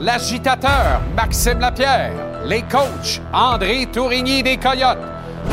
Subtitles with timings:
[0.00, 2.12] l'agitateur Maxime Lapierre,
[2.44, 4.98] les coachs André Tourigny des Coyotes,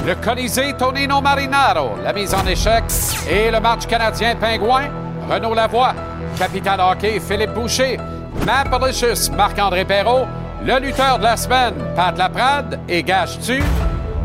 [0.06, 2.84] le Colisée Tonino Marinaro, la mise en échec
[3.30, 4.86] et le match canadien Pingouin,
[5.30, 5.94] Renaud Lavoie,
[6.38, 7.98] Capital Hockey Philippe Boucher,
[8.46, 10.26] Mapalicious Marc-André Perrault,
[10.66, 13.62] le lutteur de la semaine Pat Laprade et gage-tu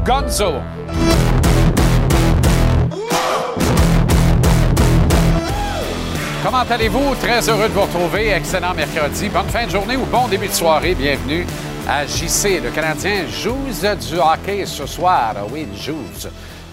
[0.05, 0.55] Gonzo.
[6.43, 7.17] Comment allez-vous?
[7.17, 8.31] Très heureux de vous retrouver.
[8.31, 9.29] Excellent mercredi.
[9.29, 10.95] Bonne fin de journée ou bon début de soirée.
[10.95, 11.45] Bienvenue
[11.89, 12.61] à JC.
[12.63, 15.35] Le Canadien joue du hockey ce soir.
[15.37, 15.99] Ah oui, il joue.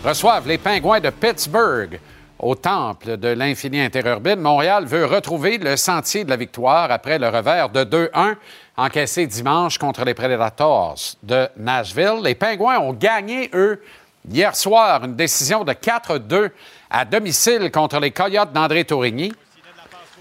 [0.03, 1.99] Reçoivent les Pingouins de Pittsburgh
[2.38, 4.39] au temple de l'infini interurbine.
[4.39, 8.35] Montréal veut retrouver le sentier de la victoire après le revers de 2-1
[8.77, 12.19] encaissé dimanche contre les Predators de Nashville.
[12.23, 13.81] Les Pingouins ont gagné, eux,
[14.29, 16.52] hier soir, une décision de 4-2
[16.91, 19.33] à domicile contre les Coyotes d'André Tourigny.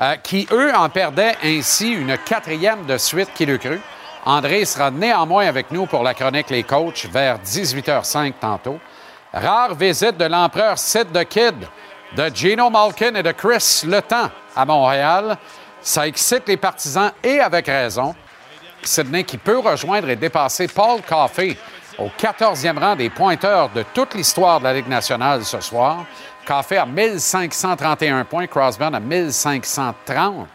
[0.01, 3.81] Euh, qui, eux, en perdaient ainsi une quatrième de suite qui le cru.
[4.25, 8.81] André sera néanmoins avec nous pour la chronique Les Coachs vers 18h05 tantôt.
[9.33, 11.55] Rare visite de l'empereur Sid the Kid,
[12.17, 15.37] de Gino Malkin et de Chris Le Temps à Montréal.
[15.81, 18.17] Ça excite les partisans et avec raison.
[18.83, 21.57] Sidney qui peut rejoindre et dépasser Paul Coffey
[21.99, 26.05] au 14e rang des pointeurs de toute l'histoire de la Ligue nationale ce soir.
[26.45, 30.47] Café à 1531 points, Crosby en a 1530.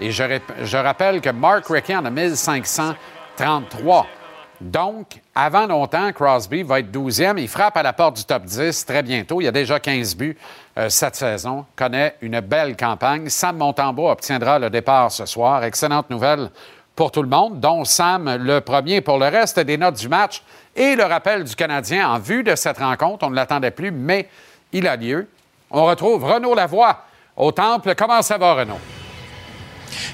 [0.00, 4.06] Et je, rappelle que Mark Rickey en a 1533.
[4.60, 7.38] Donc, avant longtemps, Crosby va être 12e.
[7.38, 9.40] Il frappe à la porte du top 10 très bientôt.
[9.42, 10.38] Il a déjà 15 buts
[10.78, 11.66] euh, cette saison.
[11.76, 13.28] Connaît une belle campagne.
[13.28, 15.62] Sam Montembeau obtiendra le départ ce soir.
[15.64, 16.50] Excellente nouvelle
[16.94, 19.02] pour tout le monde, dont Sam le premier.
[19.02, 20.42] Pour le reste des notes du match
[20.74, 24.28] et le rappel du Canadien en vue de cette rencontre, on ne l'attendait plus, mais
[24.76, 25.28] il a lieu.
[25.70, 27.04] On retrouve Renaud Lavoie
[27.36, 27.94] au Temple.
[27.96, 28.78] Comment ça va, Renaud?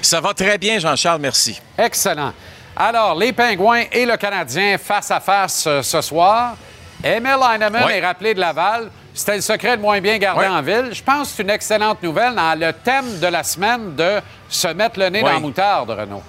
[0.01, 1.59] Ça va très bien, Jean-Charles, merci.
[1.77, 2.33] Excellent.
[2.75, 6.55] Alors, les Pingouins et le Canadien face à face euh, ce soir.
[7.03, 8.89] Emil Heinemann est rappelé de Laval.
[9.13, 10.89] C'était le secret de moins bien garder en ville.
[10.91, 14.19] Je pense que c'est une excellente nouvelle dans le thème de la semaine de
[14.49, 16.23] se mettre le nez dans la moutarde, Renaud.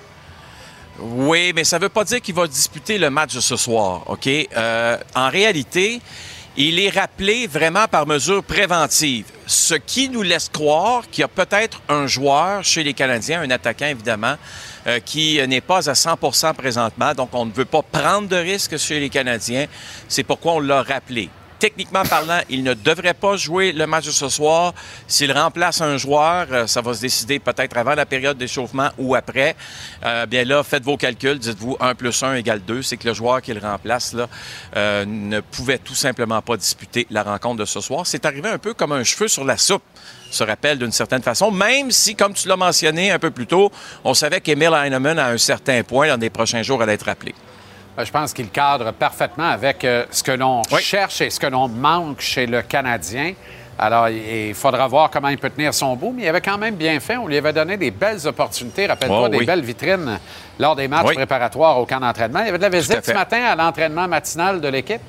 [0.98, 4.02] Oui, mais ça ne veut pas dire qu'il va disputer le match de ce soir,
[4.06, 4.28] OK?
[4.28, 6.00] Euh, en réalité,
[6.56, 11.28] il est rappelé vraiment par mesure préventive, ce qui nous laisse croire qu'il y a
[11.28, 14.36] peut-être un joueur chez les Canadiens, un attaquant évidemment,
[14.86, 17.12] euh, qui n'est pas à 100% présentement.
[17.14, 19.66] Donc, on ne veut pas prendre de risques chez les Canadiens.
[20.08, 21.28] C'est pourquoi on l'a rappelé
[21.58, 24.74] techniquement parlant, il ne devrait pas jouer le match de ce soir.
[25.06, 29.14] S'il remplace un joueur, euh, ça va se décider peut-être avant la période d'échauffement ou
[29.14, 29.56] après.
[30.04, 31.38] Euh, bien là, faites vos calculs.
[31.38, 32.82] Dites-vous 1 plus 1 égale 2.
[32.82, 34.28] C'est que le joueur qui le remplace là,
[34.76, 38.06] euh, ne pouvait tout simplement pas disputer la rencontre de ce soir.
[38.06, 39.82] C'est arrivé un peu comme un cheveu sur la soupe
[40.30, 43.70] se rappelle d'une certaine façon, même si, comme tu l'as mentionné un peu plus tôt,
[44.02, 47.34] on savait qu'Emile Heinemann, à un certain point, dans les prochains jours, allait être rappelé.
[47.98, 51.46] Euh, je pense qu'il cadre parfaitement avec euh, ce que l'on cherche et ce que
[51.46, 53.34] l'on manque chez le Canadien.
[53.76, 56.76] Alors, il faudra voir comment il peut tenir son bout, mais il avait quand même
[56.76, 57.16] bien fait.
[57.16, 58.86] On lui avait donné des belles opportunités.
[58.86, 60.20] Rappelle-toi, oh, des belles vitrines
[60.60, 62.40] lors des matchs préparatoires au camp d'entraînement.
[62.40, 65.00] Il y avait de la visite ce matin à l'entraînement matinal de l'équipe.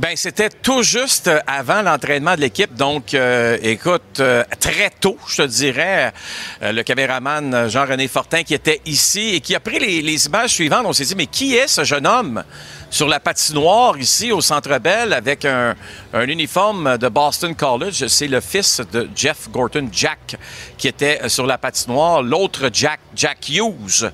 [0.00, 5.42] Ben c'était tout juste avant l'entraînement de l'équipe, donc euh, écoute euh, très tôt, je
[5.42, 6.14] te dirais,
[6.62, 10.86] euh, le caméraman Jean-René Fortin qui était ici et qui a pris les, images suivantes.
[10.86, 12.42] On s'est dit mais qui est ce jeune homme
[12.88, 15.76] sur la patinoire ici au Centre Bell avec un,
[16.14, 18.06] un uniforme de Boston College?
[18.06, 20.36] C'est le fils de Jeff Gorton, Jack,
[20.78, 22.22] qui était sur la patinoire.
[22.22, 24.10] L'autre Jack, Jack Hughes,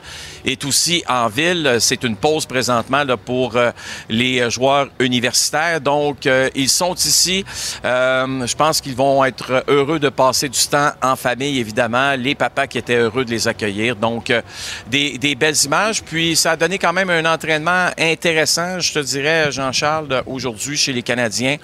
[0.46, 1.76] est aussi en ville.
[1.81, 3.70] C'est une pause présentement là, pour euh,
[4.08, 5.81] les joueurs universitaires.
[5.81, 7.44] Donc, euh, ils sont ici.
[7.84, 12.14] Euh, je pense qu'ils vont être heureux de passer du temps en famille, évidemment.
[12.16, 13.96] Les papas qui étaient heureux de les accueillir.
[13.96, 14.32] Donc,
[14.87, 16.02] des, des belles images.
[16.02, 18.46] Puis, ça a donné quand même un entraînement intéressant
[18.81, 21.56] je te dirais, Jean-Charles, aujourd'hui chez les Canadiens.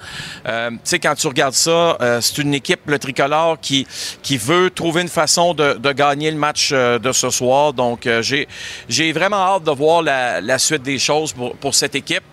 [0.45, 3.87] Euh, tu sais, quand tu regardes ça, euh, c'est une équipe, le tricolore, qui,
[4.21, 7.73] qui veut trouver une façon de, gagner le match euh, de ce soir.
[7.73, 8.47] Donc, j'ai,
[8.87, 12.23] j'ai vraiment hâte de voir la, suite des choses pour, cette équipe.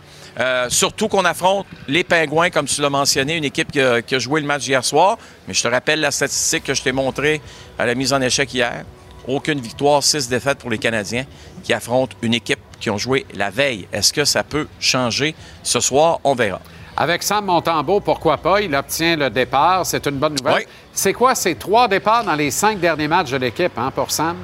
[0.69, 4.19] surtout qu'on affronte les Pingouins, comme tu l'as mentionné, une équipe qui a, qui a,
[4.19, 5.19] joué le match hier soir.
[5.47, 7.41] Mais je te rappelle la statistique que je t'ai montrée
[7.79, 8.85] à la mise en échec hier.
[9.27, 11.25] Aucune victoire, six défaites pour les Canadiens
[11.63, 13.87] qui affrontent une équipe qui ont joué la veille.
[13.93, 15.35] Est-ce que ça peut changer?
[15.63, 16.21] Ce soir?
[16.25, 16.61] On verra.
[16.97, 18.61] Avec Sam Montembeau, pourquoi pas?
[18.61, 19.87] Il obtient le départ.
[19.87, 20.67] C'est une bonne nouvelle.
[20.93, 24.37] C'est quoi ces trois départs dans les cinq derniers matchs de l'équipe hein, pour Sam?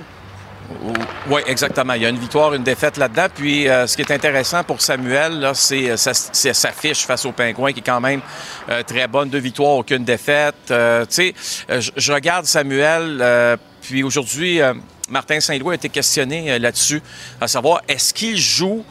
[1.28, 1.94] Oui, exactement.
[1.94, 3.26] Il y a une victoire, une défaite là-dedans.
[3.34, 7.72] Puis, euh, ce qui est intéressant pour Samuel, c'est euh, sa, fiche face aux Pingouins
[7.72, 8.20] qui est quand même
[8.68, 9.28] euh, très bonne.
[9.28, 10.54] Deux victoires, aucune défaite.
[10.66, 10.74] tu
[11.08, 11.34] sais,
[11.68, 14.60] je regarde Samuel, puis aujourd'hui,
[15.08, 17.02] Martin Saint-Louis a été questionné là-dessus,
[17.40, 18.84] à savoir est-ce qu'il joue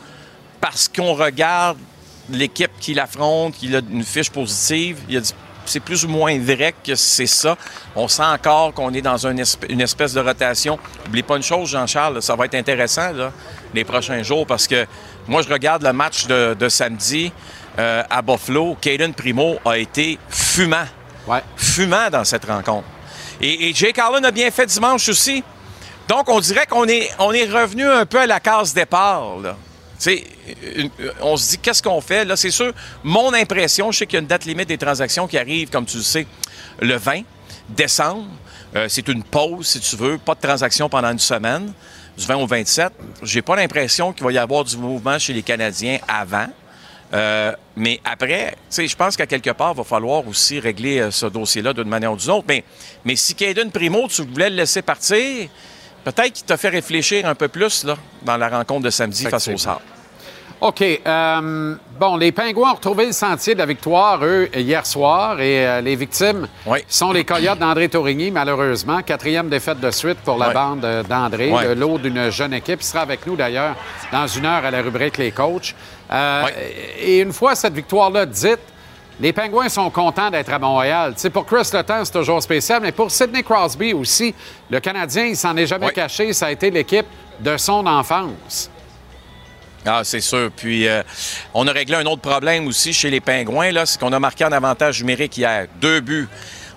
[0.62, 1.78] parce qu'on regarde
[2.30, 5.00] l'équipe qu'il affronte, qu'il a une fiche positive?
[5.10, 5.34] Il a dit
[5.66, 7.58] c'est plus ou moins vrai que c'est ça.
[7.96, 9.40] On sent encore qu'on est dans une
[9.82, 10.80] espèce de rotation.
[11.06, 13.12] N'oublie pas une chose, Jean-Charles, ça va être intéressant
[13.74, 14.86] les prochains jours parce que
[15.28, 17.32] moi, je regarde le match de, samedi
[17.80, 18.78] euh, à Buffalo.
[18.80, 20.86] Caden Primo a été fumant.
[21.56, 22.88] Fumant dans cette rencontre.
[23.42, 25.44] Et, Jake Allen a bien fait dimanche aussi.
[26.08, 29.38] Donc, on dirait qu'on est, on est revenu un peu à la case départ.
[29.42, 29.58] Là.
[31.22, 32.26] On se dit, qu'est-ce qu'on fait?
[32.26, 35.28] Là, c'est sûr, mon impression, je sais qu'il y a une date limite des transactions
[35.28, 36.28] qui arrive, comme tu le sais,
[36.80, 37.22] le 20
[37.70, 38.28] décembre.
[38.76, 41.72] Euh, c'est une pause, si tu veux, pas de transaction pendant une semaine,
[42.18, 42.92] du 20 au 27.
[43.24, 46.48] J'ai pas l'impression qu'il va y avoir du mouvement chez les Canadiens avant.
[47.14, 51.28] Euh, mais après, je pense qu'à quelque part, il va falloir aussi régler euh, ce
[51.28, 52.46] dossier-là d'une manière ou d'une autre.
[52.48, 52.64] Mais,
[53.06, 55.48] mais si Caden Primo, tu voulais le laisser partir,
[56.06, 59.50] peut-être qu'il t'a fait réfléchir un peu plus là, dans la rencontre de samedi face
[59.50, 59.82] au Sable.
[60.62, 60.82] OK.
[60.82, 65.42] Euh, bon, les Pingouins ont retrouvé le sentier de la victoire, eux, hier soir.
[65.42, 66.48] Et les victimes
[66.88, 69.02] sont les Coyotes d'André Tourigny, malheureusement.
[69.02, 72.80] Quatrième défaite de suite pour la bande d'André, de l'eau d'une jeune équipe.
[72.80, 73.76] Il sera avec nous, d'ailleurs,
[74.14, 75.76] dans une heure à la rubrique Les Coachs.
[76.12, 76.46] Euh,
[77.00, 78.60] et une fois cette victoire-là dite,
[79.20, 81.14] les Pingouins sont contents d'être à Montréal.
[81.16, 84.36] sais, pour Chris Letang, c'est toujours spécial, mais pour Sidney Crosby aussi,
[84.70, 86.34] le Canadien, il s'en est jamais caché.
[86.34, 87.06] Ça a été l'équipe
[87.40, 88.70] de son enfance.
[89.86, 90.50] Ah, c'est sûr.
[90.56, 91.04] Puis, euh,
[91.54, 94.44] on a réglé un autre problème aussi chez les Pingouins, là, c'est qu'on a marqué
[94.44, 95.68] un avantage numérique hier.
[95.80, 96.28] Deux buts.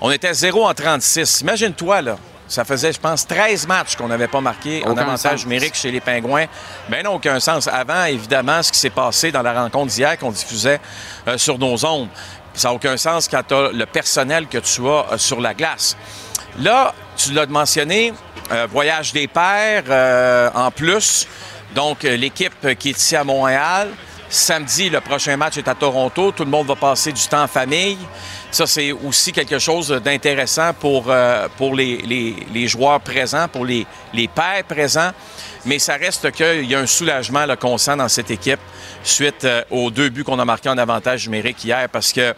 [0.00, 1.40] On était 0 en 36.
[1.40, 2.18] Imagine-toi, là.
[2.48, 6.00] Ça faisait, je pense, 13 matchs qu'on n'avait pas marqué en avantage numérique chez les
[6.00, 6.46] Pingouins.
[6.88, 7.68] Mais non, aucun sens.
[7.68, 10.80] Avant, évidemment, ce qui s'est passé dans la rencontre d'hier qu'on diffusait
[11.26, 12.08] euh, sur nos ondes,
[12.54, 15.52] ça n'a aucun sens quand tu as le personnel que tu as euh, sur la
[15.52, 15.94] glace.
[16.58, 18.14] Là, tu l'as mentionné,
[18.50, 21.28] euh, voyage des pairs en plus.
[21.74, 23.90] Donc, l'équipe qui est ici à Montréal.
[24.30, 26.32] Samedi, le prochain match est à Toronto.
[26.32, 27.98] Tout le monde va passer du temps en famille.
[28.50, 31.98] Ça, c'est aussi quelque chose d'intéressant pour, euh, pour les,
[32.52, 35.10] les, joueurs présents, pour les, les pères présents.
[35.66, 38.60] Mais ça reste qu'il y a un soulagement qu'on sent dans cette équipe
[39.02, 42.34] suite euh, aux deux buts qu'on a marqués en avantage numérique hier parce que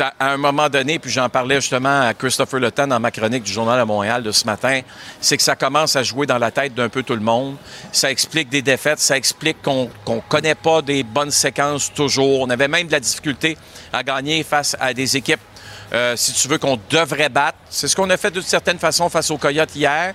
[0.00, 3.52] à un moment donné, puis j'en parlais justement à Christopher Le dans ma chronique du
[3.52, 4.80] Journal de Montréal de ce matin,
[5.20, 7.56] c'est que ça commence à jouer dans la tête d'un peu tout le monde.
[7.92, 12.40] Ça explique des défaites, ça explique qu'on ne connaît pas des bonnes séquences toujours.
[12.40, 13.56] On avait même de la difficulté
[13.92, 15.40] à gagner face à des équipes,
[15.92, 17.58] euh, si tu veux, qu'on devrait battre.
[17.70, 20.14] C'est ce qu'on a fait de certaine façon face aux Coyotes hier.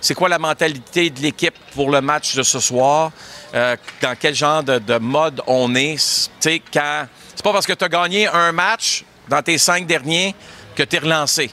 [0.00, 3.10] C'est quoi la mentalité de l'équipe pour le match de ce soir?
[3.54, 5.96] Euh, dans quel genre de, mode on est?
[5.96, 7.06] Tu sais, quand...
[7.34, 10.34] C'est pas parce que tu as gagné un match dans tes cinq derniers
[10.74, 11.50] que tu es relancé.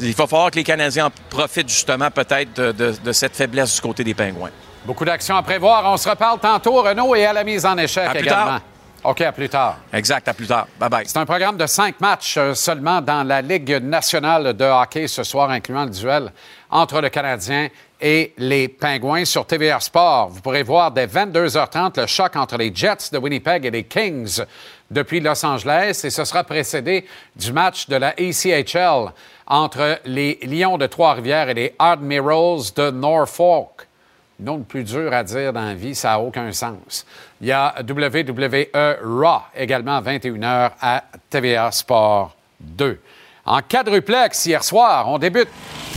[0.00, 4.04] Il va falloir que les Canadiens en profitent justement peut-être de, cette faiblesse du côté
[4.04, 4.50] des Pingouins.
[4.84, 5.90] Beaucoup d'actions à prévoir.
[5.90, 8.60] On se reparle tantôt, Renaud, et à la mise en échec également.
[9.04, 9.78] OK, à plus tard.
[9.92, 10.66] Exact, à plus tard.
[10.80, 11.04] Bye-bye.
[11.06, 15.22] C'est un programme de cinq matchs euh, seulement dans la Ligue nationale de hockey ce
[15.22, 16.32] soir, incluant le duel
[16.70, 17.68] entre le Canadien
[18.00, 20.30] et les Pingouins sur TVR Sport.
[20.30, 24.42] Vous pourrez voir dès 22h30 le choc entre les Jets de Winnipeg et les Kings
[24.90, 29.12] depuis Los Angeles et ce sera précédé du match de la ACHL
[29.46, 33.86] entre les Lions de Trois-Rivières et les Admirals de Norfolk.
[34.38, 37.06] Non, le plus dur à dire dans la vie, ça n'a aucun sens.
[37.40, 38.66] Il y a WWE
[39.02, 43.00] Raw également à 21h à TVA Sport 2.
[43.46, 45.48] En quadruplex, hier soir, on débute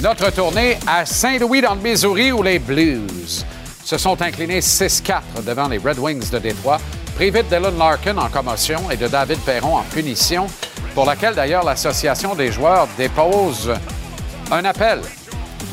[0.01, 3.45] notre tournée à Saint-Louis dans le Missouri où les Blues
[3.83, 6.77] se sont inclinés 6-4 devant les Red Wings de Détroit,
[7.19, 10.47] privés de Dylan Larkin en commotion et de David Perron en punition,
[10.95, 13.73] pour laquelle d'ailleurs l'association des joueurs dépose
[14.49, 15.01] un appel.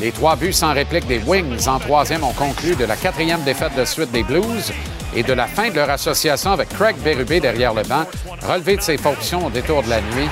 [0.01, 3.73] Les trois buts sans réplique des Wings en troisième ont conclu de la quatrième défaite
[3.77, 4.73] de suite des Blues
[5.15, 8.03] et de la fin de leur association avec Craig Berube derrière le banc,
[8.45, 10.27] relevé de ses fonctions au détour de la nuit.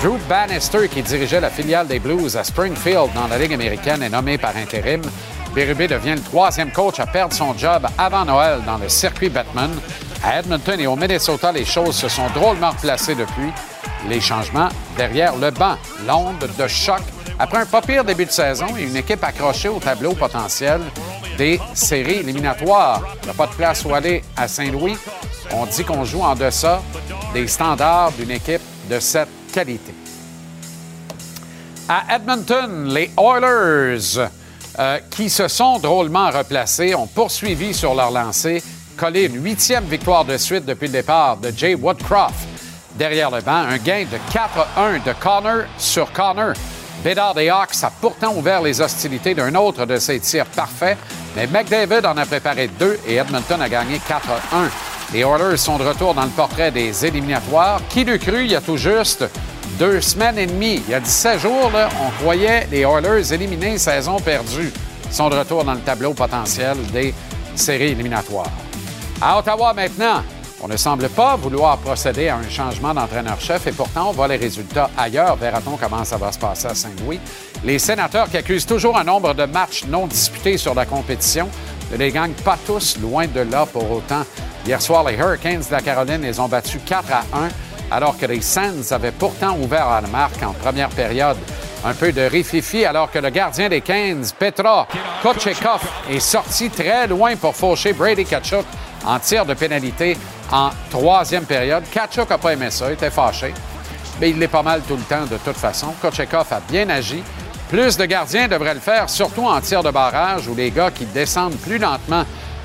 [0.00, 4.08] Drew Bannister, qui dirigeait la filiale des Blues à Springfield dans la Ligue américaine, est
[4.08, 5.02] nommé par intérim.
[5.52, 9.70] Berube devient le troisième coach à perdre son job avant Noël dans le circuit Batman.
[10.22, 13.50] À Edmonton et au Minnesota, les choses se sont drôlement placées depuis.
[14.08, 15.76] Les changements derrière le banc.
[16.06, 17.00] L'onde de choc
[17.38, 20.82] après un pas pire début de saison et une équipe accrochée au tableau potentiel
[21.38, 23.02] des séries éliminatoires.
[23.22, 24.98] Il n'y a pas de place où aller à Saint-Louis.
[25.52, 26.82] On dit qu'on joue en deçà
[27.32, 28.60] des standards d'une équipe
[28.90, 29.94] de cette qualité.
[31.88, 34.28] À Edmonton, les Oilers
[34.78, 38.62] euh, qui se sont drôlement replacés, ont poursuivi sur leur lancée,
[39.00, 42.34] collé une huitième victoire de suite depuis le départ de Jay Woodcroft
[42.96, 43.64] derrière le banc.
[43.70, 46.52] Un gain de 4-1 de Connor sur Connor.
[47.02, 50.98] Bédard des Hawks a pourtant ouvert les hostilités d'un autre de ses tirs parfaits
[51.34, 54.70] Mais McDavid en a préparé deux et Edmonton a gagné 4 à 1.
[55.14, 57.80] Les Oilers sont de retour dans le portrait des éliminatoires.
[57.88, 59.24] Qui l'eût cru il y a tout juste
[59.78, 60.82] deux semaines et demie?
[60.86, 61.72] Il y a 17 jours,
[62.04, 64.70] on croyait les Oilers éliminés, saison perdue.
[65.06, 67.14] Ils sont de retour dans le tableau potentiel des
[67.54, 68.50] séries éliminatoires.
[69.22, 70.22] À Ottawa maintenant,
[70.62, 74.36] on ne semble pas vouloir procéder à un changement d'entraîneur-chef et pourtant on voit les
[74.36, 75.36] résultats ailleurs.
[75.36, 77.20] Verra-t-on comment ça va se passer à Saint-Louis?
[77.62, 81.50] Les sénateurs qui accusent toujours un nombre de matchs non disputés sur la compétition
[81.92, 84.22] ne les gagnent pas tous, loin de là pour autant.
[84.64, 87.48] Hier soir, les Hurricanes de la Caroline les ont battus 4 à 1,
[87.90, 91.36] alors que les Sands avaient pourtant ouvert à la marque en première période.
[91.84, 94.86] Un peu de rififi alors que le gardien des Canes, Petra
[95.22, 98.64] Kochekov, est sorti très loin pour faucher Brady Kachuk
[99.04, 100.16] en tir de pénalité
[100.52, 101.84] en troisième période.
[101.90, 103.54] Kachuk n'a pas aimé ça, il était fâché.
[104.20, 105.94] Mais il l'est pas mal tout le temps de toute façon.
[106.00, 107.22] Kochekov a bien agi.
[107.68, 111.06] Plus de gardiens devraient le faire, surtout en tir de barrage où les gars qui
[111.06, 112.24] descendent plus lentement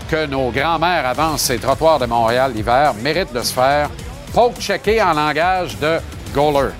[0.10, 3.90] que nos grands-mères avancent ces trottoirs de Montréal l'hiver méritent de se faire
[4.34, 6.00] poke-checker en langage de
[6.34, 6.72] goaler.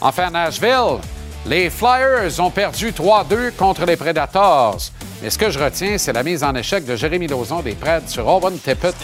[0.00, 0.98] Enfin, Nashville,
[1.46, 4.78] les Flyers ont perdu 3-2 contre les Predators.
[5.22, 8.08] Mais ce que je retiens, c'est la mise en échec de Jérémy Lauzon des Preds
[8.08, 8.94] sur Owen Tippett,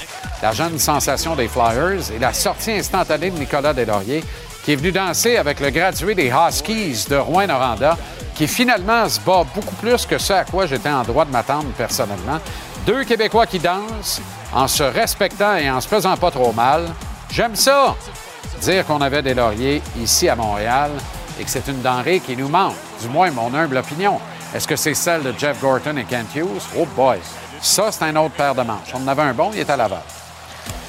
[0.42, 4.24] la jeune sensation des Flyers, et la sortie instantanée de Nicolas Deslauriers,
[4.64, 7.96] qui est venu danser avec le gradué des Huskies de Rouen-Noranda,
[8.34, 11.68] qui finalement se bat beaucoup plus que ce à quoi j'étais en droit de m'attendre
[11.76, 12.38] personnellement.
[12.86, 14.20] Deux Québécois qui dansent
[14.54, 16.86] en se respectant et en se faisant pas trop mal.
[17.30, 17.94] J'aime ça!
[18.62, 20.90] Dire qu'on avait des lauriers ici à Montréal
[21.40, 24.20] et que c'est une denrée qui nous manque, du moins mon humble opinion.
[24.54, 26.62] Est-ce que c'est celle de Jeff Gorton et Kent Hughes?
[26.78, 27.18] Oh boy!
[27.62, 28.92] Ça, c'est un autre paire de manches.
[28.94, 30.02] On en avait un bon, il est à Laval.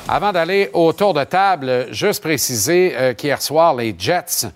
[0.09, 4.47] Avant d'aller au tour de table, juste préciser euh, qu'hier soir, les Jets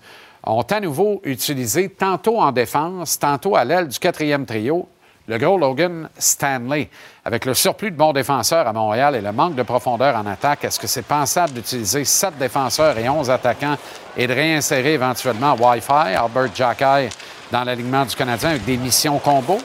[0.44, 4.86] ont à nouveau utilisé, tantôt en défense, tantôt à l'aile du quatrième trio,
[5.28, 6.88] le gros Logan Stanley.
[7.24, 10.64] Avec le surplus de bons défenseurs à Montréal et le manque de profondeur en attaque,
[10.64, 13.76] est-ce que c'est pensable d'utiliser sept défenseurs et onze attaquants
[14.16, 17.08] et de réinsérer éventuellement Wi-Fi, Albert Jacky,
[17.50, 19.58] dans l'alignement du Canadien avec des missions combo?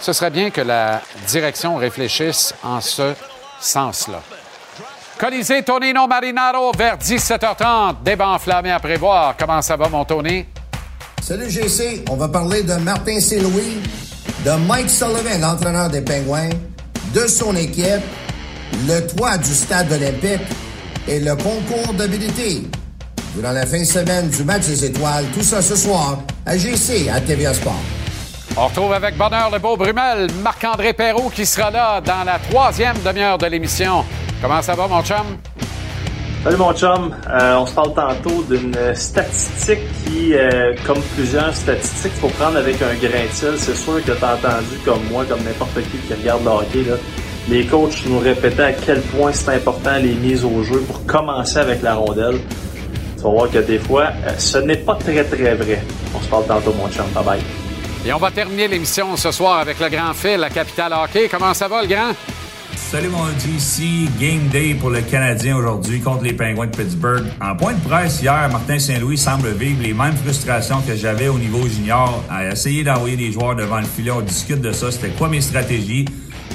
[0.00, 3.14] Ce serait bien que la direction réfléchisse en ce
[3.60, 4.20] sens-là.
[5.16, 8.02] Colisée Tonino Marinaro vers 17h30.
[8.02, 9.36] Débat enflammé à prévoir.
[9.38, 10.44] Comment ça va, mon Tony?
[11.20, 13.80] Salut GC, on va parler de Martin Saint-Louis,
[14.44, 16.50] de Mike Sullivan, l'entraîneur des Penguins,
[17.14, 18.02] de son équipe,
[18.88, 20.40] le toit du stade olympique
[21.06, 22.62] et le concours d'habilité.
[23.36, 27.08] Durant la fin de semaine du match des étoiles, tout ça ce soir à GC
[27.08, 27.80] à TVA Sport.
[28.56, 32.96] On retrouve avec bonheur le beau Brumel, Marc-André Perrault qui sera là dans la troisième
[33.04, 34.04] demi-heure de l'émission.
[34.42, 35.38] Comment ça va, mon chum?
[36.44, 42.14] Salut mon chum, euh, on se parle tantôt d'une statistique qui, euh, comme plusieurs statistiques,
[42.20, 43.54] faut prendre avec un grain de sel.
[43.58, 46.82] C'est sûr que tu as entendu, comme moi, comme n'importe qui qui regarde le hockey,
[46.90, 46.96] là,
[47.48, 51.58] les coachs nous répétaient à quel point c'est important les mises au jeu pour commencer
[51.58, 52.40] avec la rondelle.
[53.16, 55.80] Tu vas voir que des fois, euh, ce n'est pas très très vrai.
[56.12, 57.40] On se parle tantôt mon chum, bye bye.
[58.04, 61.28] Et on va terminer l'émission ce soir avec le grand fil, la capitale hockey.
[61.28, 62.10] Comment ça va, le grand?
[62.92, 63.24] Salut mon
[64.20, 67.24] Game Day pour le Canadien aujourd'hui contre les Penguins de Pittsburgh.
[67.40, 71.38] En point de presse hier, Martin Saint-Louis semble vivre les mêmes frustrations que j'avais au
[71.38, 74.10] niveau junior à essayer d'envoyer des joueurs devant le filet.
[74.10, 76.04] On discute de ça, c'était quoi mes stratégies,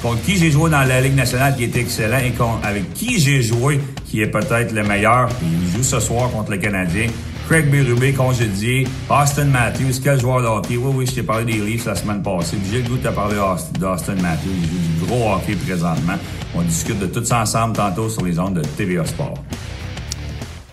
[0.00, 2.32] contre qui j'ai joué dans la Ligue nationale qui est excellent et
[2.64, 5.28] avec qui j'ai joué qui est peut-être le meilleur?
[5.42, 7.08] Il joue ce soir contre le Canadien.
[7.48, 8.86] Craig Berube, congédié.
[9.08, 10.76] Austin Matthews, quel joueur de hockey?
[10.76, 12.58] Oui, oui, je t'ai parlé des Leafs la semaine passée.
[12.70, 13.36] J'ai le goût de te parler
[13.80, 14.50] d'Austin Matthews.
[14.70, 16.16] Joue du gros hockey présentement.
[16.54, 19.32] On discute de tout ça ensemble tantôt sur les ondes de TVA Sport.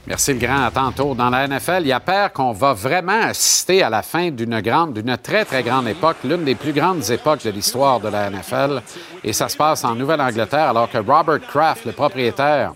[0.06, 0.66] Merci le grand.
[0.66, 1.16] À tantôt.
[1.16, 4.60] Dans la NFL, il y a peur qu'on va vraiment assister à la fin d'une
[4.60, 8.30] grande, d'une très, très grande époque, l'une des plus grandes époques de l'histoire de la
[8.30, 8.82] NFL.
[9.24, 12.74] Et ça se passe en Nouvelle-Angleterre, alors que Robert Kraft, le propriétaire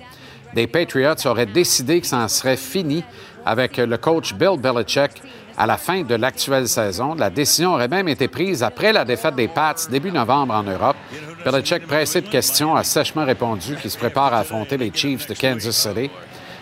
[0.56, 3.04] des Patriots, aurait décidé que ça en serait fini
[3.46, 5.22] avec le coach Bill Belichick
[5.58, 7.16] à la fin de l'actuelle saison.
[7.16, 10.96] La décision aurait même été prise après la défaite des Pats début novembre en Europe.
[11.44, 15.34] Belichick, pressé de questions, a sèchement répondu qu'il se prépare à affronter les Chiefs de
[15.34, 16.10] Kansas City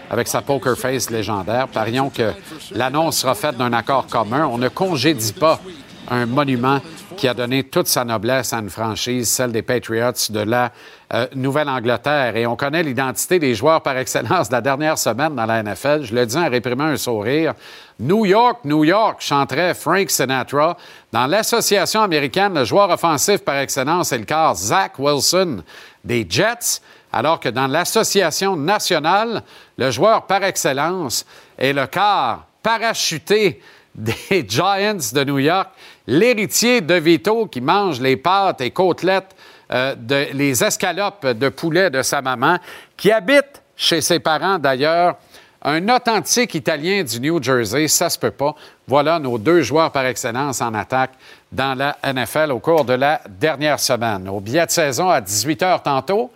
[0.10, 1.68] avec sa poker face légendaire.
[1.68, 2.32] Parions que
[2.72, 4.48] l'annonce sera faite d'un accord commun.
[4.48, 5.60] On ne congédie pas
[6.10, 6.80] un monument
[7.16, 10.72] qui a donné toute sa noblesse à une franchise, celle des Patriots de la
[11.14, 12.36] euh, Nouvelle-Angleterre.
[12.36, 16.04] Et on connaît l'identité des joueurs par excellence de la dernière semaine dans la NFL.
[16.04, 17.54] Je le dis en réprimant un sourire.
[18.00, 20.78] New York, New York, chanterait Frank Sinatra.
[21.12, 25.64] Dans l'Association américaine, le joueur offensif par excellence est le quart Zach Wilson
[26.04, 29.42] des Jets, alors que dans l'Association nationale,
[29.78, 31.26] le joueur par excellence
[31.58, 33.62] est le quart parachuté
[33.96, 35.70] des Giants de New York,
[36.08, 39.36] l'héritier de Vito qui mange les pâtes et côtelettes
[39.72, 42.58] euh, de, les escalopes de poulet de sa maman,
[42.96, 45.18] qui habite chez ses parents d'ailleurs.
[45.62, 48.56] Un authentique Italien du New Jersey, ça se peut pas.
[48.88, 51.12] Voilà nos deux joueurs par excellence en attaque
[51.52, 54.30] dans la NFL au cours de la dernière semaine.
[54.30, 56.32] Au billet de saison à 18 h tantôt,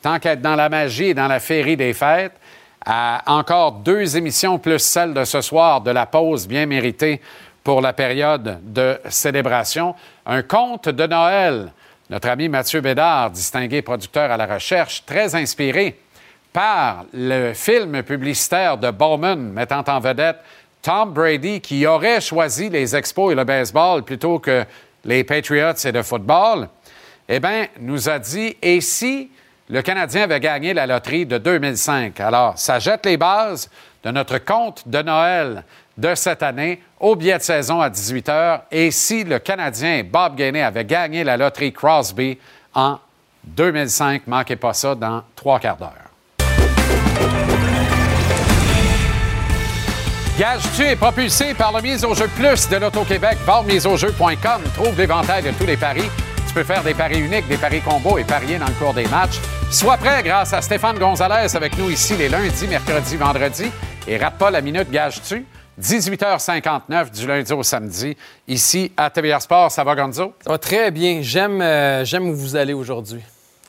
[0.00, 2.34] tant qu'être dans la magie et dans la féerie des fêtes,
[2.86, 7.20] à encore deux émissions plus celle de ce soir de la pause bien méritée
[7.68, 9.94] pour la période de célébration.
[10.24, 11.70] Un conte de Noël.
[12.08, 16.00] Notre ami Mathieu Bédard, distingué producteur à la recherche, très inspiré
[16.50, 20.38] par le film publicitaire de Bowman mettant en vedette
[20.80, 24.64] Tom Brady qui aurait choisi les expos et le baseball plutôt que
[25.04, 26.70] les Patriots et le football,
[27.28, 29.30] eh bien, nous a dit, et si
[29.68, 32.18] le Canadien avait gagné la loterie de 2005?
[32.20, 33.68] Alors, ça jette les bases
[34.04, 35.64] de notre compte de Noël
[35.98, 38.60] de cette année au billet de saison à 18 h.
[38.70, 42.38] Et si le Canadien Bob Gainey avait gagné la loterie Crosby
[42.72, 42.98] en
[43.44, 45.92] 2005, manquez pas ça dans trois quarts d'heure.
[50.38, 53.38] Gage-tu est propulsé par le mise au jeu plus de l'Auto-Québec?
[53.66, 54.62] miseaujeu.com.
[54.74, 56.08] Trouve l'éventail de tous les paris.
[56.46, 59.08] Tu peux faire des paris uniques, des paris combos et parier dans le cours des
[59.08, 59.40] matchs.
[59.68, 63.70] Sois prêt grâce à Stéphane Gonzalez avec nous ici les lundis, mercredis, vendredis.
[64.06, 65.44] Et rate pas la minute Gage-tu.
[65.80, 68.16] 18h59 du lundi au samedi,
[68.48, 69.70] ici à TVR Sport.
[69.70, 70.34] Ça va, Gonzo?
[70.40, 71.20] Ça va très bien.
[71.22, 73.22] J'aime, euh, j'aime où vous allez aujourd'hui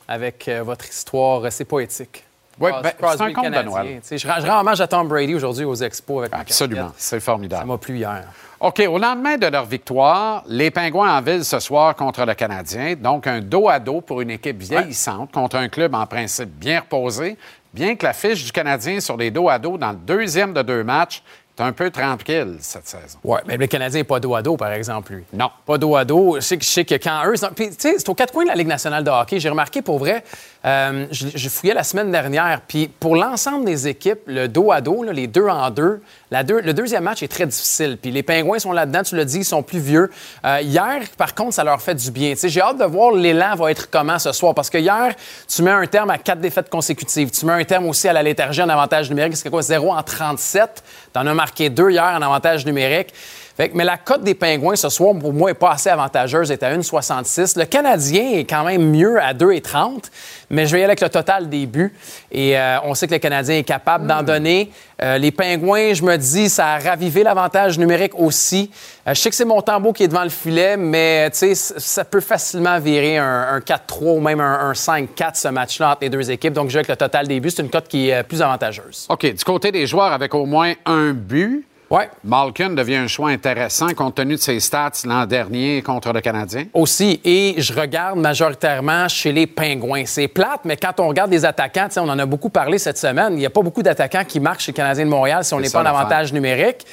[0.08, 1.50] avec euh, votre histoire.
[1.52, 2.24] C'est poétique.
[2.58, 4.00] Oui, ben, c'est un conte de Noël.
[4.10, 6.26] Je, rends hommage à Tom Brady aujourd'hui aux Expos.
[6.26, 7.62] Avec Absolument, c'est formidable.
[7.62, 8.24] Ça m'a plu hier.
[8.58, 12.94] OK, au lendemain de leur victoire, les Pingouins en ville ce soir contre le Canadien.
[12.96, 16.80] Donc, un dos à dos pour une équipe vieillissante contre un club en principe bien
[16.80, 17.38] reposé.
[17.72, 20.60] Bien que la fiche du Canadien sur les dos à dos dans le deuxième de
[20.60, 21.22] deux matchs
[21.60, 23.18] un peu tranquille cette saison.
[23.24, 25.24] Oui, mais le Canadien n'est pas dos à dos, par exemple, lui.
[25.32, 25.50] Non.
[25.66, 26.36] Pas dos à dos.
[26.36, 27.34] Je sais, je sais que quand eux.
[27.54, 29.40] Puis, tu sais, c'est aux quatre coins de la Ligue nationale de hockey.
[29.40, 30.24] J'ai remarqué, pour vrai,
[30.66, 35.02] euh, je, fouillais la semaine dernière, puis pour l'ensemble des équipes, le dos à dos,
[35.04, 37.96] les deux en deux, le deuxième match est très difficile.
[38.00, 40.10] Puis les Pingouins sont là-dedans, tu l'as dit, ils sont plus vieux.
[40.44, 42.34] Euh, hier, par contre, ça leur fait du bien.
[42.42, 45.14] J'ai hâte de voir l'élan va être comment ce soir, parce que hier,
[45.48, 47.30] tu mets un terme à quatre défaites consécutives.
[47.30, 49.36] Tu mets un terme aussi à la léthargie en avantage numérique.
[49.36, 49.62] C'est quoi?
[49.62, 50.82] 0 en 37.
[51.12, 53.14] Tu en as marqué deux hier en avantage numérique
[53.74, 56.74] mais la cote des Pingouins ce soir, pour moi, n'est pas assez avantageuse, est à
[56.74, 57.58] 1,66.
[57.58, 60.04] Le Canadien est quand même mieux à 2,30,
[60.48, 61.92] mais je vais y aller avec le total des buts.
[62.32, 64.70] Et euh, on sait que le Canadien est capable d'en donner.
[65.02, 68.70] Euh, les Pingouins, je me dis, ça a ravivé l'avantage numérique aussi.
[69.06, 72.78] Euh, je sais que c'est Montembeau qui est devant le filet, mais ça peut facilement
[72.78, 76.52] virer un, 4-3 ou même un, 5-4 ce match-là entre les deux équipes.
[76.54, 77.50] Donc, je vais avec le total des buts.
[77.50, 79.06] C'est une cote qui est plus avantageuse.
[79.08, 79.34] OK.
[79.34, 82.08] Du côté des joueurs avec au moins un but, Ouais.
[82.22, 86.66] Malkin devient un choix intéressant compte tenu de ses stats l'an dernier contre le Canadien.
[86.72, 87.20] Aussi.
[87.24, 90.04] Et je regarde majoritairement chez les Pingouins.
[90.06, 93.32] C'est plate, mais quand on regarde des attaquants, on en a beaucoup parlé cette semaine,
[93.32, 95.58] il n'y a pas beaucoup d'attaquants qui marquent chez le Canadien de Montréal si on
[95.58, 96.86] n'est pas en avantage numérique.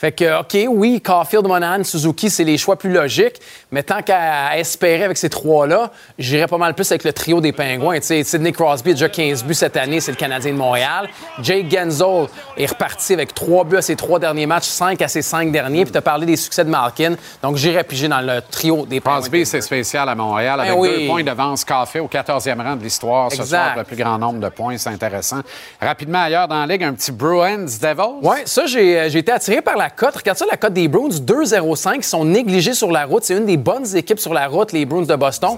[0.00, 3.38] Fait que, OK, oui, Caulfield, Monahan, Suzuki, c'est les choix plus logiques,
[3.72, 7.52] mais tant qu'à espérer avec ces trois-là, j'irais pas mal plus avec le trio des
[7.52, 8.00] Pingouins.
[8.00, 11.08] sais, Sidney Crosby a déjà 15 buts cette année, c'est le Canadien de Montréal.
[11.42, 15.22] Jake Genzel est reparti avec trois buts à ses trois derniers matchs, cinq à ses
[15.22, 17.14] cinq derniers, puis tu as parlé des succès de Malkin.
[17.42, 19.20] Donc, j'irais piger dans le trio des Pingouins.
[19.20, 22.82] Crosby, c'est spécial à Montréal, ben avec deux points d'avance Caulfield au 14e rang de
[22.82, 23.30] l'histoire.
[23.30, 25.40] Ce soir, le plus grand nombre de points, c'est intéressant.
[25.80, 28.18] Rapidement, ailleurs dans la Ligue, un petit Bruins Devils.
[28.22, 30.16] Oui, ça, euh, j'ai été attiré par la cote.
[30.16, 33.24] Regarde ça, la cote des Bruins, 2-0-5, ils sont négligés sur la route.
[33.24, 35.56] C'est une des bonnes équipes sur la route, les Bruins de Boston.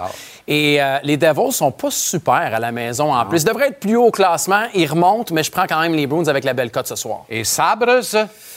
[0.49, 3.43] Et euh, les Devils sont pas super à la maison en plus.
[3.43, 4.65] Ils devraient être plus haut au classement.
[4.75, 7.21] Ils remontent, mais je prends quand même les Bruins avec la belle cote ce soir.
[7.29, 8.03] Et Sabres,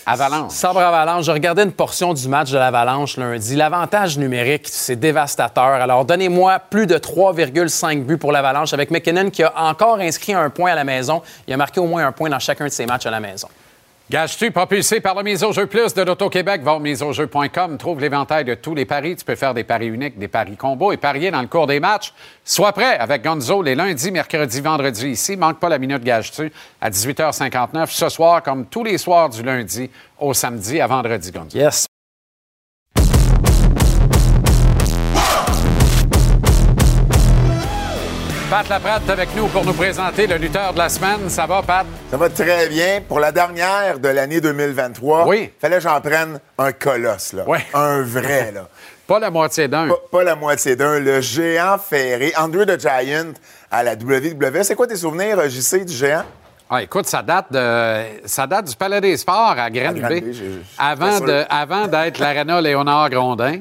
[0.05, 0.51] Avalanche.
[0.51, 1.25] Sabre Avalanche.
[1.25, 3.55] Je regardais une portion du match de l'Avalanche lundi.
[3.55, 5.63] L'avantage numérique, c'est dévastateur.
[5.63, 10.49] Alors, donnez-moi plus de 3,5 buts pour l'Avalanche avec McKinnon qui a encore inscrit un
[10.49, 11.21] point à la maison.
[11.47, 13.47] Il a marqué au moins un point dans chacun de ses matchs à la maison.
[14.07, 16.61] Gage-tu propulsé par le Mise au jeu plus de l'Auto-Québec?
[16.61, 19.15] Va au miseaujeu.com, trouve l'éventail de tous les paris.
[19.15, 21.79] Tu peux faire des paris uniques, des paris combos et parier dans le cours des
[21.79, 22.13] matchs.
[22.43, 25.35] Sois prêt avec Gonzo les lundis, mercredis, vendredis ici.
[25.35, 29.89] Manque pas la minute Gage-tu à 18h59 ce soir, comme tous les soirs du lundi
[30.19, 31.57] au samedi à vendredi, Gonzo.
[31.57, 31.87] Yes.
[38.55, 41.29] Pat Laprade est avec nous pour nous présenter le lutteur de la semaine.
[41.29, 41.85] Ça va, Pat?
[42.09, 43.01] Ça va très bien.
[43.05, 45.51] Pour la dernière de l'année 2023, oui.
[45.59, 47.43] fallait que j'en prenne un colosse, là.
[47.45, 47.57] Oui.
[47.73, 48.69] Un vrai, là.
[49.07, 49.89] pas la moitié d'un.
[50.09, 51.01] Pas, la moitié d'un.
[51.01, 53.33] Le géant ferré, Andrew the Giant
[53.69, 54.63] à la WWE.
[54.63, 56.23] C'est quoi tes souvenirs, JC, du géant?
[56.69, 61.87] Ah, écoute, ça date, de, ça date du Palais des Sports à avant, de, avant
[61.87, 63.59] d'être l'Arena Léonard Grondin.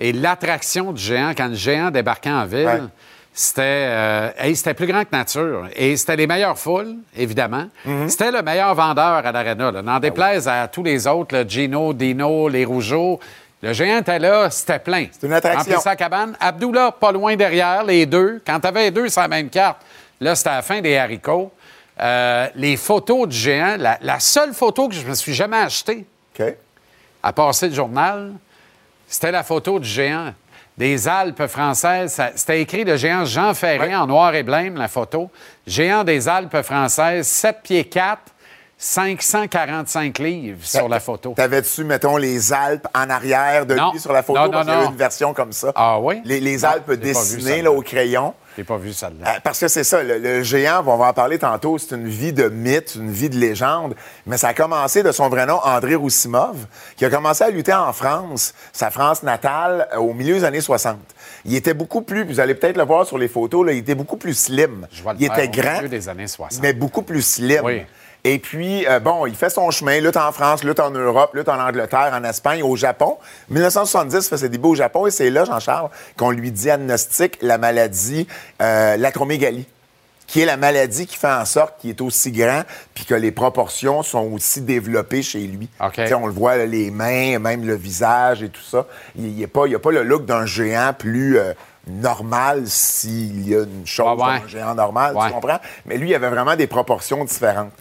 [0.00, 2.88] Et l'attraction du géant, quand le géant débarquait en ville,
[3.34, 5.66] C'était euh, hey, c'était plus grand que nature.
[5.74, 7.66] Et c'était les meilleures foules, évidemment.
[7.84, 8.08] Mhm.
[8.08, 9.72] C'était le meilleur vendeur à l'Arena.
[9.74, 13.18] Ah N'en déplaise à tous les autres, le Gino, Dino, les Rougeaux.
[13.62, 15.06] Le géant était là, c'était plein.
[15.12, 15.80] C'est une attraction.
[15.80, 16.36] Sa cabane.
[16.40, 18.42] Abdullah, pas loin derrière, les deux.
[18.44, 19.78] Quand tu avais les deux sur la même carte,
[20.20, 21.52] là, c'était la fin des haricots.
[22.00, 26.04] Euh, les photos du géant, la, la seule photo que je me suis jamais achetée,
[27.22, 28.32] à passer le journal,
[29.06, 30.34] c'était la photo du géant
[30.78, 32.12] des Alpes françaises.
[32.12, 33.94] Ça- C'était écrit le géant Jean Ferré Ouais.
[33.94, 35.30] en noir et blême, la photo.
[35.66, 38.20] Géant des Alpes françaises, 7 pieds 4,
[38.78, 41.34] 545 livres sur la photo.
[41.36, 43.92] T'avais-tu, mettons, les Alpes en arrière de Non.
[43.92, 44.38] lui sur la photo?
[44.40, 44.90] Non, non, parce qu'il y non.
[44.90, 45.72] une version comme ça.
[45.74, 46.20] Ah oui?
[46.24, 48.34] Les, les Non, Alpes dessinées là, au crayon.
[48.56, 49.28] J'ai pas vu celle-là.
[49.28, 52.08] Euh, parce que c'est ça, le, le géant, on va en parler tantôt, c'est une
[52.08, 53.94] vie de mythe, une vie de légende.
[54.26, 56.56] Mais ça a commencé de son vrai nom, André Roussimov,
[56.96, 60.60] qui a commencé à lutter en France, sa France natale, euh, au milieu des années
[60.60, 60.96] 60.
[61.44, 63.94] Il était beaucoup plus, vous allez peut-être le voir sur les photos, là, il était
[63.94, 64.86] beaucoup plus slim.
[64.92, 66.60] Je vois le il était grand, des années 60.
[66.62, 67.62] mais beaucoup plus slim.
[67.64, 67.82] Oui.
[68.24, 71.48] Et puis, euh, bon, il fait son chemin, lutte en France, lutte en Europe, lutte
[71.48, 73.18] en Angleterre, en Espagne, au Japon.
[73.50, 77.58] 1970, il fait ses débuts au Japon et c'est là, Jean-Charles, qu'on lui diagnostique la
[77.58, 78.28] maladie,
[78.60, 79.66] euh, l'acromégalie,
[80.28, 82.62] qui est la maladie qui fait en sorte qu'il est aussi grand
[82.94, 85.68] puis que les proportions sont aussi développées chez lui.
[85.80, 88.86] On le voit, là, les mains, même le visage et tout ça.
[89.16, 91.52] Il n'y a, pas- il y a pas le look d'un géant plus euh,
[91.88, 94.18] normal s'il y a une chose Ah ouais.
[94.38, 95.26] comme un géant normal, Ouais.
[95.26, 95.58] tu comprends?
[95.86, 97.72] Mais lui, il avait vraiment des proportions différentes.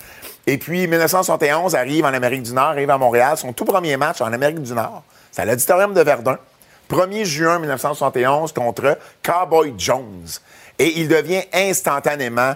[0.48, 3.38] Et puis, 1971 arrive en Amérique du Nord, arrive à Montréal.
[3.38, 6.38] Son tout premier match en Amérique du Nord, c'est à l'Auditorium de Verdun.
[6.90, 10.28] 1er juin 1971 contre Cowboy Jones.
[10.78, 12.56] Et il devient instantanément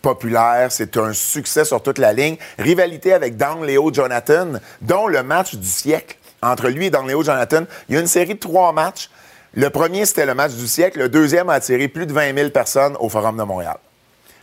[0.00, 0.68] populaire.
[0.70, 2.36] C'est un succès sur toute la ligne.
[2.58, 7.22] Rivalité avec Don Leo Jonathan, dont le match du siècle entre lui et Don Leo
[7.22, 7.64] Jonathan.
[7.88, 9.10] Il y a une série de trois matchs.
[9.54, 10.98] Le premier, c'était le match du siècle.
[10.98, 13.76] Le deuxième a attiré plus de 20 000 personnes au Forum de Montréal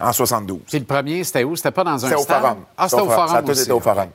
[0.02, 0.60] en 72.
[0.68, 1.56] Puis le premier, c'était où?
[1.56, 2.58] C'était pas dans un C'était au forum.
[2.78, 3.62] Ah, c'était au Ça forum a tout aussi.
[3.64, 4.10] été au forum.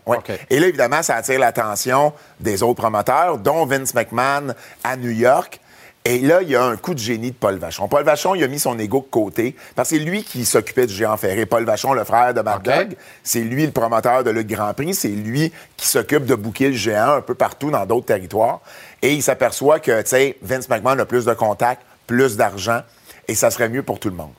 [0.51, 5.61] Et là, évidemment, ça attire l'attention des autres promoteurs, dont Vince McMahon à New York.
[6.09, 7.89] Et là, il y a un coup de génie de Paul Vachon.
[7.89, 10.87] Paul Vachon, il a mis son ego de côté parce que c'est lui qui s'occupait
[10.87, 11.47] du géant ferré.
[11.47, 12.63] Paul Vachon, le frère de Mad OK.
[12.63, 14.95] Dog, c'est lui le promoteur de le Grand Prix.
[14.95, 18.61] C'est lui qui s'occupe de booker le géant un peu partout dans d'autres territoires.
[19.03, 22.83] Et il s'aperçoit que, tu sais, Vince McMahon a plus de contacts, plus d'argent,
[23.27, 24.33] et ça serait mieux pour tout le monde.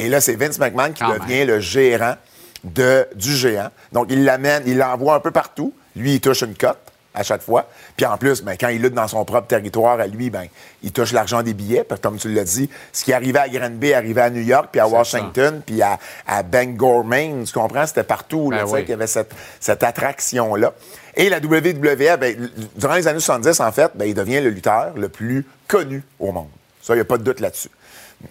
[0.00, 2.14] Et là, c'est Vince McMahon qui Quand devient le gérant
[2.64, 3.68] de, du géant.
[3.92, 5.74] Donc, il l'amène, il l'envoie un peu partout.
[5.94, 6.78] Lui, il touche une cote
[7.12, 7.68] à chaque fois.
[7.96, 10.46] Puis en plus, ben, quand il lutte dans son propre territoire à lui, ben,
[10.82, 11.84] il touche l'argent des billets.
[11.84, 14.68] Parce que comme tu l'as dit, ce qui arrivait à Granby arrivait à New York,
[14.72, 17.44] puis à Washington, puis à, à Bangor, Maine.
[17.44, 17.86] Tu comprends?
[17.86, 18.80] C'était partout là, Ben oui.
[18.80, 20.72] qu'il y avait cette, cette attraction-là.
[21.16, 24.92] Et la WWE, ben, durant les années 70, en fait, ben, il devient le lutteur
[24.96, 26.48] le plus connu au monde.
[26.80, 27.68] Ça, il n'y a pas de doute là-dessus.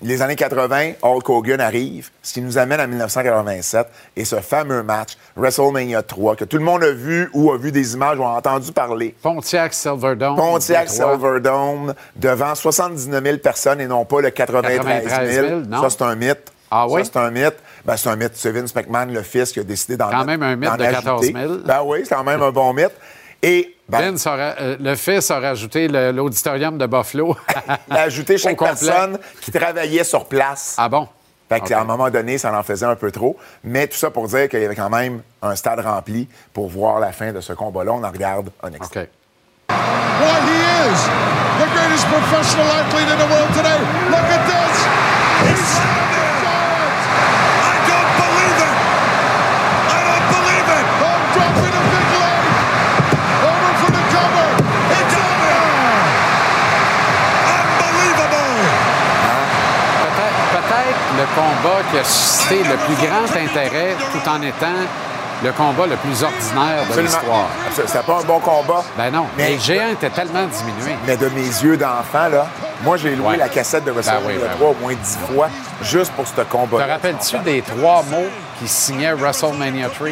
[0.04, 4.84] Les années 80, Hulk Hogan arrive, ce qui nous amène à 1987 et ce fameux
[4.84, 8.24] match, WrestleMania 3, que tout le monde a vu ou a vu des images ou
[8.24, 9.16] a entendu parler.
[9.22, 10.36] Pontiac Silverdome.
[10.36, 10.90] Pontiac.
[10.90, 14.86] Silverdome devant 79 000 personnes et non pas le 93 000.
[14.86, 15.82] 93 000, non?
[15.82, 16.52] Ça, c'est un mythe.
[16.72, 17.04] Ah oui?
[17.04, 17.58] Ça, c'est un mythe.
[17.84, 18.34] Ben, c'est un mythe.
[18.36, 21.26] C'est Vince McMahon, le fils, qui a décidé d'en Quand même un mythe de 14
[21.26, 21.36] 000.
[21.38, 21.64] ajouter.
[21.66, 22.94] Ben oui, c'est quand même un bon mythe.
[23.42, 27.36] Et ben, Vince aura- euh, le fils a rajouté l'auditorium de Buffalo.
[27.90, 30.76] il a ajouté chaque personne qui travaillait sur place.
[30.78, 31.08] Ah bon?
[31.50, 33.36] Fait qu'à un moment donné, ça en faisait un peu trop.
[33.64, 37.00] Mais tout ça pour dire qu'il y avait quand même un stade rempli pour voir
[37.00, 37.94] la fin de ce combat-là.
[37.94, 39.10] On en regarde un extrait.
[39.70, 39.76] OK.
[40.20, 41.00] Why he is
[41.60, 43.80] the greatest professional athlete in the world today.
[44.10, 44.59] Look at this.
[61.36, 64.68] Combat qui a suscité le plus grand intérêt tout en étant
[65.44, 67.48] le combat le plus ordinaire de l'histoire.
[67.74, 68.84] C'était pas un bon combat.
[68.98, 70.98] Ben non, mais le géant était tellement diminué.
[71.08, 72.46] Mais de mes yeux d'enfant, là,
[72.84, 73.38] moi, j'ai loué Ouais.
[73.38, 75.50] la cassette de WrestleMania Ben oui, ben 3 au moins 10 fois
[75.82, 76.86] juste pour ce Te combat.
[76.86, 78.28] rappelles-tu des trois mots
[78.60, 80.08] qui signaient WrestleMania 3?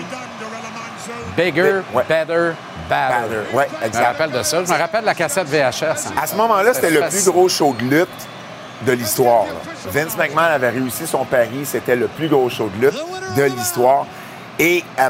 [1.36, 2.03] Bigger, Ouais.
[2.08, 2.51] better,
[2.89, 3.41] badder.
[3.53, 4.06] Ouais, Je me exact.
[4.06, 4.63] rappelle de ça.
[4.65, 6.12] Je me rappelle de la cassette VHS.
[6.21, 8.08] À ce moment-là, c'était le plus gros show de lutte
[8.85, 9.45] de l'histoire.
[9.87, 11.65] Vince McMahon avait réussi son pari.
[11.65, 13.03] C'était le plus gros show de lutte
[13.35, 14.05] de l'histoire.
[14.59, 15.09] Et euh,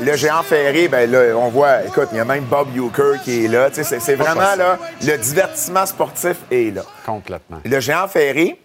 [0.00, 3.44] le géant ferré, ben là, on voit, écoute, il y a même Bob Euchre qui
[3.44, 3.68] est là.
[3.72, 6.82] C'est vraiment là, le divertissement sportif est là.
[7.04, 7.58] Complètement.
[7.64, 8.60] Le géant ferré,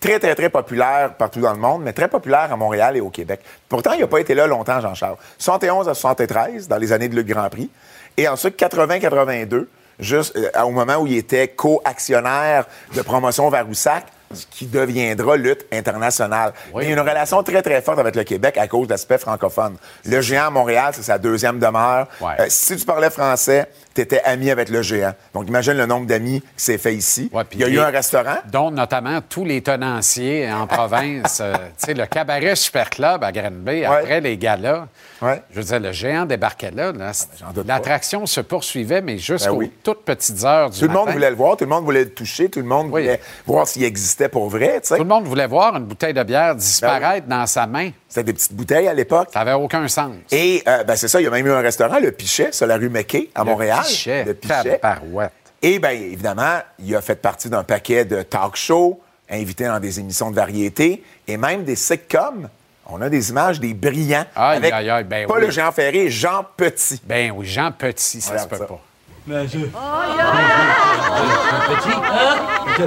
[0.00, 3.10] très, très, très populaire partout dans le monde, mais très populaire à Montréal et au
[3.10, 3.40] Québec.
[3.68, 5.16] Pourtant, il n'a pas été là longtemps, Jean-Charles.
[5.38, 7.70] 71 à 73, dans les années de le Grand Prix.
[8.16, 9.66] Et ensuite, 80-82,
[10.00, 14.06] juste euh, au moment où il était co-actionnaire de promotion Varoussac,
[14.52, 16.52] qui deviendra lutte internationale.
[16.72, 16.84] Oui.
[16.84, 19.18] Il y a une relation très, très forte avec le Québec à cause de l'aspect
[19.18, 19.76] francophone.
[20.04, 22.06] Le géant à Montréal, c'est sa deuxième demeure.
[22.20, 22.34] Ouais.
[22.38, 25.14] Euh, si tu parlais français, tu étais ami avec le géant.
[25.34, 27.28] Donc, imagine le nombre d'amis qui s'est fait ici.
[27.32, 28.36] Ouais, Il y a eu un restaurant.
[28.52, 31.40] dont notamment tous les tenanciers en province.
[31.40, 34.86] euh, tu sais, le cabaret Super Club à Granby, après les galas.
[35.22, 35.42] Ouais.
[35.50, 36.92] Je veux dire, le géant débarquait là.
[36.92, 37.62] doute pas.
[37.66, 39.72] L'attraction se poursuivait, mais jusqu'aux Ben oui.
[39.82, 42.10] toutes petites heures du Tout le monde voulait le voir, tout le monde voulait le
[42.10, 43.02] toucher, tout le monde Oui.
[43.02, 44.80] voulait voir s'il existait pour vrai.
[44.80, 47.90] Tout le monde voulait voir une bouteille de bière disparaître dans sa main.
[48.08, 49.28] C'était des petites bouteilles à l'époque.
[49.32, 50.12] Ça n'avait aucun sens.
[50.32, 52.66] Et euh, ben, c'est ça, il y a même eu un restaurant, le Pichet, sur
[52.66, 53.80] la rue McKay, à Montréal.
[53.84, 54.78] Pichet, Le Pichet.
[54.78, 55.32] tabarouette.
[55.62, 60.00] Et bien, évidemment, il a fait partie d'un paquet de talk shows, invité dans des
[60.00, 62.48] émissions de variété et même des sitcoms.
[62.92, 64.24] On a des images des brillants.
[64.34, 65.42] Aïe, avec aïe, aïe, ben pas oui.
[65.42, 67.00] le Jean Ferré, Jean Petit.
[67.04, 68.66] Ben oui, Jean Petit, ça se peut ça.
[68.66, 68.80] pas.
[69.26, 69.58] Petit.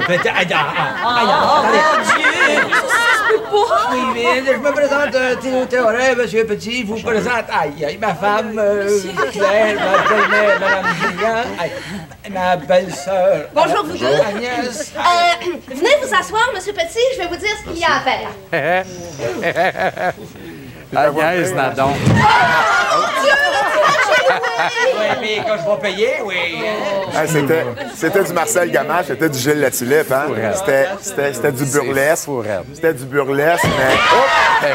[0.06, 0.28] Petit.
[0.28, 0.52] Aïe, aïe,
[1.04, 3.03] aïe, attendez.
[3.54, 8.12] Oui, mais je me présente, euh, Théo Théoret, Monsieur Petit, vous présente, aïe, aïe, ma
[8.14, 8.98] femme, euh,
[9.30, 11.72] Claire, ma belle-mère, Madame Julien, aïe,
[12.30, 13.46] ma belle-sœur.
[13.54, 14.06] Bonjour, vous deux.
[14.06, 14.92] Agnès.
[14.96, 15.00] Euh,
[15.68, 18.30] venez vous asseoir, Monsieur Petit, je vais vous dire ce qu'il y a à faire.
[20.96, 21.90] Agnès Nadon.
[24.64, 26.34] Oui, mais quand je vais payer, oui.
[27.14, 30.10] Ah, c'était, c'était du Marcel Gamache, c'était du Gilles Latulippe.
[30.12, 30.26] Hein?
[30.54, 32.28] C'était, c'était, c'était du burlesque.
[32.72, 34.66] C'était du burlesque, mais oh,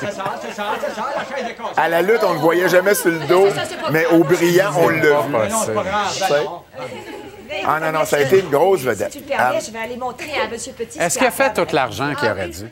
[0.00, 1.74] Ça sort, ça sort, ça sort, la chaise est cassée.
[1.76, 3.48] à la lutte, on ne le voyait jamais sur le dos,
[3.90, 5.32] mais au brillant, on l'a vu.
[7.48, 7.62] Ben.
[7.64, 9.12] Ah non, non, ça a été une grosse vedette.
[9.12, 10.98] Si tu le permets, je vais aller montrer à Monsieur Petit.
[10.98, 12.66] Est-ce y fait tout l'argent qu'il aurait dû?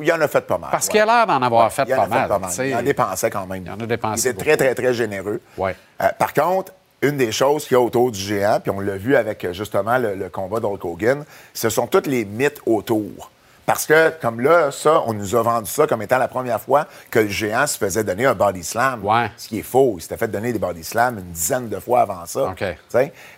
[0.00, 0.70] Il en a fait pas mal.
[0.70, 0.92] Parce ouais.
[0.92, 2.28] qu'il a l'air d'en avoir fait Il en pas a fait mal.
[2.28, 2.50] pas mal.
[2.60, 3.64] Il en dépensait quand même.
[3.64, 5.40] Il en a dépensé Il était très, très, très généreux.
[5.56, 5.74] Ouais.
[6.00, 8.96] Euh, par contre, une des choses qu'il y a autour du géant, puis on l'a
[8.96, 13.30] vu avec euh, justement le, le combat d'Hulk Hogan, ce sont tous les mythes autour.
[13.68, 16.86] Parce que, comme là, ça, on nous a vendu ça comme étant la première fois
[17.10, 19.04] que le géant se faisait donner un body slam.
[19.04, 19.30] Ouais.
[19.36, 19.96] Ce qui est faux.
[19.98, 22.54] Il s'était fait donner des body slams une dizaine de fois avant ça.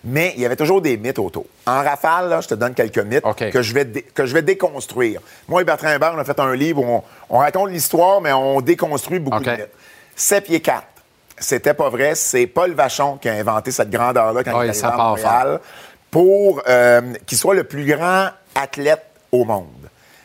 [0.05, 1.47] Mais il y avait toujours des mythes autour.
[1.65, 5.19] En rafale, là, je te donne quelques mythes que, je vais que je vais déconstruire.
[5.49, 8.31] Moi et Bertrand Hébert, on a fait un livre où on, on raconte l'histoire, mais
[8.31, 9.69] on déconstruit beaucoup de mythes.
[10.15, 10.81] 7 pieds 4.
[11.39, 12.15] C'était pas vrai.
[12.15, 15.59] C'est Paul Vachon qui a inventé cette grandeur-là quand Oui, il est arrivé à Montréal
[16.09, 19.80] pour euh, qu'il soit le plus grand athlète au monde.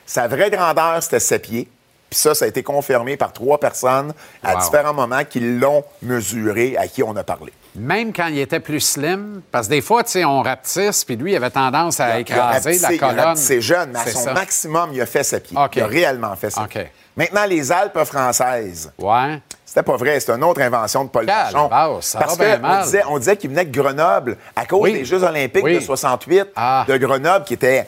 [0.07, 1.69] Sa vraie grandeur, c'était 7 pieds.
[2.09, 4.61] Puis ça, ça a été confirmé par trois personnes à Wow.
[4.61, 7.53] différents moments qui l'ont mesuré, à qui on a parlé.
[7.75, 11.17] Même quand il était plus slim, parce que des fois, tu sais, on rapetisse, puis
[11.17, 13.37] lui, il avait tendance à écraser la colonne.
[13.37, 14.33] C'est jeune, mais à son ça.
[14.35, 15.59] maximum, il a fait 7 pieds.
[15.75, 16.69] Il a réellement fait 7 OK.
[16.71, 16.93] pieds.
[17.17, 18.93] Maintenant, les Alpes françaises.
[18.99, 19.41] Ouais.
[19.65, 23.37] C'était pas vrai, c'est une autre invention de Paul ça Parce qu'on disait, on disait
[23.37, 24.93] qu'il venait de Grenoble à cause Oui.
[24.93, 25.75] des Jeux olympiques Oui.
[25.75, 26.85] de 68 Ah.
[26.87, 27.87] de Grenoble, qui était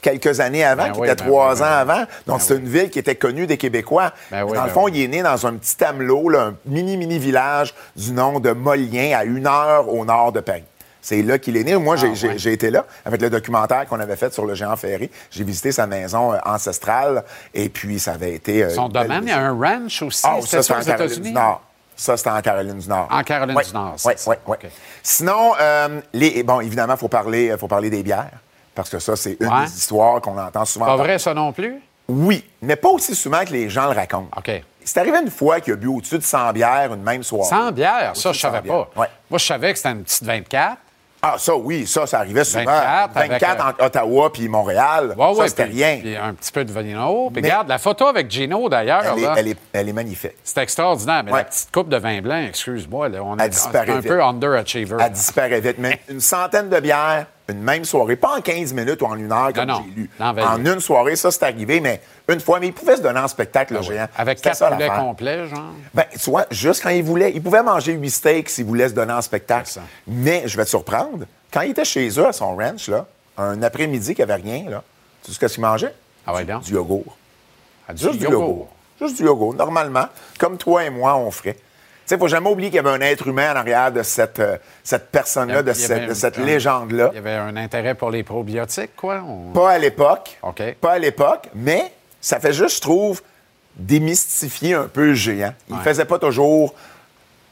[0.00, 1.92] quelques années avant, Ben qui oui, était ben trois oui, ans ben oui.
[1.92, 2.04] avant.
[2.26, 4.12] Donc, c'est une ville qui était connue des Québécois.
[4.30, 7.18] Ben dans le ben fond, il est né dans un petit amelot, là, un mini-mini
[7.18, 10.64] village du nom de Molien, à une heure au nord de Paris.
[11.00, 11.74] C'est là qu'il est né.
[11.76, 12.52] Moi, j'ai Ah, ouais.
[12.52, 15.10] été là avec le documentaire qu'on avait fait sur le géant ferré.
[15.30, 18.64] J'ai visité sa maison euh, ancestrale et puis ça avait été...
[18.64, 20.22] euh, Son domaine, il y a un ranch aussi.
[20.24, 21.28] ah, C'était ça, en aux Caroline États-Unis?
[21.28, 21.62] du Nord.
[21.96, 23.08] Ça, c'était en Caroline du Nord.
[23.10, 24.56] En Caroline Ouais, du Nord, Oui, oui, oui.
[25.02, 28.30] Sinon, euh, les, bon, évidemment, il faut parler, faut parler des bières.
[28.78, 29.64] Parce que ça, c'est une Ouais.
[29.64, 30.86] des histoires qu'on entend souvent.
[30.86, 31.82] Pas vrai, ça non plus?
[32.08, 34.28] Oui, mais pas aussi souvent que les gens le racontent.
[34.36, 34.62] OK.
[34.84, 37.48] C'est arrivé une fois qu'il a bu au-dessus de 100 bières une même soirée.
[37.50, 38.86] 100 bières, Au-dessus ça, je savais 100 bières.
[38.86, 39.00] pas.
[39.00, 39.06] Ouais.
[39.28, 40.76] Moi, je savais que c'était une petite 24.
[41.20, 42.64] Ah, ça, oui, ça, ça arrivait souvent.
[42.66, 45.14] 24 avec, 24 entre Ottawa puis Montréal.
[45.18, 45.98] Ouais, ça, ouais, c'était puis- rien.
[45.98, 47.30] Puis un petit peu de vino.
[47.32, 50.36] Puis Mais- regarde, la photo avec Gino, d'ailleurs, Elle est, elle, est, elle est magnifique.
[50.44, 51.24] c'est extraordinaire.
[51.24, 51.38] Mais Ouais.
[51.40, 54.96] la petite coupe de vin blanc, excuse-moi, là, on Elle est un peu underachiever.
[55.00, 55.76] Elle disparaît vite.
[55.78, 59.32] Mais une centaine de bières, une même soirée, pas en 15 minutes ou en une
[59.32, 60.10] heure comme j'ai lu.
[60.20, 62.60] Non, en une soirée, ça, c'est arrivé, mais une fois.
[62.60, 64.08] Mais il pouvait se donner en spectacle, le Ah géant.
[64.16, 65.72] Avec quatre ça, poulets complets, genre?
[65.94, 67.32] Ben, tu vois, juste quand il voulait.
[67.34, 69.70] Il pouvait manger huit steaks s'il voulait se donner en spectacle.
[70.06, 71.24] Mais je vais te surprendre.
[71.50, 73.06] Quand il était chez eux, à son ranch, là,
[73.38, 74.82] un après-midi qu'il n'y avait rien, là,
[75.24, 75.94] tu sais ce qu'il mangeait?
[76.26, 76.52] Ah ouais, Du-.
[76.60, 77.16] Du yogourt.
[77.88, 78.68] Ah, du Juste du yogourt.
[79.00, 80.06] Juste du yogourt, normalement,
[80.38, 81.56] comme toi et moi, on ferait.
[82.08, 84.02] Sais, il ne faut jamais oublier qu'il y avait un être humain en arrière de
[84.02, 87.10] cette, euh, cette personne-là, de cette, cette légende-là.
[87.12, 89.22] Il y avait un intérêt pour les probiotiques, quoi.
[89.52, 90.38] Pas à l'époque.
[90.42, 90.62] OK.
[90.80, 93.20] Pas à l'époque, mais ça fait juste, je trouve,
[93.76, 95.52] démystifier un peu le géant.
[95.68, 95.84] Il ne Ouais.
[95.84, 96.74] faisait pas toujours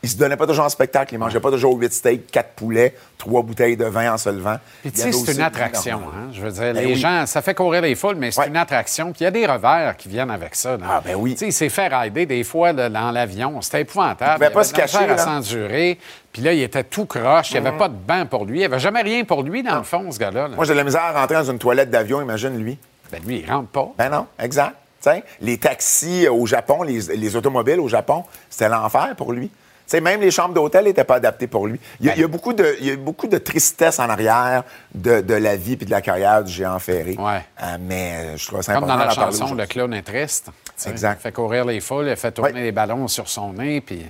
[0.02, 1.14] Il se donnait pas toujours en spectacle.
[1.14, 4.56] Il mangeait pas toujours 8 steaks, 4 poulets, 3 bouteilles de vin en se levant.
[4.82, 5.98] Puis, tu sais, c'est une attraction.
[6.14, 6.28] Hein?
[6.32, 6.96] Je veux dire, Ben les oui.
[6.96, 8.48] gens, ça fait courir les foules, mais c'est Ouais.
[8.48, 9.06] une attraction.
[9.12, 10.76] Puis il y a des revers qui viennent avec ça.
[10.88, 11.32] Ah, ben oui.
[11.32, 13.60] Tu sais, il s'est fait rider des fois là, dans l'avion.
[13.62, 14.32] C'était épouvantable.
[14.34, 15.98] Il pouvait pas se cacher, à s'endurer.
[16.32, 17.50] Puis là, il était tout croche.
[17.50, 18.58] Il n'y avait pas de banc pour lui.
[18.58, 20.48] Il n'y avait jamais rien pour lui, dans le fond, ce gars-là.
[20.48, 20.54] là.
[20.56, 22.78] Moi, j'ai de la misère à rentrer dans une toilette d'avion, imagine lui.
[23.10, 23.88] Ben, lui, il rentre pas.
[23.98, 24.74] Ben non, exact.
[25.00, 29.50] T'sais, les taxis au Japon, les, les automobiles au Japon, c'était l'enfer pour lui.
[29.92, 31.78] Même les chambres d'hôtel n'étaient pas adaptées pour lui.
[32.00, 34.08] Il y a, il y a beaucoup, de, il y a beaucoup de tristesse en
[34.08, 37.16] arrière de, de la vie et de la carrière du géant ferré.
[37.18, 37.44] Ouais.
[37.62, 40.48] Euh, mais euh, je trouve ça Comme important dans la chanson, le clown est triste.
[40.86, 41.18] Exact.
[41.20, 42.60] Il fait courir les foules, il fait tourner Ouais.
[42.62, 44.04] les ballons sur son nez, puis...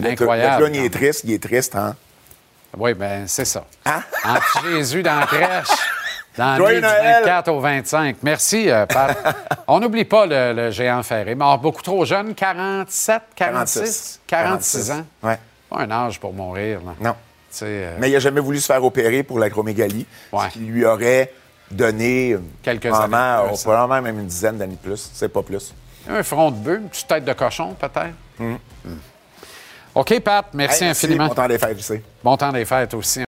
[0.00, 0.64] Le- Incroyable.
[0.64, 1.96] Le clown, il est triste, il est triste, hein?
[2.76, 3.64] Oui, ben c'est ça.
[3.86, 4.02] Hein?
[4.24, 5.68] Entre Jésus dans la crèche,
[6.36, 7.22] dans Joyeux nuit du Noël!
[7.24, 8.16] 24 au 25.
[8.22, 9.16] Merci, euh, Pat.
[9.66, 11.34] On n'oublie pas le, le géant ferré.
[11.34, 15.04] Mort beaucoup trop jeune, 47, 46, 46 ans.
[15.22, 15.38] Ouais.
[15.70, 16.80] Pas un âge pour mourir.
[16.84, 16.92] Là.
[17.00, 17.14] Non.
[17.62, 20.44] Euh, Mais il n'a jamais voulu se faire opérer pour l'acromégalie, Ouais.
[20.48, 21.32] ce qui lui aurait
[21.70, 23.62] donné Quelques probablement, années plus.
[23.62, 25.10] probablement même une dizaine d'années de plus.
[25.12, 25.74] C'est pas plus.
[26.08, 28.14] Un front de bœuf, une petite tête de cochon, peut-être.
[28.38, 28.56] Hmm.
[29.94, 31.26] OK, Pat, merci Hey, infiniment.
[31.28, 32.02] Bon temps des fêtes, je sais.
[32.22, 33.24] Bon temps des fêtes aussi.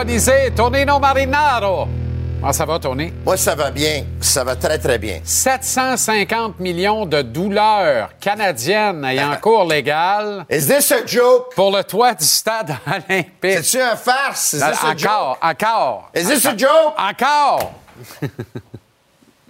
[0.00, 1.86] Le Colisée, Tonino Marinaro.
[2.40, 3.12] Comment ça va, Tony?
[3.22, 4.06] Moi, ça va bien.
[4.18, 5.20] Ça va très, très bien.
[5.22, 11.54] 750 millions de douleurs canadiennes ayant cours légal Is this a joke?
[11.54, 13.62] pour le toit du stade olympique.
[13.62, 14.54] C'est-tu un farce?
[14.54, 15.10] Is this a joke?
[15.10, 16.10] Encore, encore.
[16.14, 16.94] Is this a joke?
[16.96, 17.72] Encore!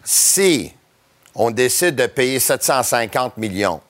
[0.02, 0.72] Si
[1.36, 3.80] on décide de payer 750 millions,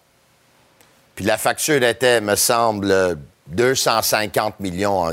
[1.14, 5.12] puis la facture était, me semble, 250 millions en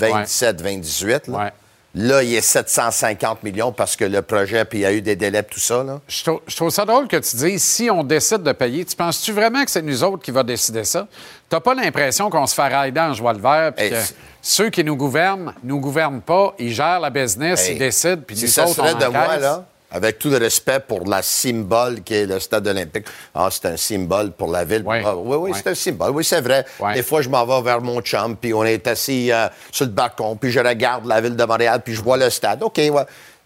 [0.00, 1.52] 27-28, là, Ouais.
[1.94, 5.16] là, il est 750 millions parce que le projet, puis il y a eu des
[5.16, 5.82] délais, tout ça.
[5.82, 6.00] Là.
[6.08, 8.84] Je trouve, je trouve ça drôle que tu dises si on décide de payer.
[8.84, 11.06] Tu penses-tu vraiment que c'est nous autres qui va décider ça?
[11.48, 13.96] T'as pas l'impression qu'on se fait rider en joie le vert puis Hey, que
[14.42, 18.36] ceux qui nous gouvernent nous gouvernent pas, ils gèrent la business, Hey, ils décident, puis
[18.36, 21.20] si nous ça autres, serait on de moi, là, avec tout le respect pour la
[21.22, 23.06] symbole qui est le stade olympique.
[23.34, 24.82] Ah, c'est un symbole pour la ville.
[24.84, 25.02] Ouais.
[25.04, 25.56] Ah, oui, oui, Ouais.
[25.62, 26.10] c'est un symbole.
[26.12, 26.64] Oui, c'est vrai.
[26.78, 26.94] Ouais.
[26.94, 29.90] Des fois, je m'en vais vers mon chum, puis on est assis euh, sur le
[29.92, 32.62] balcon, puis je regarde la ville de Montréal, puis je vois le stade.
[32.62, 32.92] OK, ouais.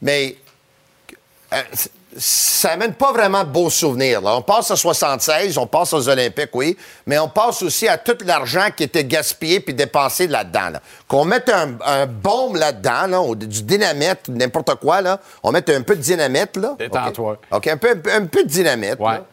[0.03, 0.37] Mais
[1.53, 1.57] euh,
[2.17, 4.21] ça amène pas vraiment de beaux souvenirs.
[4.21, 4.37] Là.
[4.37, 8.17] On passe à 76, on passe aux Olympiques, oui, mais on passe aussi à tout
[8.25, 10.71] l'argent qui était gaspillé puis dépensé là-dedans.
[10.71, 10.81] là.
[11.09, 15.19] Qu'on mette un, un bombe là-dedans, là, ou du dynamite, n'importe quoi, là.
[15.43, 16.57] on met un peu de dynamite.
[16.57, 16.75] Là.
[16.79, 17.39] Détends-toi.
[17.51, 18.99] OK, OK, un, peu, un peu- un peu de dynamite.
[19.01, 19.13] Ouais.
[19.13, 19.25] là.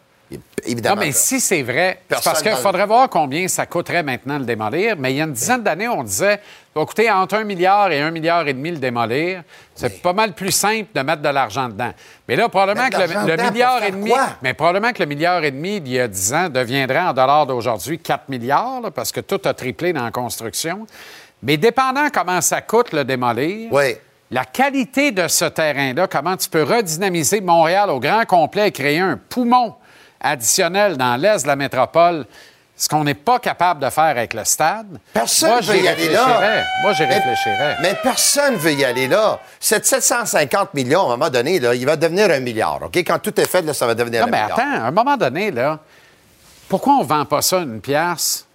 [0.64, 0.94] Évidemment.
[0.96, 1.12] Non, mais là.
[1.12, 4.96] si c'est vrai, c'est parce qu'il le- faudrait voir combien ça coûterait maintenant le démolir.
[4.96, 7.90] Mais il y a une dizaine d'années, on disait, ça va coûter entre un milliard
[7.90, 9.42] et un milliard et demi le démolir.
[9.74, 11.90] C'est pas mal plus simple de mettre de l'argent dedans.
[12.28, 15.80] Mais là, probablement que le, milliard et demi, mais probablement que le milliard et demi
[15.80, 19.40] d'il y a 10 ans deviendrait en dollars d'aujourd'hui 4 milliards, là, parce que tout
[19.44, 20.86] a triplé dans la construction.
[21.42, 23.96] Mais dépendant comment ça coûte le démolir, Oui.
[24.30, 29.00] la qualité de ce terrain-là, comment tu peux redynamiser Montréal au grand complet et créer
[29.00, 29.74] un poumon
[30.22, 32.24] additionnel dans l'est de la métropole,
[32.76, 34.98] ce qu'on n'est pas capable de faire avec le stade.
[35.12, 36.62] Personne ne veut y aller là.
[36.82, 37.76] Moi, j'y réfléchirais.
[37.82, 39.38] Mais personne ne veut y aller là.
[39.60, 42.80] Cette 750 millions, à un moment donné, là, il va devenir un milliard.
[42.82, 42.96] OK?
[42.98, 44.58] Quand tout est fait, là, ça va devenir Non, un mais milliard.
[44.58, 45.78] attends, à un moment donné, là,
[46.68, 48.46] pourquoi on ne vend pas ça une pièce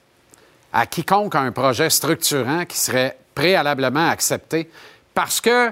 [0.73, 4.69] à quiconque a un projet structurant qui serait préalablement accepté?
[5.13, 5.71] Parce que,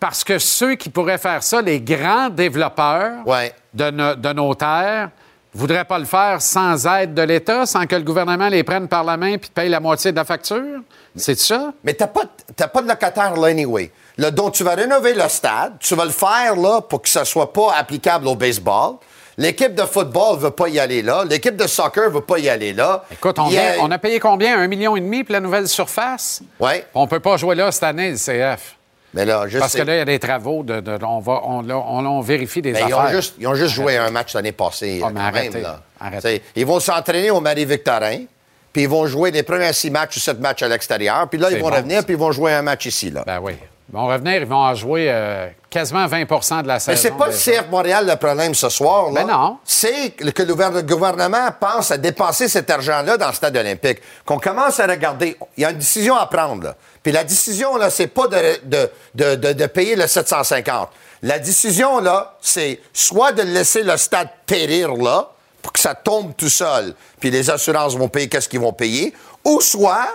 [0.00, 3.54] parce que ceux qui pourraient faire ça, les grands développeurs Ouais.
[3.72, 5.10] de, no- de nos terres,
[5.54, 8.88] ne voudraient pas le faire sans aide de l'État, sans que le gouvernement les prenne
[8.88, 10.80] par la main puis paye la moitié de la facture?
[11.16, 11.72] C'est ça?
[11.84, 12.22] Mais t'as pas,
[12.66, 13.90] pas de locataire là, anyway.
[14.18, 15.74] Là, donc, tu vas rénover le stade.
[15.80, 18.94] Tu vas le faire, là, pour que ça soit pas applicable au baseball.
[19.36, 21.24] L'équipe de football veut pas y aller là.
[21.24, 23.04] L'équipe de soccer veut pas y aller là.
[23.10, 24.58] Écoute, on, a- on a payé combien?
[24.58, 26.40] Un million et demi pour la nouvelle surface?
[26.60, 26.86] Ouais.
[26.94, 28.76] On peut pas jouer là cette année, le CF.
[29.14, 30.62] Mais là, je Parce que là, il y a des travaux.
[30.62, 32.98] De, de- on, va, on, là, on- on vérifie des Mais ils, affaires.
[32.98, 35.00] ont juste, ils ont juste joué un match l'année passée.
[35.04, 35.80] Ah, mais quand arrêtez, même, là.
[36.00, 36.42] arrêtez.
[36.56, 38.24] Ils vont s'entraîner au Marie-Victorin,
[38.72, 41.48] puis ils vont jouer les premiers six matchs ou sept matchs à l'extérieur, puis là,
[41.50, 43.10] ils vont bon, revenir, puis ils vont jouer un match ici.
[43.10, 43.22] Là.
[43.26, 43.52] Ben oui.
[43.90, 46.90] Ils vont revenir, ils vont en jouer euh, quasiment 20% de la saison.
[46.92, 47.32] Mais c'est pas le.
[47.32, 49.12] CF Montréal le problème ce soir.
[49.12, 49.22] Là.
[49.24, 49.58] Ben non.
[49.62, 53.98] C'est que le gouver- le gouvernement pense à dépenser cet argent-là dans le stade olympique.
[54.24, 55.36] Qu'on commence à regarder.
[55.58, 56.64] Il y a une décision à prendre.
[56.64, 56.74] Là.
[57.04, 60.88] Puis la décision, là, c'est pas de, de, de, payer le 750.
[61.22, 65.30] La décision, là, c'est soit de laisser le stade périr là,
[65.60, 69.14] pour que ça tombe tout seul, puis les assurances vont payer qu'est-ce qu'ils vont payer,
[69.44, 70.08] ou soit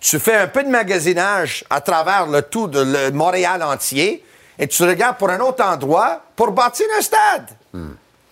[0.00, 4.24] tu fais un peu de magasinage à travers le tout de le Montréal entier
[4.58, 7.46] et tu regardes pour un autre endroit pour bâtir un stade.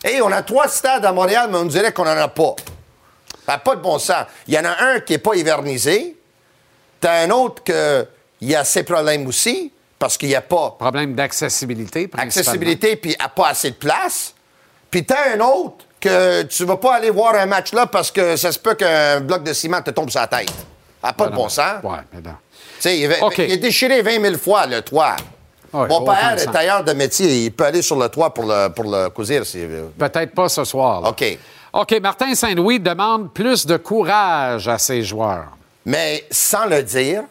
[0.04, 2.56] Et on a trois stades à Montréal, mais on dirait qu'on n'en a pas.
[3.44, 4.24] Ça n'a pas de bon sens.
[4.46, 6.17] Il y en a un qui n'est pas hivernisé.
[7.01, 11.14] Tu as un autre qui a ses problèmes aussi, parce qu'il n'y a pas Problème
[11.14, 14.34] d'accessibilité, accessibilité puis a pas assez de place.
[14.90, 18.11] Puis tu as un autre que tu vas pas aller voir un match là parce
[18.11, 20.53] que ça se peut qu'un bloc de ciment te tombe sur la tête.
[21.03, 21.82] N'a pas de bon sens.
[21.82, 22.36] Ouais, mais non.
[22.84, 23.12] Il,
[23.46, 25.16] il est déchiré 20 000 fois, le toit.
[25.72, 27.44] Mon aucun père est tailleur de métier.
[27.44, 29.44] Il peut aller sur le toit pour le, pour le cousir.
[29.44, 29.64] si-
[29.99, 31.01] Peut-être pas ce soir.
[31.03, 31.09] là.
[31.11, 31.38] OK.
[31.72, 35.49] OK, Martin Saint-Louis demande plus de courage à ses joueurs.
[35.87, 37.22] Mais sans le dire,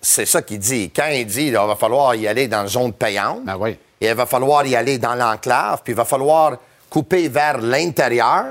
[0.00, 0.90] c'est ça qu'il dit.
[0.94, 3.76] Quand il dit il va falloir y aller dans la zone payante, Ben oui.
[4.00, 6.56] et il va falloir y aller dans l'enclave, puis il va falloir
[6.88, 8.46] couper vers l'intérieur,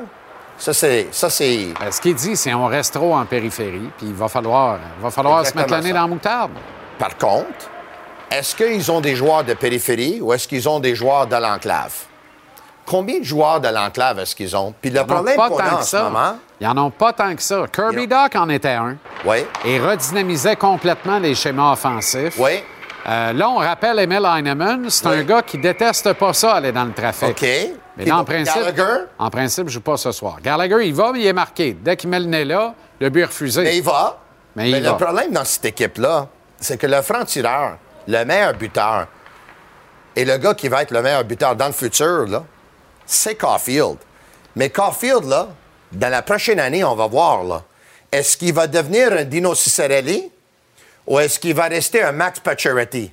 [0.57, 1.07] ça, c'est.
[1.11, 1.67] Ça, c'est.
[1.79, 5.03] Ben, ce qu'il dit, c'est on reste trop en périphérie, puis il va falloir, il
[5.03, 6.51] va falloir se mettre le nez dans la moutarde.
[6.97, 7.69] Par contre,
[8.31, 11.93] est-ce qu'ils ont des joueurs de périphérie ou est-ce qu'ils ont des joueurs de l'enclave?
[12.85, 14.73] Combien de joueurs de l'enclave est-ce qu'ils ont?
[14.81, 17.35] Puis le ont problème pas qu'on a en ce moment, Ils en ont pas tant
[17.35, 17.65] que ça.
[17.71, 18.95] Kirby Doc en était un
[19.25, 22.35] oui, et redynamisait complètement les schémas offensifs.
[22.39, 22.63] oui,
[23.07, 26.85] Euh, là, on rappelle Emil Heinemann, c'est un gars qui déteste pas ça, aller dans
[26.85, 27.29] le trafic.
[27.29, 27.47] OK.
[27.97, 29.03] Mais là, en principe, Gallagher?
[29.19, 30.37] en principe, je joue pas ce soir.
[30.41, 31.73] Gallagher, il va, mais il est marqué.
[31.79, 33.61] Dès qu'il met le nez là, le but est refusé.
[33.63, 34.17] mais il va.
[34.55, 34.93] Mais il le va.
[34.95, 36.27] problème dans cette équipe-là,
[36.59, 37.77] c'est que le franc-tireur,
[38.07, 39.05] le meilleur buteur,
[40.15, 42.43] et le gars qui va être le meilleur buteur dans le futur, là,
[43.05, 43.97] c'est Caulfield.
[44.55, 45.47] Mais Caulfield, là,
[45.95, 47.63] dans la prochaine année, on va voir, là,
[48.11, 50.29] est-ce qu'il va devenir un Dino Ciccarelli
[51.07, 53.11] ou est-ce qu'il va rester un Max Pacioretty?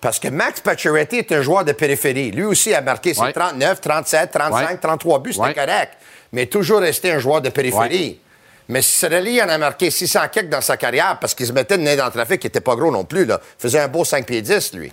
[0.00, 2.30] Parce que Max Pacioretty est un joueur de périphérie.
[2.30, 3.32] Lui aussi a marqué ses Ouais.
[3.32, 4.76] 39, 37, 35, Ouais.
[4.78, 5.54] 33 buts, c'était Ouais.
[5.54, 5.92] correct.
[6.32, 8.20] Mais toujours resté un joueur de périphérie.
[8.68, 11.82] Mais Ciccarelli en a marqué 600 quelques dans sa carrière parce qu'il se mettait le
[11.82, 13.24] nez dans le trafic, qui n'était pas gros non plus.
[13.24, 13.40] Là.
[13.58, 14.92] Il faisait un beau 5 pieds 10, lui.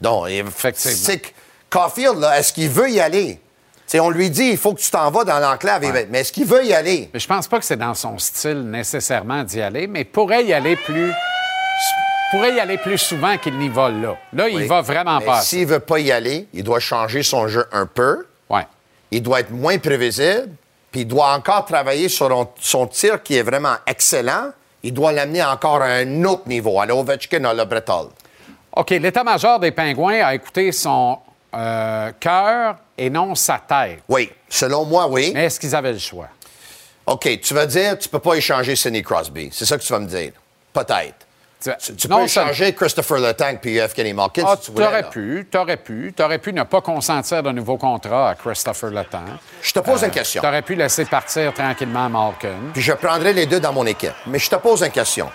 [0.00, 0.96] Donc, il- Effectivement.
[1.00, 1.28] c'est que
[1.70, 3.40] Caulfield, là, est-ce qu'il veut y aller?
[3.88, 5.82] T'sais, on lui dit, il faut que tu t'en vas dans l'enclave.
[6.10, 7.08] Mais est-ce qu'il veut y aller?
[7.12, 10.52] Mais je pense pas que c'est dans son style nécessairement d'y aller, mais pourrait y
[10.52, 11.10] aller plus
[12.30, 14.14] pourrait y aller plus souvent qu'il n'y va là.
[14.34, 15.40] Là, il va vraiment Mais pas.
[15.40, 18.26] S'il veut pas y aller, il doit changer son jeu un peu.
[18.50, 18.66] Ouais.
[19.10, 20.50] Il doit être moins prévisible.
[20.92, 24.50] Puis il doit encore travailler sur son- son tir qui est vraiment excellent.
[24.82, 28.10] Il doit l'amener encore à un autre niveau, à l'Ovechkin, à le Breton.
[28.76, 31.18] OK, l'état-major des Pingouins a écouté son
[31.54, 34.00] euh, cœur et non sa tête.
[34.08, 35.32] Oui, selon moi, oui.
[35.34, 36.28] Mais est-ce qu'ils avaient le choix?
[37.06, 39.48] OK, tu vas dire, tu peux pas échanger Sidney Crosby.
[39.52, 40.32] C'est ça que tu vas me dire.
[40.72, 41.26] Peut-être.
[41.60, 44.84] Tu, tu Non, peux échanger Christopher Letang puis Evgeny Malkin Ah, si tu voulais.
[44.86, 49.24] t'aurais pu, t'aurais pu, t'aurais pu ne pas consentir de nouveau contrat à Christopher Letang.
[49.60, 50.40] Je te pose une question.
[50.40, 52.54] T'aurais pu laisser partir tranquillement Malkin.
[52.72, 54.12] Puis je prendrai les deux dans mon équipe.
[54.28, 55.28] Mais je te pose une question.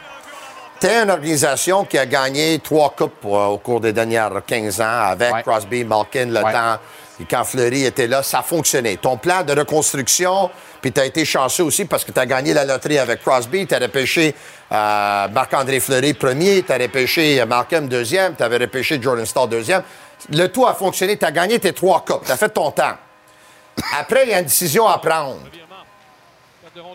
[0.83, 5.01] Es une organisation qui a gagné trois coupes euh, au cours des dernières 15 ans
[5.11, 5.43] avec Ouais.
[5.43, 6.51] Crosby, Malkin, le Ouais.
[6.51, 6.77] temps.
[7.21, 8.97] Et quand Fleury était là, ça a fonctionné.
[8.97, 10.49] Ton plan de reconstruction,
[10.81, 13.67] puis tu as été chanceux aussi parce que tu as gagné la loterie avec Crosby,
[13.67, 14.33] tu as repêché
[14.71, 19.47] euh, Marc-André Fleury premier, tu as repêché euh, Malcolm deuxième, tu avais repêché Jordan Starr
[19.47, 19.83] deuxième.
[20.31, 22.93] Le tout a fonctionné, tu as gagné tes trois coupes, tu as fait ton temps.
[23.97, 25.37] Après, il y a une décision à prendre.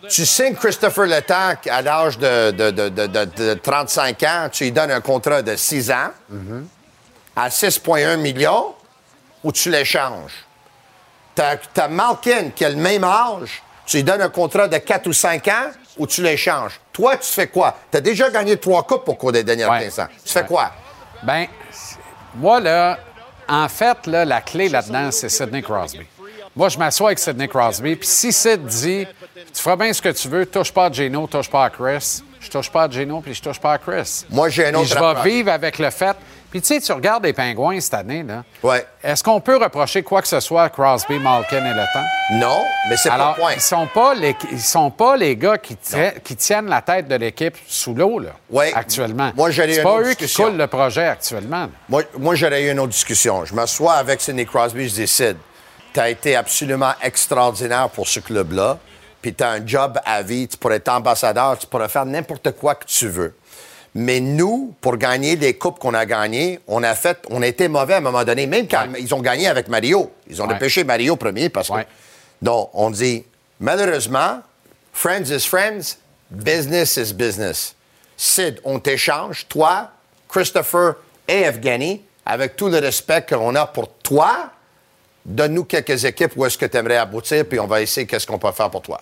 [0.09, 4.65] Tu signes Christopher Letang à l'âge de, de- de- de- de- de 35 ans, tu
[4.65, 6.11] lui donnes un contrat de 6 ans
[7.35, 8.73] à 6,1 millions
[9.43, 10.33] ou tu l'échanges?
[11.35, 15.07] Tu as, Malkin qui a le même âge, tu lui donnes un contrat de 4
[15.07, 16.79] ou 5 ans ou tu l'échanges?
[16.91, 17.77] Toi, tu fais quoi?
[17.91, 19.83] Tu as déjà gagné trois coupes au cours des dernières Ouais.
[19.83, 20.07] 15 ans.
[20.25, 20.45] Tu fais Ouais.
[20.47, 20.71] quoi?
[21.23, 21.47] Ben,
[22.35, 22.99] moi, là,
[23.47, 26.05] en fait, là, la clé là-dedans, c'est Sidney Crosby.
[26.55, 29.07] Moi, je m'assois avec Sidney Crosby, puis si Sid dit
[29.53, 32.21] Tu feras bien ce que tu veux, touche pas à Geno, touche pas à Chris,
[32.39, 34.25] je touche pas à Geno, puis je touche pas à Chris.
[34.29, 36.15] Moi, j'ai un Puis autre je vais vivre avec le fait.
[36.51, 38.43] Puis tu sais, tu regardes les Pingouins cette année, là.
[38.63, 38.83] Ouais.
[39.03, 42.05] Est-ce qu'on peut reprocher quoi que ce soit à Crosby, Malkin et Le Temps?
[42.39, 43.53] Non, mais c'est pas le point.
[43.53, 45.77] ils sont pas les, ils sont pas les gars qui,
[46.23, 48.71] qui tiennent la tête de l'équipe sous l'eau, là, Ouais.
[48.73, 49.31] actuellement.
[49.35, 51.61] Moi, j'aurais C'est une pas eux qui coulent le projet actuellement.
[51.61, 51.69] là.
[51.87, 53.45] Moi, moi j'aurais eu une autre discussion.
[53.45, 55.37] Je m'assois avec Sidney Crosby, je Sid,
[55.93, 58.79] tu as été absolument extraordinaire pour ce club-là,
[59.21, 62.51] puis tu as un job à vie, tu pourrais être ambassadeur, tu pourrais faire n'importe
[62.51, 63.35] quoi que tu veux.
[63.95, 67.67] Mais nous, pour gagner les coupes qu'on a gagnées, on a fait, on a été
[67.67, 70.11] mauvais à un moment donné, même quand ils ont gagné avec Mario.
[70.29, 70.53] Ils ont Ouais.
[70.53, 71.73] dépêché Mario premier parce que.
[71.73, 71.87] Ouais.
[72.41, 73.25] Donc, on dit,
[73.59, 74.41] malheureusement,
[74.93, 75.97] friends is friends,
[76.29, 77.75] business is business.
[78.15, 79.89] Sid, on t'échange, toi,
[80.27, 80.95] Christopher
[81.27, 84.51] et Evgeny, avec tout le respect qu'on a pour toi,
[85.25, 88.39] donne-nous quelques équipes où est-ce que tu aimerais aboutir, puis on va essayer qu'est-ce qu'on
[88.39, 89.01] peut faire pour toi.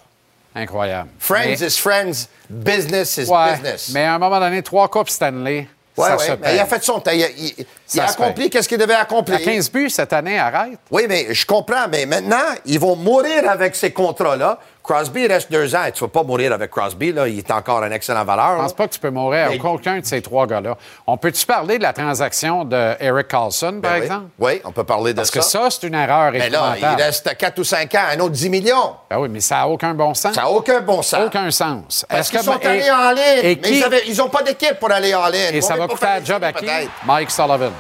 [0.56, 1.10] Incroyable.
[1.20, 3.90] Friends Mais- is friends, business is Ouais, business.
[3.94, 6.66] Mais à un moment donné, trois coupes Stanley, Ouais, ça ouais, se mais il a
[6.66, 7.10] fait son temps.
[7.12, 9.38] Il a, il- a accompli qu'est-ce qu'il devait accomplir.
[9.38, 10.78] À 15 buts cette année, arrête.
[10.92, 11.88] Oui, mais je comprends.
[11.92, 14.60] Mais maintenant, ils vont mourir avec ces contrats-là.
[14.88, 15.84] Crosby, il reste deux ans.
[15.86, 17.12] Et tu ne vas pas mourir avec Crosby.
[17.12, 17.28] Là.
[17.28, 18.54] Il est encore une excellente valeur.
[18.58, 20.76] Je pense pas que tu peux mourir Mais- avec aucun de ces trois gars-là.
[21.06, 24.04] On peut-tu parler de la transaction de Eric Carlson, par Ben oui.
[24.06, 24.26] exemple?
[24.40, 25.64] Oui, on peut parler de Parce que ça.
[25.64, 28.50] ça, c'est une erreur Mais là, il reste 4 ou 5 ans, un autre 10
[28.50, 28.96] millions.
[29.10, 30.34] Ben oui, mais ça n'a aucun bon sens.
[30.36, 31.26] Ça n'a aucun bon sens.
[31.28, 32.06] Aucun sens.
[32.10, 33.22] Parce qu'ils que- sont et- allés en ligne.
[33.44, 35.54] Et, mais qui- ils n'ont pas d'équipe pour aller en ligne.
[35.54, 36.66] et ça va coûter des job à qui?
[37.06, 37.72] Mike Sullivan.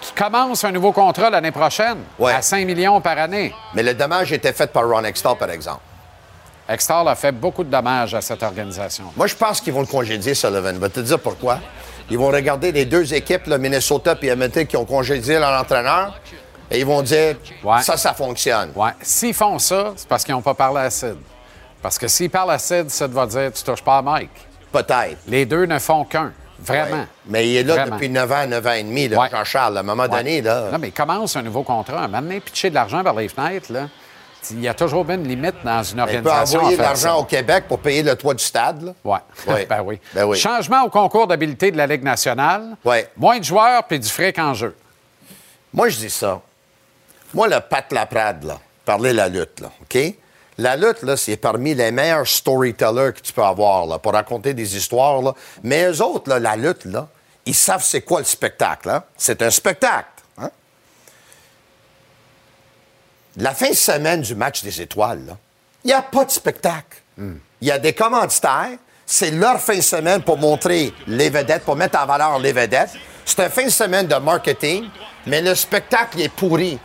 [0.00, 2.32] Qui commence un nouveau contrat l'année prochaine Ouais.
[2.34, 3.54] à 5 millions par année.
[3.74, 5.80] Mais le dommage était fait par Ron Extall, par exemple.
[6.68, 9.04] Extall a fait beaucoup de dommages à cette organisation.
[9.16, 10.74] Moi, je pense qu'ils vont le congédier, Sullivan.
[10.74, 11.58] Je vais te dire pourquoi.
[12.10, 16.18] Ils vont regarder les deux équipes, le Minnesota et Edmonton, qui ont congédié leur entraîneur,
[16.70, 17.82] et ils vont dire Ouais.
[17.82, 18.72] ça, ça fonctionne.
[18.74, 18.90] Ouais.
[19.02, 21.16] S'ils font ça, c'est parce qu'ils n'ont pas parlé à Sid.
[21.82, 24.30] Parce que s'ils parlent à Sid, Sid va dire Tu touches pas à Mike.
[24.72, 25.18] Peut-être.
[25.28, 26.32] Les deux ne font qu'un.
[26.58, 26.96] Vraiment.
[26.96, 27.06] Ouais.
[27.26, 27.96] Mais il est là Vraiment.
[27.96, 29.10] depuis 9 ans, 9 ans et demi.
[29.10, 29.76] Jean-Charles.
[29.76, 30.68] À un moment donné, là.
[30.72, 32.08] Non, mais commence un nouveau contrat.
[32.08, 33.88] Donné, pitcher de l'argent par les fenêtres, là.
[34.50, 36.60] Il y a toujours une limite dans une il peut organisation.
[36.60, 38.94] envoyer de l'argent au Québec pour payer le toit du stade.
[39.04, 39.18] Ouais.
[39.68, 40.00] Ben, oui.
[40.14, 40.38] Ben oui.
[40.38, 42.76] Changement au concours d'habilité de la Ligue nationale.
[42.84, 43.10] Ouais.
[43.16, 44.74] Moins de joueurs puis du fric en jeu.
[45.72, 46.40] Moi, je dis ça.
[47.32, 49.98] Moi, le Pat Laprade, là, parler de la lutte, là, OK?
[50.58, 54.54] La lutte, là, c'est parmi les meilleurs storytellers que tu peux avoir, là, pour raconter
[54.54, 55.32] des histoires, là.
[55.64, 57.08] Mais eux autres, là, la lutte, là,
[57.44, 59.02] ils savent c'est quoi le spectacle, hein?
[59.16, 60.06] C'est un spectacle,
[60.38, 60.50] hein?
[63.38, 65.36] La fin de semaine du match des étoiles,
[65.84, 66.98] il n'y a pas de spectacle.
[67.18, 68.70] Il y a des commanditaires.
[69.06, 72.90] C'est leur fin de semaine pour montrer les vedettes, pour mettre en valeur les vedettes.
[73.24, 74.88] C'est un fin de semaine de marketing,
[75.26, 76.78] mais le spectacle est pourri.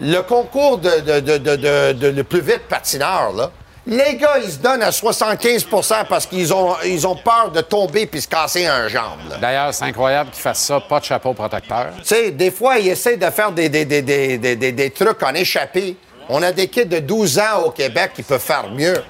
[0.00, 3.50] Le concours de- de- de- de le plus vite patineur, là,
[3.86, 8.06] les gars, ils se donnent à 75% parce qu'ils ont, ils ont peur de tomber
[8.06, 9.18] puis se casser un jambe.
[9.40, 11.88] D'ailleurs, c'est incroyable qu'ils fassent ça, pas de chapeau protecteur.
[11.98, 14.90] Tu sais, des fois, ils essaient de faire des, des, des, des, des- des- des
[14.90, 15.96] trucs en échappé.
[16.28, 19.02] On a des kids de 12 ans au Québec qui peuvent faire mieux.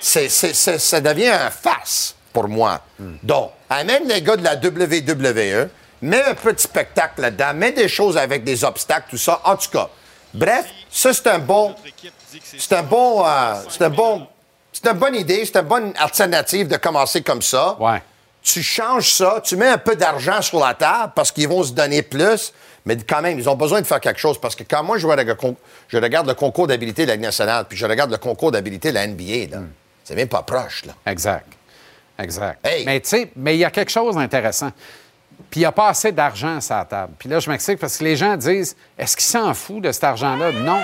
[0.00, 2.80] C'est, c'est- c'est- ça devient un farce pour moi.
[3.22, 5.68] Donc, amène les gars de la WWE,
[6.00, 9.40] mets un peu de spectacle là-dedans, mets des choses avec des obstacles, tout ça.
[9.44, 9.88] En tout cas,
[10.34, 11.74] bref, ça, c'est un bon...
[12.58, 13.24] C'est un bon...
[13.26, 14.26] euh, c'est un bon...
[14.72, 18.02] C'est une bonne idée, c'est une bonne alternative de commencer comme ça Ouais.
[18.42, 21.72] tu changes ça, tu mets un peu d'argent sur la table parce qu'ils vont se
[21.72, 22.52] donner plus,
[22.86, 25.06] mais quand même, ils ont besoin de faire quelque chose parce que quand moi, je,
[25.06, 28.94] regarde le concours d'habilité de la Ligue nationale puis je regarde le concours d'habilité de
[28.94, 29.62] la NBA, là,
[30.04, 30.84] c'est même pas proche.
[30.86, 30.94] Là.
[31.06, 31.46] Exact.
[32.18, 32.66] Exact.
[32.66, 32.84] Hey.
[32.84, 34.70] Mais tu sais, mais il y a quelque chose d'intéressant.
[35.50, 37.12] Puis il n'y a pas assez d'argent sur la table.
[37.18, 40.04] Puis là, je m'explique parce que les gens disent est-ce qu'ils s'en foutent de cet
[40.04, 40.52] argent-là?
[40.52, 40.80] Non.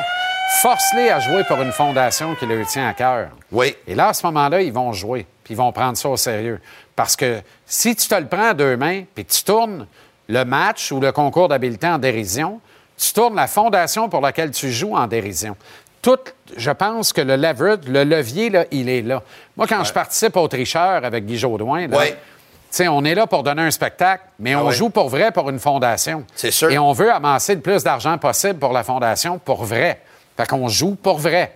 [0.63, 3.29] Force-les à jouer pour une fondation qui leur tient à cœur.
[3.53, 3.77] Oui.
[3.87, 5.27] Et là, à ce moment-là, ils vont jouer.
[5.45, 6.61] Puis ils vont prendre ça au sérieux.
[6.97, 9.87] Parce que si tu te le prends à deux mains, puis que tu tournes
[10.29, 12.61] le match ou le concours d'habileté en dérision,
[12.97, 15.55] tu tournes la fondation pour laquelle tu joues en dérision.
[16.01, 16.19] Tout,
[16.57, 19.23] je pense que le leverage, le levier, là, il est là.
[19.57, 22.17] Moi, quand je participe au tricheur avec Guy Jodoin, là, Ouais.
[22.71, 24.75] Tu sais, on est là pour donner un spectacle, mais on oui.
[24.75, 26.25] joue pour vrai pour une fondation.
[26.35, 26.71] C'est sûr.
[26.71, 30.01] Et on veut amasser le plus d'argent possible pour la fondation pour vrai.
[30.37, 31.53] Fait qu'on joue pour vrai.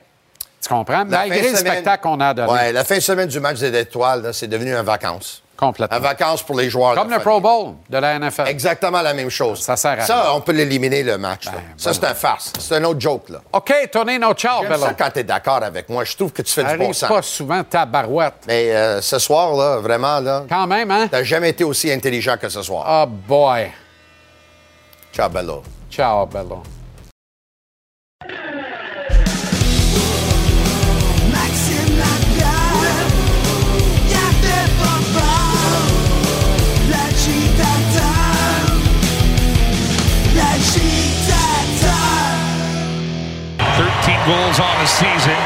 [0.60, 0.98] Tu comprends?
[0.98, 2.52] La Malgré le semaine- spectacle qu'on a donné.
[2.52, 5.42] Ouais, la fin de semaine du match des étoiles, c'est devenu un vacances.
[5.62, 6.00] Complètement.
[6.00, 6.94] Vacances pour les joueurs.
[6.96, 7.24] Comme le famille.
[7.24, 8.48] Pro Bowl de la NFL.
[8.48, 9.60] Exactement la même chose.
[9.60, 10.04] Ça sert à rien.
[10.04, 11.44] Ça, on peut l'éliminer, le match.
[11.46, 11.52] là.
[11.54, 12.52] Ben, ça, c'est un farce.
[12.58, 13.28] C'est un autre joke.
[13.28, 13.38] Là.
[13.52, 14.86] OK, tournez nos ciao, J'aime Bello.
[14.86, 16.02] ça quand tu es d'accord avec moi.
[16.04, 17.08] Je trouve que tu fais du bon sens.
[17.08, 18.34] pas souvent ta barouette.
[18.48, 21.06] Mais euh, ce soir, là, vraiment, là, Quand même, hein?
[21.08, 22.84] t'as jamais été aussi intelligent que ce soir.
[22.88, 23.70] Oh boy.
[25.12, 25.62] Ciao, Bello.
[25.90, 26.62] Ciao, Bello.
[44.26, 45.38] Goals on the season.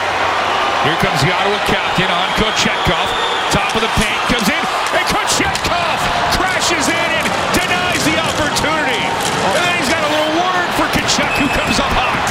[0.85, 3.09] Here comes the Ottawa captain on Kochetkov.
[3.51, 4.63] Top of the paint comes in,
[4.93, 5.99] and Kochetkov
[6.37, 9.01] crashes in and denies the opportunity.
[9.01, 12.27] And then he's got a little word for Kachuk, who comes up hot.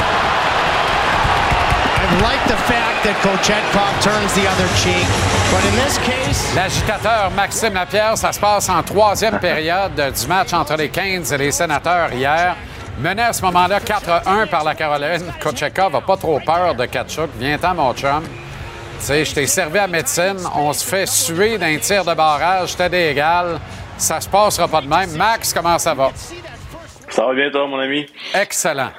[1.98, 5.06] I like the fact that Kochetkov turns the other cheek,
[5.50, 10.52] but in this case, L'agitateur Maxime Lapierre, ça se passe en troisième période du match
[10.52, 12.56] entre les Canes et les Sénateurs hier.
[12.98, 15.30] Mené à ce moment-là 4-1 par la Caroline.
[15.42, 17.28] Kochekov n'a pas trop peur de Kachuk.
[17.38, 18.22] Viens-t'en, mon chum.
[18.98, 20.38] Tu sais, je t'ai servi à médecine.
[20.54, 22.70] On se fait suer d'un tir de barrage.
[22.70, 23.60] C'était d'égal.
[23.98, 25.10] Ça se passera pas de même.
[25.14, 26.10] Max, comment ça va?
[27.10, 28.06] Ça va bien, toi, mon ami?
[28.32, 28.90] Excellent.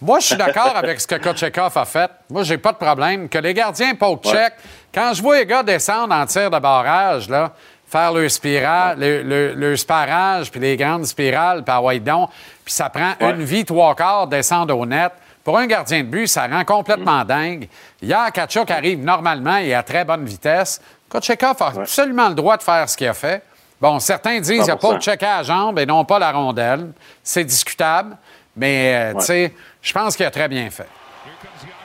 [0.00, 2.10] Moi, je suis d'accord avec ce que Kochekov a fait.
[2.30, 3.28] Moi, j'ai pas de problème.
[3.28, 4.54] Que les gardiens poke check.
[4.94, 7.52] Quand je vois les gars descendre en tir de barrage, là,
[7.96, 12.28] faire le spirale, le, le- le sparage, puis les grandes spirales par White-Don,
[12.64, 15.12] puis ça prend une vie, trois quarts, descendre au net.
[15.42, 17.68] Pour un gardien de but, ça rend complètement dingue.
[18.02, 20.80] Hier, Kachuk arrive normalement et à très bonne vitesse.
[21.08, 23.42] Kochekov a absolument le droit de faire ce qu'il a fait.
[23.80, 25.00] Bon, certains disent qu'il n'a pas 100%.
[25.00, 26.88] checké à la jambe et non pas la rondelle.
[27.22, 28.16] C'est discutable,
[28.56, 30.88] mais euh, tu sais, je pense qu'il a très bien fait.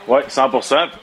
[0.07, 0.49] Oui, 100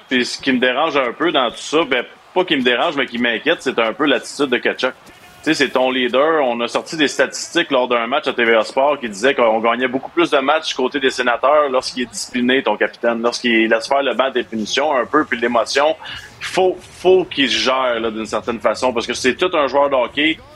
[0.09, 2.05] Puis ce qui me dérange un peu dans tout ça, ben,
[2.39, 4.95] pas qui me dérange, mais qui m'inquiète, c'est un peu l'attitude de Kachuk.
[5.43, 6.45] Tu sais, c'est ton leader.
[6.45, 9.89] On a sorti des statistiques lors d'un match à TVA Sport qui disait qu'on gagnait
[9.89, 13.89] beaucoup plus de matchs du côté des sénateurs lorsqu'il est discipliné, ton capitaine, lorsqu'il laisse
[13.89, 15.97] faire le banc des punitions un peu, puis l'émotion.
[16.41, 19.97] Il faut, faut qu'il gère d'une certaine façon parce que c'est tout un joueur de.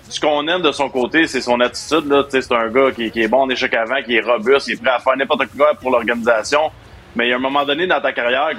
[0.08, 2.06] Ce qu'on aime de son côté, c'est son attitude.
[2.08, 2.24] Là.
[2.28, 4.82] C'est un gars qui, qui est bon en échec avant, qui est robuste, qui est
[4.82, 6.70] prêt à faire n'importe quoi pour l'organisation.
[7.14, 8.50] Mais il y a un moment donné dans ta carrière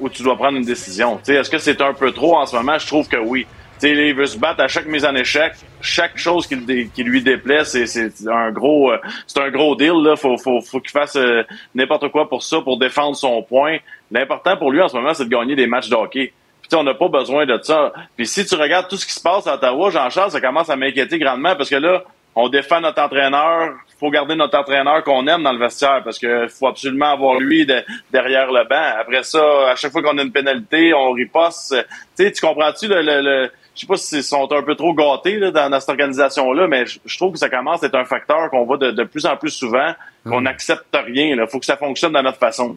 [0.00, 1.20] où tu dois prendre une décision.
[1.26, 2.78] Est-ce que c'est un peu trop en ce moment?
[2.78, 3.46] Je trouve que oui.
[3.80, 5.54] Tu sais, il veut se battre à chaque mise en échec.
[5.80, 6.56] Chaque chose qui,
[7.02, 9.94] lui déplaît, c'est un gros euh, c'est un gros deal.
[10.02, 10.16] Là.
[10.16, 11.44] Faut, qu'il fasse euh,
[11.74, 13.78] n'importe quoi pour ça, pour défendre son point.
[14.10, 16.32] L'important pour lui en ce moment, c'est de gagner des matchs de hockey.
[16.60, 17.92] Puis on n'a pas besoin de ça.
[18.16, 20.76] Puis si tu regardes tout ce qui se passe à Ottawa, Jean-Charles, ça commence à
[20.76, 22.04] m'inquiéter grandement parce que là,
[22.34, 23.72] on défend notre entraîneur.
[24.00, 27.66] Faut garder notre entraîneur qu'on aime dans le vestiaire parce que faut absolument avoir lui
[27.66, 29.00] de- derrière le banc.
[29.00, 31.76] Après ça, à chaque fois qu'on a une pénalité, on riposte.
[32.16, 34.92] Tu sais, tu comprends-tu le, le, le- je sais pas s'ils sont un peu trop
[34.94, 37.94] gâtés là, dans, dans cette organisation-là, mais je, je trouve que ça commence à être
[37.94, 39.92] un facteur qu'on voit de, de plus en plus souvent,
[40.28, 41.26] qu'on n'accepte rien.
[41.36, 42.76] Il faut que ça fonctionne de notre façon.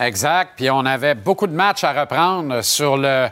[0.00, 0.52] Exact.
[0.56, 3.28] Puis on avait beaucoup de matchs à reprendre sur le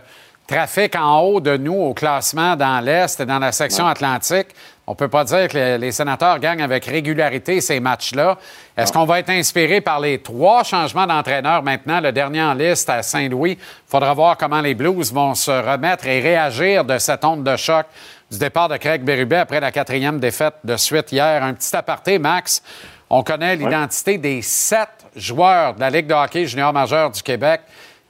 [0.47, 4.49] trafic en haut de nous au classement dans l'Est et dans la section Atlantique.
[4.87, 8.37] On peut pas dire que les, les sénateurs gagnent avec régularité ces matchs-là.
[8.77, 12.01] Est-ce qu'on va être inspiré par les trois changements d'entraîneur maintenant?
[12.01, 13.53] Le dernier en liste à Saint-Louis?
[13.53, 17.57] Il faudra voir comment les Blues vont se remettre et réagir de cette onde de
[17.57, 17.87] choc
[18.31, 21.43] du départ de Craig Berube après la quatrième défaite de suite hier.
[21.43, 22.63] Un petit aparté, Max.
[23.09, 27.61] On connaît l'identité des sept joueurs de la Ligue de hockey junior majeur du Québec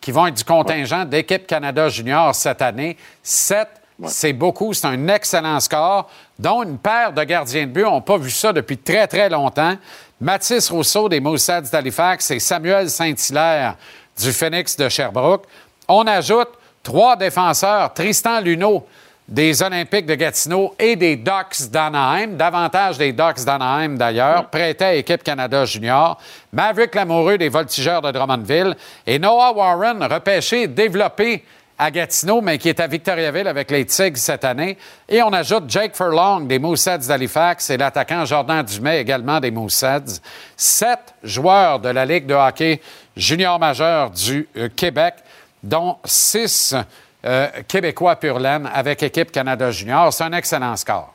[0.00, 2.96] qui vont être du contingent d'équipe Canada junior cette année.
[3.22, 3.68] Sept,
[4.06, 7.84] c'est beaucoup, c'est un excellent score, dont une paire de gardiens de but.
[7.84, 9.76] On n'a pas vu ça depuis très, très longtemps.
[10.20, 13.76] Mathis Rousseau des Moussets d'Halifax et Samuel Saint-Hilaire
[14.20, 15.44] du Phoenix de Sherbrooke.
[15.88, 16.48] On ajoute
[16.82, 18.86] trois défenseurs, Tristan Luneau
[19.26, 24.94] des Olympiques de Gatineau et des Ducks d'Anaheim, davantage des Ducks d'Anaheim d'ailleurs, prêté à
[24.94, 26.20] Équipe Canada Junior,
[26.52, 28.76] Maverick Lamoureux des Voltigeurs de Drummondville
[29.06, 31.42] et Noah Warren, repêché, développé
[31.78, 34.78] à Gatineau, mais qui est à Victoriaville avec les Tigres cette année.
[35.08, 40.20] Et on ajoute Jake Furlong des Moussets d'Halifax et l'attaquant Jordan Dumais également des Moussets.
[40.56, 42.80] Sept joueurs de la Ligue de hockey
[43.16, 45.14] junior majeur du euh, Québec,
[45.62, 46.74] dont six
[47.24, 50.12] euh, Québécois pur laine avec équipe Canada Junior.
[50.12, 51.12] C'est un excellent score.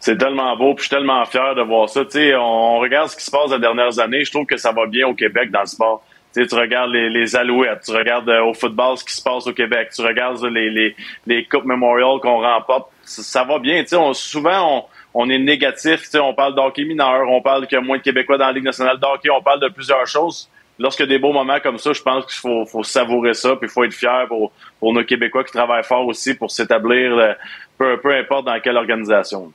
[0.00, 2.02] C'est tellement beau, puis je suis tellement fier de voir ça.
[2.38, 4.22] On regarde ce qui se passe les dernières années.
[4.22, 6.04] Je trouve que ça va bien au Québec dans le sport.
[6.34, 9.90] Tu regardes les, Alouettes, tu regardes euh, au football ce qui se passe au Québec,
[9.94, 12.90] tu regardes les, les, les Coupes Memorial qu'on remporte.
[13.04, 13.84] Ça, va bien.
[13.92, 16.08] On, souvent, on, on est négatif.
[16.14, 18.64] On parle d'hockey mineur, on parle qu'il y a moins de Québécois dans la Ligue
[18.64, 20.50] nationale de hockey, on parle de plusieurs choses.
[20.82, 23.72] A des beaux moments comme ça, je pense qu'il faut, faut savourer ça, puis il
[23.72, 27.32] faut être fier pour, pour nos Québécois qui travaillent fort aussi pour s'établir, euh,
[27.78, 29.52] peu, peu importe dans quelle organisation.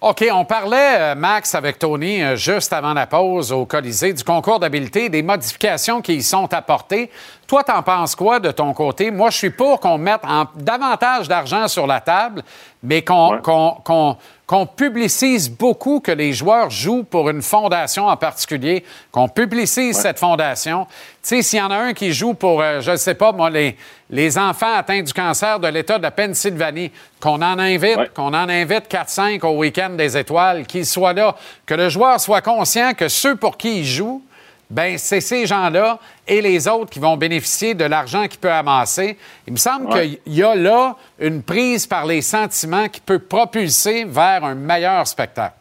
[0.00, 4.22] OK, on parlait, euh, Max, avec Tony, euh, juste avant la pause au Colisée, du
[4.22, 7.10] concours d'habileté, des modifications qui y sont apportées.
[7.48, 9.10] Toi, t'en penses quoi de ton côté?
[9.10, 12.42] Moi, je suis pour qu'on mette en- davantage d'argent sur la table,
[12.82, 18.16] mais qu'on qu'on- qu'on- qu'on publicise beaucoup que les joueurs jouent pour une fondation en
[18.18, 20.86] particulier, qu'on publicise cette fondation.
[20.86, 20.92] Tu
[21.22, 23.48] sais, s'il y en a un qui joue pour, euh, je ne sais pas, moi,
[23.48, 23.76] les,
[24.10, 28.48] les enfants atteints du cancer de l'État de la Pennsylvanie, qu'on en invite, qu'on en
[28.50, 31.34] invite 4-5 au week-end des étoiles, qu'ils soient là,
[31.64, 34.22] que le joueur soit conscient que ceux pour qui il joue,
[34.70, 39.16] ben c'est ces gens-là et les autres qui vont bénéficier de l'argent qu'il peut amasser.
[39.46, 40.18] Il me semble Ouais.
[40.24, 45.06] qu'il y a là une prise par les sentiments qui peut propulser vers un meilleur
[45.06, 45.54] spectacle.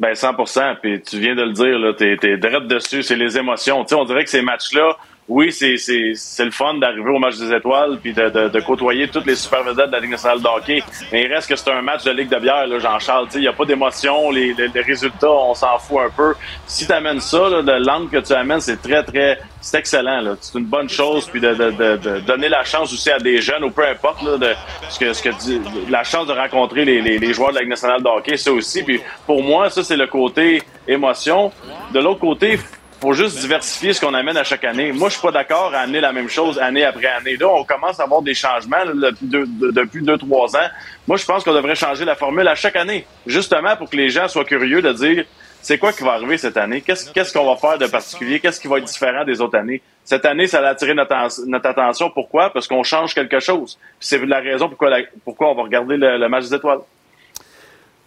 [0.00, 0.34] Ben 100
[0.80, 3.82] Puis tu viens de le dire, là, t'es, t'es direct dessus, c'est les émotions.
[3.84, 4.96] Tu sais, on dirait que ces matchs-là,
[5.28, 9.26] oui, c'est, le fun d'arriver au match des étoiles puis de, de, de côtoyer toutes
[9.26, 10.82] les super vedettes de la Ligue nationale de hockey.
[11.12, 13.28] Mais il reste que c'est un match de Ligue de bière, là, Jean-Charles.
[13.34, 16.34] Il n'y a pas d'émotion, les, les, les résultats, on s'en fout un peu.
[16.66, 20.34] Si tu amènes ça, là, le langue que tu amènes, c'est très, très, c'est excellent.
[20.40, 21.26] C'est une bonne chose.
[21.26, 24.38] Puis de, de, de, donner la chance aussi à des jeunes, ou peu importe, là,
[24.38, 24.54] de
[24.88, 27.70] ce que, ce que la chance de rencontrer les, les, les joueurs de la Ligue
[27.70, 28.82] nationale de hockey, ça aussi.
[28.82, 31.52] Puis pour moi, ça, c'est le côté émotion.
[31.92, 32.58] De l'autre côté,
[33.00, 34.92] faut juste diversifier ce qu'on amène à chaque année.
[34.92, 37.36] Moi, je suis pas d'accord à amener la même chose année après année.
[37.36, 38.84] Là, on commence à avoir des changements
[39.20, 40.68] depuis, deux, trois ans.
[41.06, 44.08] Moi, je pense qu'on devrait changer la formule à chaque année, justement pour que les
[44.08, 45.24] gens soient curieux de dire
[45.60, 48.68] c'est quoi qui va arriver cette année, qu'est-ce qu'on va faire de particulier, qu'est-ce qui
[48.68, 49.82] va être différent des autres années?
[50.04, 52.10] Cette année, ça a attiré notre, atten- notre attention.
[52.10, 52.50] Pourquoi?
[52.50, 53.78] Parce qu'on change quelque chose.
[54.00, 56.78] C'est la raison pourquoi, on va regarder le, le match des étoiles.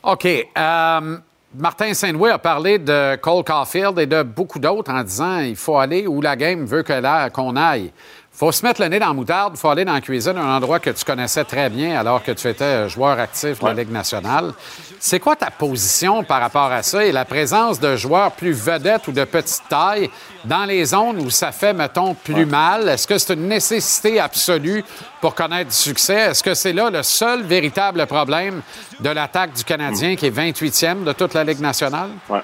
[0.03, 0.25] OK.
[0.25, 1.17] euh,
[1.53, 5.77] Martin Saint-Louis a parlé de Cole Caulfield et de beaucoup d'autres en disant il faut
[5.77, 7.91] aller où la game veut qu'on aille.
[8.33, 10.37] Il faut se mettre le nez dans la moutarde, il faut aller dans la cuisine,
[10.37, 13.73] un endroit que tu connaissais très bien alors que tu étais joueur actif de la
[13.73, 14.53] Ligue nationale.
[14.99, 19.07] C'est quoi ta position par rapport à ça et la présence de joueurs plus vedettes
[19.09, 20.09] ou de petite taille
[20.45, 22.87] dans les zones où ça fait, mettons, plus mal?
[22.87, 24.83] Est-ce que c'est une nécessité absolue
[25.19, 26.31] pour connaître du succès?
[26.31, 28.61] Est-ce que c'est là le seul véritable problème
[29.01, 32.09] de l'attaque du Canadien qui est 28e de toute la Ligue nationale?
[32.29, 32.41] Ouais.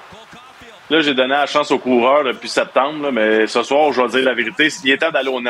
[0.90, 4.24] Là, j'ai donné la chance aux coureurs depuis septembre, mais ce soir, je vais dire
[4.24, 5.42] la vérité, il est temps d'aller au.
[5.42, 5.48] Tu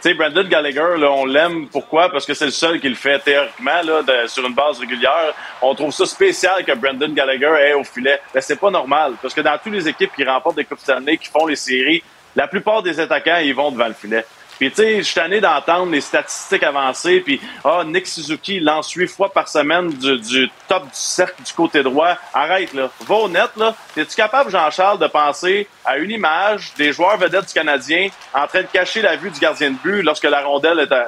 [0.00, 1.66] sais, Brandon Gallagher, là, on l'aime.
[1.68, 2.08] Pourquoi?
[2.08, 5.34] Parce que c'est le seul qui le fait théoriquement là, sur une base régulière.
[5.60, 8.20] On trouve ça spécial que Brandon Gallagher ait au filet.
[8.32, 9.14] Mais c'est pas normal.
[9.20, 12.04] Parce que dans toutes les équipes qui remportent des Coupes Stanley, qui font les séries,
[12.36, 14.24] la plupart des attaquants, ils vont devant le filet.
[14.58, 18.90] Puis, tu sais, je suis tanné d'entendre les statistiques avancées, puis, ah, Nick Suzuki lance
[18.92, 22.14] huit fois par semaine du, du top du cercle du côté droit.
[22.32, 22.88] Arrête, là.
[23.00, 23.74] Va au net, là.
[23.96, 28.62] Es-tu capable, Jean-Charles, de penser à une image des joueurs vedettes du Canadien en train
[28.62, 31.06] de cacher la vue du gardien de but lorsque la rondelle est, à-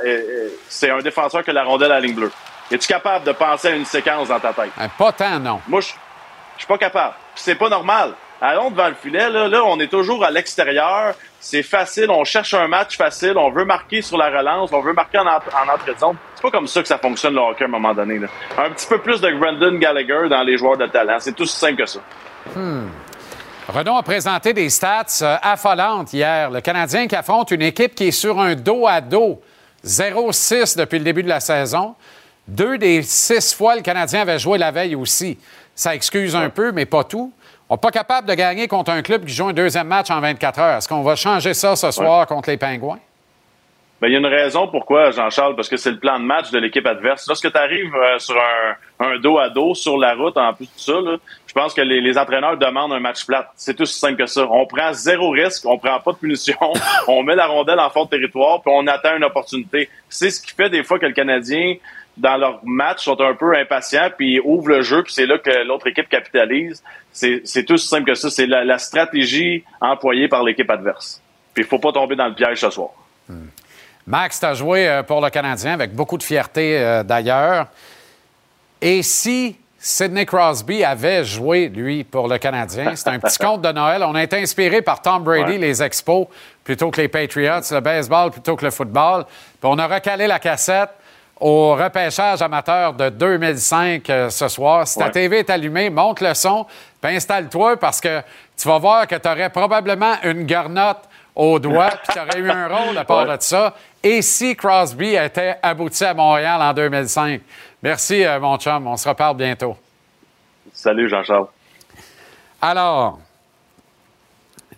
[0.69, 2.33] c'est un défenseur que la rondelle à la ligne bleue?
[2.71, 4.71] Es-tu capable de penser à une séquence dans ta tête?
[4.79, 5.61] Euh, Pas tant, non.
[5.67, 5.89] Moi, je
[6.57, 7.15] je suis pas capable.
[7.37, 8.13] C'est pas normal.
[8.41, 9.29] Allons devant le filet.
[9.31, 11.15] Là, là on est toujours à l'extérieur.
[11.41, 12.11] C'est facile.
[12.11, 13.35] On cherche un match facile.
[13.37, 14.73] On veut marquer sur la relance.
[14.73, 16.17] On veut marquer en, en entrée de zone.
[16.35, 18.19] C'est pas comme ça que ça fonctionne le hockey à un moment donné.
[18.19, 18.29] là.
[18.59, 21.17] Un petit peu plus de Brandon Gallagher dans les joueurs de talent.
[21.19, 22.01] C'est tout aussi simple que ça.
[22.55, 22.89] Hmm.
[23.69, 26.51] Renaud a présenté des stats euh, affolantes hier.
[26.51, 29.41] Le Canadien qui affronte une équipe qui est sur un dos à dos.
[29.85, 31.95] 0-6 depuis le début de la saison.
[32.47, 35.39] Deux des six fois, le Canadien avait joué la veille aussi.
[35.75, 37.33] Ça excuse un peu, mais pas tout.
[37.71, 40.21] On n'est pas capable de gagner contre un club qui joue un deuxième match en
[40.21, 40.77] 24 heures.
[40.79, 42.99] Est-ce qu'on va changer ça ce soir contre les Pingouins?
[44.01, 46.53] Ben, il y a une raison pourquoi, Jean-Charles, parce que c'est le plan de match
[46.53, 47.27] de l'équipe adverse.
[47.27, 50.71] Lorsque tu arrives sur un, un dos à dos sur la route, en plus de
[50.77, 51.17] ça, là,
[51.47, 53.51] je pense que les, les entraîneurs demandent un match plat.
[53.57, 54.47] C'est aussi simple que ça.
[54.49, 56.57] On prend zéro risque, on prend pas de punition,
[57.09, 59.91] on met la rondelle en fond de territoire, puis on attend une opportunité.
[60.09, 61.75] C'est ce qui fait des fois que le Canadien,
[62.19, 65.65] dans leur match, sont un peu impatients, puis ouvrent le jeu, puis c'est là que
[65.67, 66.83] l'autre équipe capitalise.
[67.13, 68.31] C'est tout aussi simple que ça.
[68.31, 71.21] C'est la, la stratégie employée par l'équipe adverse.
[71.55, 72.91] Puis il faut pas tomber dans le piège ce soir.
[74.07, 77.67] Max, tu as joué euh, pour le Canadien avec beaucoup de fierté euh, d'ailleurs.
[78.81, 83.71] Et si Sidney Crosby avait joué, lui, pour le Canadien, c'est un petit conte de
[83.73, 84.03] Noël.
[84.05, 85.59] On a été inspiré par Tom Brady, Ouais.
[85.59, 86.27] les Expos,
[86.65, 89.25] plutôt que les Patriots, le baseball plutôt que le football.
[89.27, 90.91] Puis on a recalé la cassette
[91.41, 94.87] au repêchage amateur de 2005 euh, ce soir.
[94.89, 95.11] Si ta Ouais.
[95.13, 96.67] TV est allumée, monte le son,
[97.01, 98.23] puis installe-toi parce que
[98.57, 101.03] tu vas voir que tu aurais probablement une garnotte
[101.35, 103.37] au doigt, puis tu aurais eu un rôle à part Ouais.
[103.37, 103.75] de ça.
[104.03, 107.41] Et si Crosby était abouti à Montréal en 2005?
[107.83, 108.87] Merci, euh, mon chum.
[108.87, 109.77] On se reparle bientôt.
[110.73, 111.47] Salut, Jean-Charles.
[112.61, 113.21] Alors,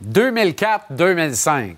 [0.04, 1.74] 2004-2005,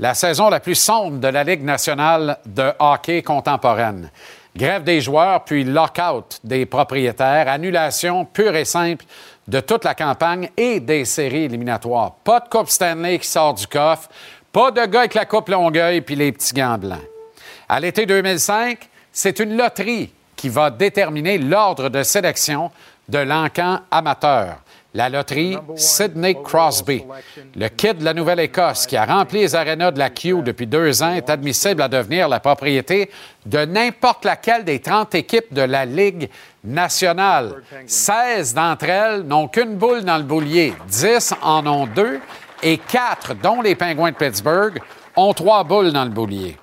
[0.00, 4.10] la saison la plus sombre de la Ligue nationale de hockey contemporaine.
[4.56, 9.04] Grève des joueurs, puis lockout des propriétaires, annulation pure et simple
[9.46, 12.14] de toute la campagne et des séries éliminatoires.
[12.24, 14.08] Pas de Coupe Stanley qui sort du coffre,
[14.50, 16.98] pas de gars avec la Coupe Longueuil puis les petits gants blancs.
[17.68, 22.70] À l'été 2005, c'est une loterie qui va déterminer l'ordre de sélection
[23.08, 24.56] de l'encan amateur.
[24.92, 27.04] La loterie Sidney Crosby.
[27.54, 31.02] Le kid de la Nouvelle-Écosse qui a rempli les arénas de la Q depuis deux
[31.02, 33.08] ans est admissible à devenir la propriété
[33.46, 36.28] de n'importe laquelle des 30 équipes de la Ligue
[36.64, 37.62] nationale.
[37.86, 40.74] 16 d'entre elles n'ont qu'une boule dans le boulier.
[40.88, 42.18] 10 en ont deux
[42.62, 44.80] et 4, dont les Pingouins de Pittsburgh,
[45.16, 46.56] ont trois boules dans le boulier.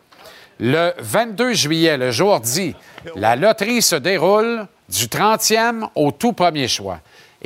[0.59, 2.75] Le 22 juillet, le jour dit,
[3.15, 6.99] la loterie se déroule du 30e au tout premier choix.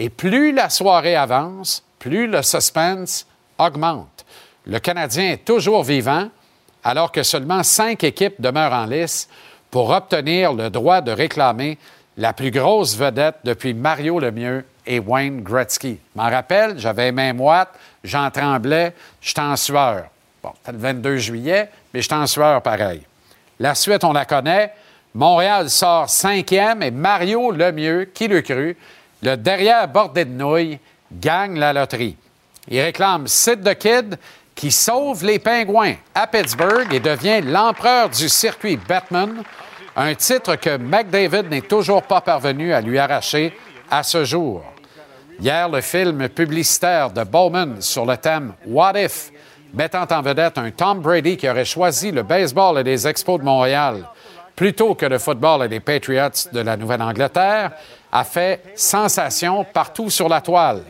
[0.04, 3.28] Et plus la soirée avance, plus le suspense
[3.60, 4.26] augmente.
[4.66, 6.28] Le Canadien est toujours vivant,
[6.84, 9.30] alors que seulement cinq équipes demeurent en lice
[9.70, 11.78] pour obtenir le droit de réclamer
[12.18, 16.00] la plus grosse vedette depuis Mario Lemieux et Wayne Gretzky.
[16.16, 20.06] M'en rappelle, j'avais les mains moites, j'en tremblais, j'étais en sueur.
[20.42, 23.04] Bon, c'était le 22 juillet, mais j'étais en sueur pareil.
[23.60, 24.74] La suite, on la connaît.
[25.14, 28.76] Montréal sort cinquième et Mario Lemieux, qui le cru,
[29.22, 30.80] le derrière bordé de nouilles,
[31.12, 32.18] gagne la loterie.
[32.68, 34.18] Il réclame Sid the Kid
[34.56, 39.44] qui sauve les Pingouins à Pittsburgh et devient l'empereur du circuit Batman,
[39.96, 43.58] un titre que McDavid n'est toujours pas parvenu à lui arracher
[43.90, 44.64] à ce jour.
[45.40, 49.32] Hier, le film publicitaire de Bowman sur le thème What If,
[49.74, 53.46] mettant en vedette un Tom Brady qui aurait choisi le baseball et les Expos de
[53.46, 54.06] Montréal
[54.56, 57.72] plutôt que le football et les Patriots de la Nouvelle-Angleterre,
[58.12, 60.84] a fait sensation partout sur la toile.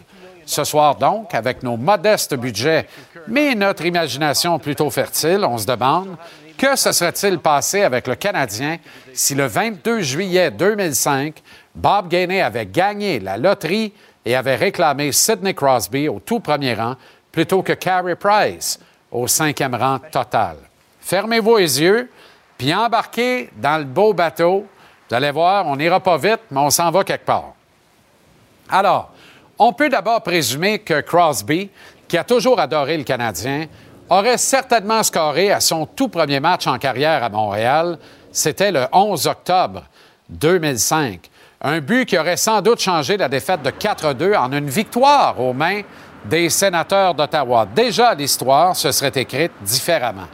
[0.46, 2.88] Ce soir donc, avec nos modestes budgets,
[3.28, 6.18] mais notre imagination plutôt fertile, on se demande
[6.58, 8.78] que se serait-il passé avec le Canadien
[9.14, 11.42] si le 22 juillet 2005,
[11.74, 13.94] Bob Gainey avait gagné la loterie
[14.26, 16.96] et avait réclamé Sidney Crosby au tout premier rang
[17.32, 18.80] plutôt que Carey Price
[19.12, 20.58] au cinquième rang total?
[21.02, 22.10] Fermez-vous les yeux,
[22.58, 24.66] puis embarquez dans le beau bateau.
[25.12, 27.52] Vous allez voir, on n'ira pas vite, mais on s'en va quelque part.
[28.70, 29.10] Alors,
[29.60, 31.70] on peut d'abord présumer que Crosby,
[32.08, 33.66] qui a toujours adoré le Canadien,
[34.10, 38.00] aurait certainement scoré à son tout premier match en carrière à Montréal.
[38.32, 39.84] C'était le 11 octobre
[40.30, 41.30] 2005.
[41.60, 45.52] Un but qui aurait sans doute changé la défaite de 4-2 en une victoire aux
[45.52, 45.82] mains
[46.24, 47.68] des sénateurs d'Ottawa.
[47.76, 50.28] Déjà, l'histoire se serait écrite différemment.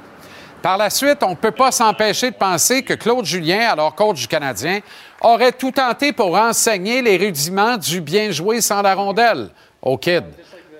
[0.67, 4.19] Par la suite, on ne peut pas s'empêcher de penser que Claude Julien, alors coach
[4.19, 4.81] du Canadien,
[5.21, 9.47] aurait tout tenté pour enseigner les rudiments du bien joué sans la rondelle
[9.81, 10.25] au kid.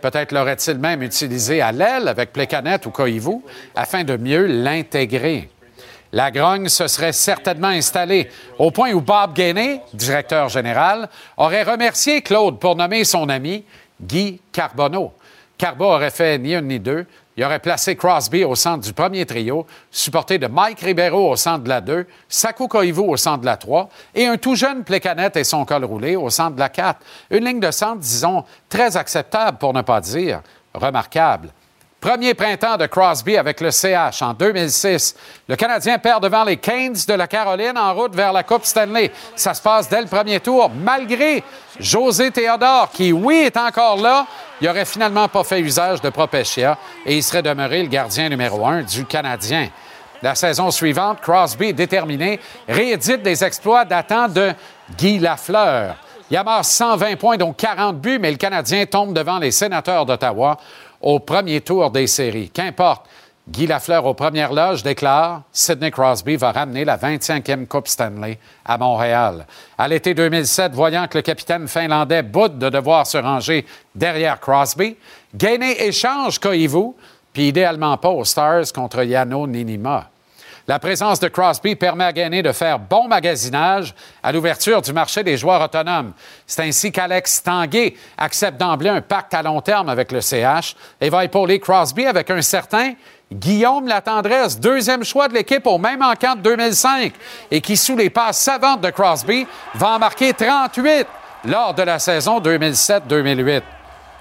[0.02, 3.38] Peut-être l'aurait-il même utilisé à l'aile avec Plecanet ou Koivu
[3.78, 5.50] afin de mieux l'intégrer.
[6.12, 8.30] La grogne se serait certainement installée
[8.60, 11.08] au point où Bob Gainey, directeur général,
[11.38, 13.64] aurait remercié Claude pour nommer son ami
[14.02, 15.14] Guy Carbonneau.
[15.58, 17.06] Carbo aurait fait ni une ni deux.
[17.38, 21.64] Il aurait placé Crosby au centre du premier trio, supporté de Mike Ribeiro au centre
[21.64, 25.38] de la 2, Saku Koivu au centre de la 3 et un tout jeune Plecanet
[25.38, 27.00] et son col roulé au centre de la 4.
[27.30, 30.42] Une ligne de centre, disons, très acceptable pour ne pas dire
[30.74, 31.50] remarquable.
[32.00, 35.16] Premier printemps de Crosby avec le CH en 2006.
[35.48, 39.12] Le Canadien perd devant les Canes de la Caroline en route vers la Coupe Stanley.
[39.36, 41.43] Ça se passe dès le premier tour, malgré
[41.80, 44.28] José Théodore, qui, oui, est encore là.
[44.62, 48.64] Il n'aurait finalement pas fait usage de Propecia et il serait demeuré le gardien numéro
[48.68, 49.70] un du Canadien.
[50.22, 54.54] La saison suivante, Crosby, déterminé, réédite des exploits datant de
[54.98, 55.95] Guy Lafleur.
[56.30, 60.58] Il amasse 120 points, dont 40 buts, mais le Canadien tombe devant les sénateurs d'Ottawa
[61.02, 62.50] au premier tour des séries.
[62.50, 63.06] Qu'importe.
[63.50, 68.78] Guy Lafleur, aux premières loges, déclare Sidney Crosby va ramener la 25e Coupe Stanley à
[68.78, 69.45] Montréal.
[69.78, 74.98] À l'été 2007, voyant que le capitaine finlandais boude de devoir se ranger derrière Crosby,
[75.34, 76.93] Gainé échange Koivu,
[77.32, 80.10] puis idéalement pas aux Stars contre Yano Ninima.
[80.70, 85.24] La présence de Crosby permet à Gainé de faire bon magasinage à l'ouverture du marché
[85.24, 86.11] des joueurs autonomes.
[86.45, 91.09] C'est ainsi qu'Alex Tanguay accepte d'emblée un pacte à long terme avec le CH et
[91.09, 92.95] va épauler Crosby avec un certain
[93.32, 97.13] Guillaume Latendresse, deuxième choix de l'équipe au même encamp de 2005
[97.49, 101.07] et qui, sous les passes savantes de Crosby, va en marquer 38
[101.45, 103.61] lors de la saison 2007-2008.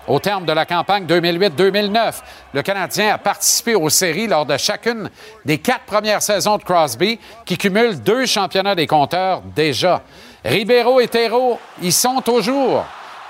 [0.07, 2.14] Au terme de la campagne 2008-2009,
[2.52, 5.11] le Canadien a participé aux séries lors de chacune
[5.44, 10.02] des quatre premières saisons de Crosby, qui cumulent deux championnats des compteurs déjà.
[10.44, 12.84] Ribeiro et Thérault y sont toujours.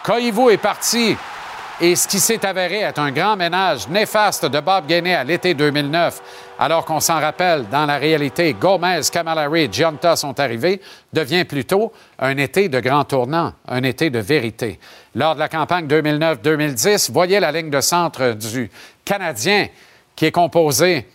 [0.04, 1.16] Koivu est parti.
[1.78, 5.52] Et ce qui s'est avéré être un grand ménage néfaste de Bob Gainey à l'été
[5.52, 6.22] 2009,
[6.58, 10.80] alors qu'on s'en rappelle, dans la réalité, Gomez, Camilleri et Gianta sont arrivés,
[11.12, 14.80] devient plutôt un été de grand tournant, un été de vérité.
[15.16, 18.70] Lors de la campagne 2009-2010, voyez la ligne de centre du
[19.02, 19.68] Canadien
[20.14, 21.08] qui est composée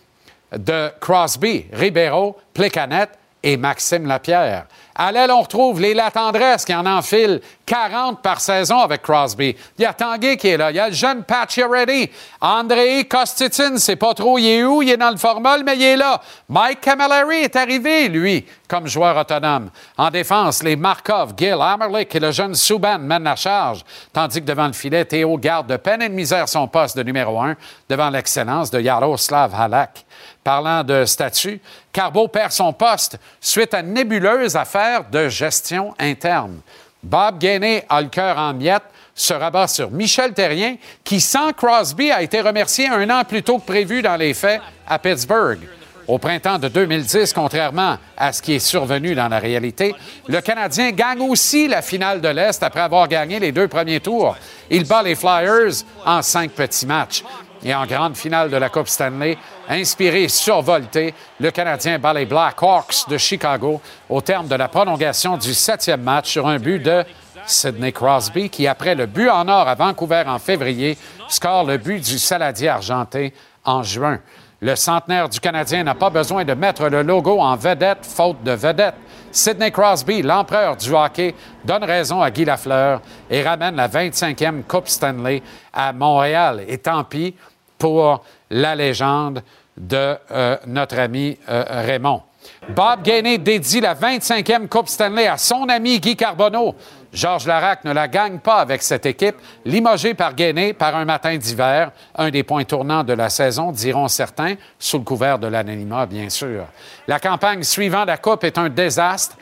[0.50, 3.06] de Crosby, Ribeiro, Plecanet
[3.42, 4.66] et Maxime Lapierre.
[4.94, 9.56] À l'aile, on retrouve les Latendresse qui en enfilent 40 par saison avec Crosby.
[9.78, 10.70] Il y a Tanguay qui est là.
[10.70, 12.10] Il y a le jeune Pacioretty.
[12.40, 15.82] André Kostitin, c'est pas trop il est où, il est dans le formol, mais il
[15.82, 16.20] est là.
[16.48, 19.70] Mike Camilleri est arrivé, lui, comme joueur autonome.
[19.96, 24.46] En défense, les Markov, Gil, Hammerlick et le jeune Subban mènent la charge, tandis que
[24.46, 27.56] devant le filet, Théo garde de peine et de misère son poste de numéro un
[27.88, 30.04] devant l'excellence de Yaroslav Halak.
[30.44, 31.60] Parlant de statut,
[31.92, 36.60] Carbo perd son poste suite à nébuleuse affaire de gestion interne.
[37.02, 38.82] Bob Gainey a le cœur en miettes,
[39.14, 43.58] se rabat sur Michel Terrien, qui, sans Crosby, a été remercié un an plus tôt
[43.58, 45.60] que prévu dans les faits à Pittsburgh.
[46.08, 49.94] Au printemps de 2010, contrairement à ce qui est survenu dans la réalité,
[50.26, 54.36] le Canadien gagne aussi la finale de l'Est après avoir gagné les deux premiers tours.
[54.68, 57.22] Il bat les Flyers en cinq petits matchs.
[57.64, 59.38] Et en grande finale de la Coupe Stanley,
[59.68, 65.36] inspiré et survolté, le Canadien bat les Blackhawks de Chicago au terme de la prolongation
[65.36, 67.04] du septième match sur un but de
[67.46, 70.98] Sidney Crosby, qui, après le but en or à Vancouver en février,
[71.28, 73.32] score le but du saladier argenté
[73.64, 74.18] en juin.
[74.60, 78.52] Le centenaire du Canadien n'a pas besoin de mettre le logo en vedette, faute de
[78.52, 78.94] vedette.
[79.32, 81.34] Sidney Crosby, l'empereur du hockey,
[81.64, 85.42] donne raison à Guy Lafleur et ramène la 25e Coupe Stanley
[85.72, 86.62] à Montréal.
[86.68, 87.34] Et tant pis
[87.82, 89.42] pour la légende
[89.76, 92.22] de euh, notre ami euh, Raymond.
[92.68, 96.76] Bob Gainey dédie la 25e Coupe Stanley à son ami Guy Carbonneau.
[97.12, 101.36] Georges Larac ne la gagne pas avec cette équipe, limogé par Gainey par un matin
[101.36, 106.06] d'hiver, un des points tournants de la saison, diront certains, sous le couvert de l'anonymat,
[106.06, 106.66] bien sûr.
[107.08, 109.36] La campagne suivant la Coupe est un désastre,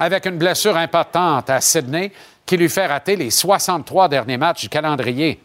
[0.00, 2.10] avec une blessure importante à Sydney
[2.44, 5.40] qui lui fait rater les 63 derniers matchs du calendrier.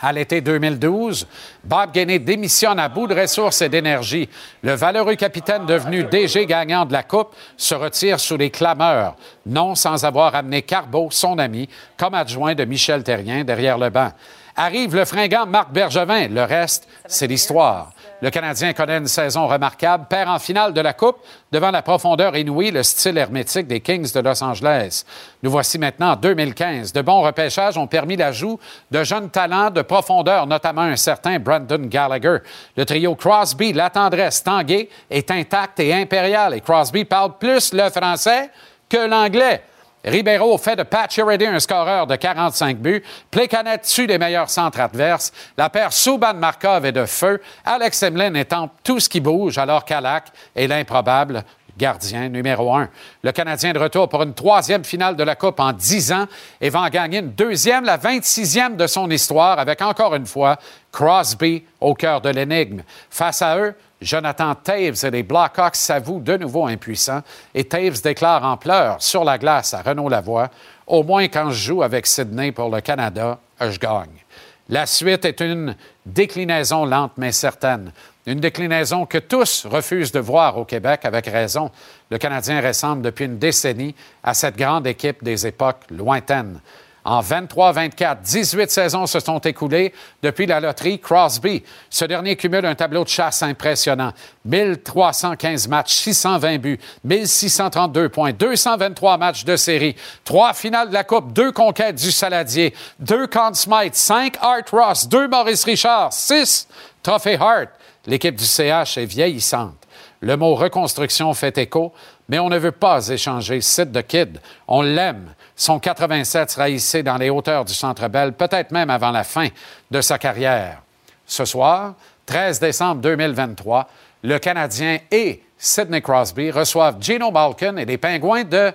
[0.00, 1.26] À l'été 2012,
[1.64, 4.28] Bob Gainey démissionne à bout de ressources et d'énergie.
[4.62, 9.74] Le valeureux capitaine devenu DG gagnant de la Coupe se retire sous les clameurs, non
[9.74, 14.12] sans avoir amené Carbeau, son ami, comme adjoint de Michel Terrien derrière le banc.
[14.54, 16.28] Arrive le fringant Marc Bergevin.
[16.28, 17.92] Le reste, c'est l'histoire.
[18.20, 21.18] Le Canadien connaît une saison remarquable, perd en finale de la Coupe
[21.52, 25.04] devant la profondeur inouïe, le style hermétique des Kings de Los Angeles.
[25.40, 26.92] Nous voici maintenant en 2015.
[26.92, 28.58] De bons repêchages ont permis l'ajout
[28.90, 32.38] de jeunes talents de profondeur, notamment un certain Brandon Gallagher.
[32.76, 36.54] Le trio Crosby, la tendresse, Tanguay est intact et impérial.
[36.54, 38.50] Et Crosby parle plus le français
[38.88, 39.62] que l'anglais.
[40.08, 43.02] Ribeiro fait de Pacioretty un scoreur de 45 buts.
[43.30, 45.32] Plekanec tue les meilleurs centres adverses.
[45.56, 47.40] La paire Souban-Markov est de feu.
[47.64, 51.44] Alex Emlin étant tout ce qui bouge, alors qu'Alak est l'improbable
[51.76, 52.88] gardien numéro un.
[53.22, 56.26] Le Canadien de retour pour une troisième finale de la Coupe en dix ans
[56.60, 60.58] et va en gagner une deuxième, la 26e de son histoire, avec encore une fois
[60.90, 62.82] Crosby au cœur de l'énigme.
[63.10, 67.22] Face à eux, Jonathan Taves et les Blackhawks s'avouent de nouveau impuissants
[67.54, 70.50] et Taves déclare en pleurs sur la glace à Renaud Lavoie
[70.86, 74.24] Au moins quand je joue avec Sydney pour le Canada, je gagne.
[74.68, 75.74] La suite est une
[76.04, 77.92] déclinaison lente mais certaine.
[78.26, 81.70] Une déclinaison que tous refusent de voir au Québec avec raison.
[82.10, 86.60] Le Canadien ressemble depuis une décennie à cette grande équipe des époques lointaines.
[87.08, 91.62] En 23-24, 18 saisons se sont écoulées depuis la loterie Crosby.
[91.88, 94.12] Ce dernier cumule un tableau de chasse impressionnant.
[94.44, 101.32] 1315 matchs, 620 buts, 1632 points, 223 matchs de série, trois finales de la Coupe,
[101.32, 106.68] deux conquêtes du Saladier, deux Conn Smythe, cinq Art Ross, deux Maurice Richard, six
[107.02, 107.68] Trophée Hart.
[108.04, 109.76] L'équipe du CH est vieillissante.
[110.20, 111.94] Le mot reconstruction fait écho,
[112.28, 114.40] mais on ne veut pas échanger Sid de Kid.
[114.66, 115.34] On l'aime.
[115.58, 119.48] Son 87 sera hissé dans les hauteurs du Centre Bell, peut-être même avant la fin
[119.90, 120.82] de sa carrière.
[121.26, 121.94] Ce soir,
[122.26, 123.88] 13 décembre 2023,
[124.22, 128.72] le Canadien et Sidney Crosby reçoivent Gino Malkin et les Pingouins de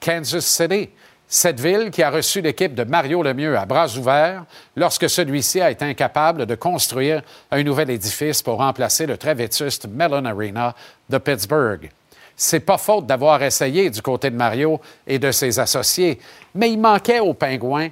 [0.00, 0.90] Kansas City.
[1.28, 5.70] Cette ville qui a reçu l'équipe de Mario Lemieux à bras ouverts lorsque celui-ci a
[5.70, 7.22] été incapable de construire
[7.52, 10.74] un nouvel édifice pour remplacer le très vétuste Mellon Arena
[11.08, 11.88] de Pittsburgh.
[12.36, 16.20] C'est pas faute d'avoir essayé du côté de Mario et de ses associés,
[16.54, 17.88] mais il manquait aux Pingouins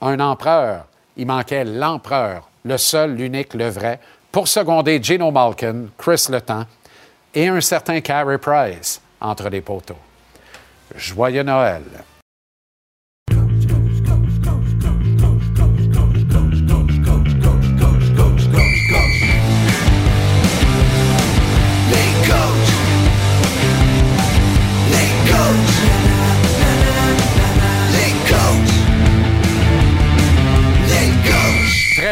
[0.00, 0.86] un empereur.
[1.16, 4.00] Il manquait l'empereur, le seul, l'unique, le vrai,
[4.32, 6.64] pour seconder Gino Malkin, Chris Letang
[7.34, 9.94] et un certain Carey Price entre les poteaux.
[10.94, 11.84] Joyeux Noël!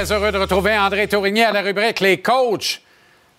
[0.05, 2.82] Très heureux de retrouver André Tourigny à la rubrique Les coachs.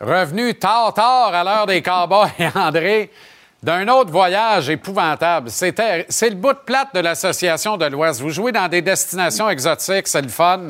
[0.01, 3.11] Revenu tard, tard à l'heure des Cowboys, André,
[3.61, 5.51] d'un autre voyage épouvantable.
[5.51, 8.19] C'était, c'est le bout de plate de l'Association de l'Ouest.
[8.19, 10.69] Vous jouez dans des destinations exotiques, c'est le fun.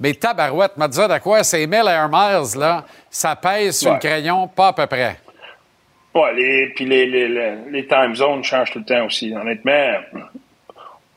[0.00, 1.44] Mais tabarouette, m'a dit à quoi?
[1.44, 5.20] Ces 1000 Air Miles, là, ça pèse sur le crayon, pas à peu près.
[6.34, 9.32] Les, puis les, les, les, les time zones changent tout le temps aussi.
[9.32, 9.92] Honnêtement,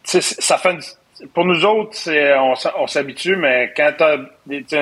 [0.03, 0.81] ça fait une-
[1.33, 1.97] pour nous autres,
[2.37, 4.17] on, on s'habitue, mais quand t'as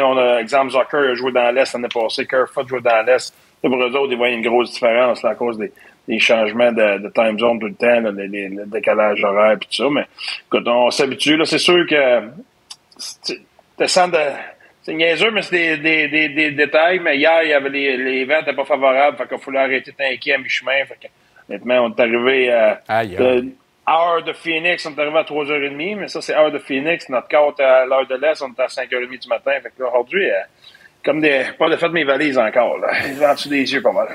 [0.03, 3.75] on a, exemple, Zucker a joué dans l'Est l'année passée, Kerfoot joue dans l'Est, pour
[3.75, 5.71] eux autres, ils voient une grosse différence, là, à cause des,
[6.07, 9.57] des changements de, de time zone tout le temps, là, les, les- le décalage horaire
[9.59, 10.05] puis tout ça, mais
[10.47, 12.21] écoute, on s'habitue, là, c'est sûr que
[13.27, 14.17] tu sens de.
[14.85, 16.99] C'est niaiseux, mais c'est des, des, des, des détails.
[16.99, 19.15] Mais hier, il y avait les, les vents n'étaient pas favorables.
[19.17, 20.83] Fait qu'il fallait arrêter tanker à mi-chemin.
[20.85, 21.07] Fait que,
[21.49, 22.81] honnêtement, on est arrivé à.
[23.17, 23.53] Aïe,
[23.87, 25.97] heure de Phoenix, on est arrivé à 3h30.
[25.97, 27.09] Mais ça, c'est heure de Phoenix.
[27.09, 29.51] Notre est à l'heure de l'Est, on est à 5h30 du matin.
[29.79, 30.35] Aujourd'hui, euh,
[31.03, 31.45] comme des.
[31.59, 32.87] Pas de mes valises encore, là.
[33.29, 34.07] En dessous des yeux pas mal.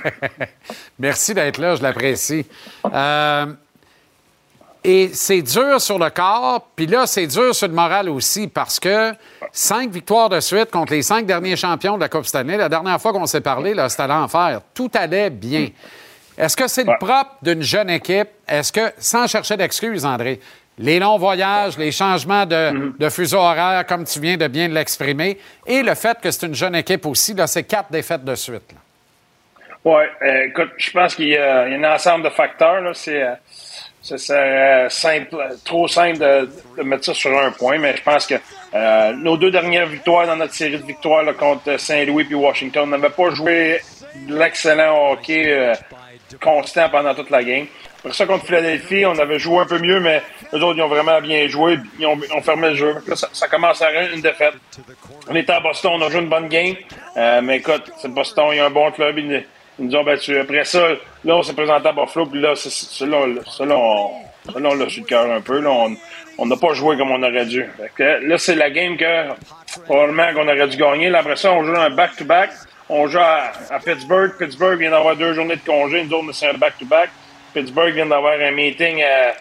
[0.98, 2.46] Merci d'être là, je l'apprécie.
[2.92, 3.46] Euh,
[4.84, 8.80] Et c'est dur sur le corps, puis là, c'est dur sur le moral aussi, parce
[8.80, 9.12] que
[9.52, 12.56] cinq victoires de suite contre les cinq derniers champions de la Coupe Stanley.
[12.56, 14.60] La dernière fois qu'on s'est parlé, c'était l'enfer.
[14.72, 15.68] Tout allait bien.
[16.38, 18.28] Est-ce que c'est le propre d'une jeune équipe?
[18.46, 20.38] Est-ce que, sans chercher d'excuses, André,
[20.78, 25.38] les longs voyages, les changements de, de fuseau horaire, comme tu viens de bien l'exprimer,
[25.66, 28.72] et le fait que c'est une jeune équipe aussi, là, c'est quatre défaites de suite.
[29.84, 30.02] Oui,
[30.44, 32.94] écoute, je pense qu'il y, a il y a un ensemble de facteurs.
[32.94, 33.34] C'est euh,
[34.30, 38.34] euh, simple, trop simple de, de mettre ça sur un point, mais je pense que
[38.74, 42.82] euh, nos deux dernières victoires dans notre série de victoires là, contre Saint-Louis puis Washington,
[42.84, 43.80] on n'avait pas joué
[44.26, 45.74] de l'excellent hockey euh,
[46.42, 47.66] constant pendant toute la game.
[48.02, 50.22] Pour ça, contre Philadelphie, on avait joué un peu mieux, mais
[50.54, 51.78] eux autres, ils ont vraiment bien joué.
[51.98, 52.94] Ils ont, ils ont fermé le jeu.
[53.06, 54.54] Là, ça, commence à une défaite.
[55.28, 56.76] On était à Boston, on a joué une bonne game.
[57.16, 59.18] Euh, mais écoute, c'est Boston, il y a un bon club.
[59.18, 59.44] Ils,
[59.80, 60.36] nous ont battus.
[60.40, 60.88] Après ça,
[61.24, 62.26] là, on s'est présenté à Buffalo.
[62.26, 64.10] Puis là, c'est- c'est- là, là, ça, là, on,
[64.52, 65.60] ça, là, on l'a su le cœur un peu.
[65.60, 65.70] Là,
[66.38, 67.64] on n'a pas joué comme on aurait dû.
[67.98, 69.04] Là, c'est la game que
[69.84, 71.10] probablement qu'on aurait dû gagner.
[71.10, 72.50] Là, après ça, on joue un back-to-back.
[72.88, 74.32] On joue à, à Pittsburgh.
[74.38, 76.04] Pittsburgh vient d'avoir deux journées de congé.
[76.04, 77.10] Nous autres, c'est un back-to-back.
[77.54, 79.34] Pittsburgh vient d'avoir un meeting à,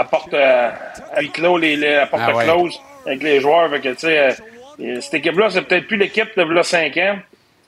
[0.00, 0.74] à porte à,
[1.14, 2.44] à huis clos, les, les- à porte Ah ouais.
[2.44, 3.70] close avec les joueurs.
[3.70, 4.30] Fait que, euh,
[4.78, 7.18] et cette équipe-là, c'est peut-être plus l'équipe de là 5 ans,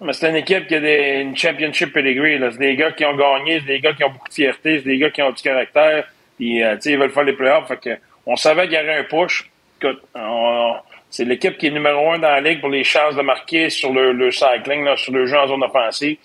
[0.00, 2.38] mais c'est une équipe qui a des, une championship pedigree.
[2.52, 4.84] C'est des gars qui ont gagné, c'est des gars qui ont beaucoup de fierté, c'est
[4.88, 6.04] des gars qui ont du caractère.
[6.38, 7.68] Puis, euh, ils veulent faire les playoffs.
[7.68, 9.48] Fait que, on savait qu'il y aurait un push.
[9.80, 10.74] Écoute, on-
[11.12, 13.92] c'est l'équipe qui est numéro un dans la ligue pour les chances de marquer sur
[13.92, 16.16] le, le cycling, là, sur le jeu en zone offensive.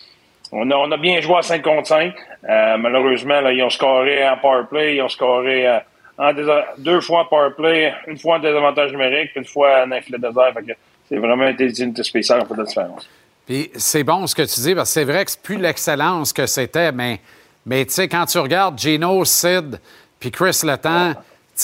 [0.53, 2.13] On a, on a bien joué à 5 contre 5.
[2.49, 5.79] Euh, malheureusement, là, ils ont scoré en power play, ils ont scoré euh,
[6.17, 6.31] en
[6.77, 10.19] deux fois en power play, une fois en désavantage numérique, puis une fois en infilé
[10.19, 10.53] désert.
[10.53, 10.77] Fait que
[11.09, 13.09] c'est vraiment été une spéciale, on fait la différence.
[13.45, 16.31] Puis c'est bon ce que tu dis, parce que c'est vrai que c'est plus l'excellence
[16.31, 17.19] que c'était, mais,
[17.65, 19.81] mais tu sais, quand tu regardes Gino, Sid,
[20.17, 21.13] puis Chris Letang,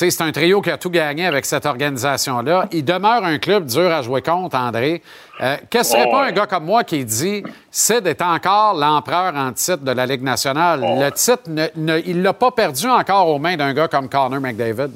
[0.09, 2.67] c'est un trio qui a tout gagné avec cette organisation-là.
[2.71, 5.01] Il demeure un club dur à jouer contre, André.
[5.41, 9.35] Euh, Qu'est-ce que serait pas un gars comme moi qui dit Sid est encore l'empereur
[9.35, 10.81] en titre de la Ligue nationale?
[10.81, 14.39] Le titre, ne- ne- il l'a pas perdu encore aux mains d'un gars comme Connor
[14.41, 14.91] McDavid.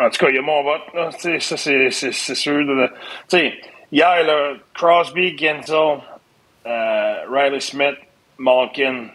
[0.00, 0.82] En tout cas, il y a mon vote.
[0.94, 1.10] Là.
[1.40, 1.90] Ça, c'est
[2.34, 2.52] sûr.
[2.64, 2.90] de-
[3.90, 5.98] hier, là, Crosby, Gensel,
[6.66, 7.96] euh, Riley Smith,
[8.38, 9.06] Malkin,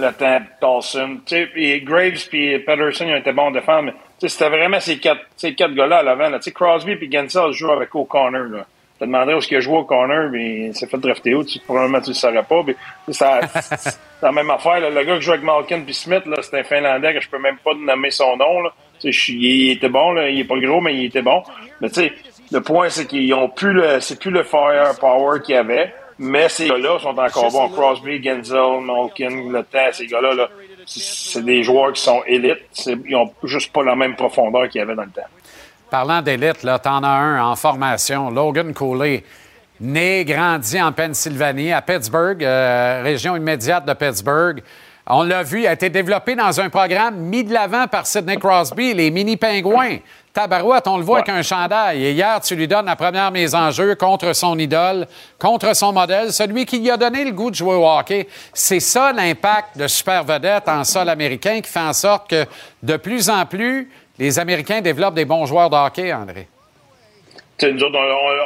[0.00, 1.20] le temps, Dawson.
[1.26, 3.92] Puis Graves puis Pedersen, ils ont été bons à défendre.
[4.22, 6.28] Mais c'était vraiment ces quatre, ces quatre gars-là à l'avant.
[6.30, 6.38] là.
[6.54, 8.44] Crosby puis Gensel jouent avec O'Connor.
[8.44, 8.66] Là.
[8.94, 11.44] Je te demanderais où est-ce qu'il a joué O'Connor, mais il s'est fait drafter où.
[11.44, 12.62] Tu, probablement, tu le saurais pas.
[12.66, 12.76] Mais,
[13.08, 14.80] c'est la même affaire.
[14.80, 14.90] là.
[14.90, 17.38] Le gars qui joue avec Malkin puis Smith, là, c'est un Finlandais que je peux
[17.38, 18.62] même pas nommer son nom.
[18.62, 18.72] Là.
[19.04, 20.30] Je il était bon, là.
[20.30, 21.42] il est pas gros, mais il était bon.
[21.80, 22.12] Mais tu sais,
[22.50, 25.92] le point, c'est qu'ils ont plus le, c'est plus le firepower qu'il y avait.
[26.18, 27.68] Mais ces gars-là sont encore bons.
[27.68, 30.48] Crosby, Genzel, Malkin, le temps, ces gars-là, là,
[30.86, 32.88] c'est- des joueurs qui sont élites.
[33.06, 35.28] Ils ont juste pas la même profondeur qu'il y avait dans le temps.
[35.90, 39.22] Parlant d'élite, là, t'en as un en formation, Logan Cooley,
[39.80, 44.62] né, grandi en Pennsylvanie, à Pittsburgh, euh, région immédiate de Pittsburgh.
[45.08, 48.38] On l'a vu, il a été développé dans un programme mis de l'avant par Sidney
[48.38, 49.98] Crosby, les mini-pingouins.
[50.36, 52.04] Tabarouette, on le voit avec un chandail.
[52.04, 55.06] Et hier, tu lui donnes la première mise en jeu contre son idole,
[55.38, 58.28] contre son modèle, celui qui lui a donné le goût de jouer au hockey.
[58.52, 62.44] C'est ça l'impact de super vedette en sol américain qui fait en sorte que
[62.82, 66.48] de plus en plus, les Américains développent des bons joueurs de hockey, André.
[67.56, 67.98] Tu sais, nous autres,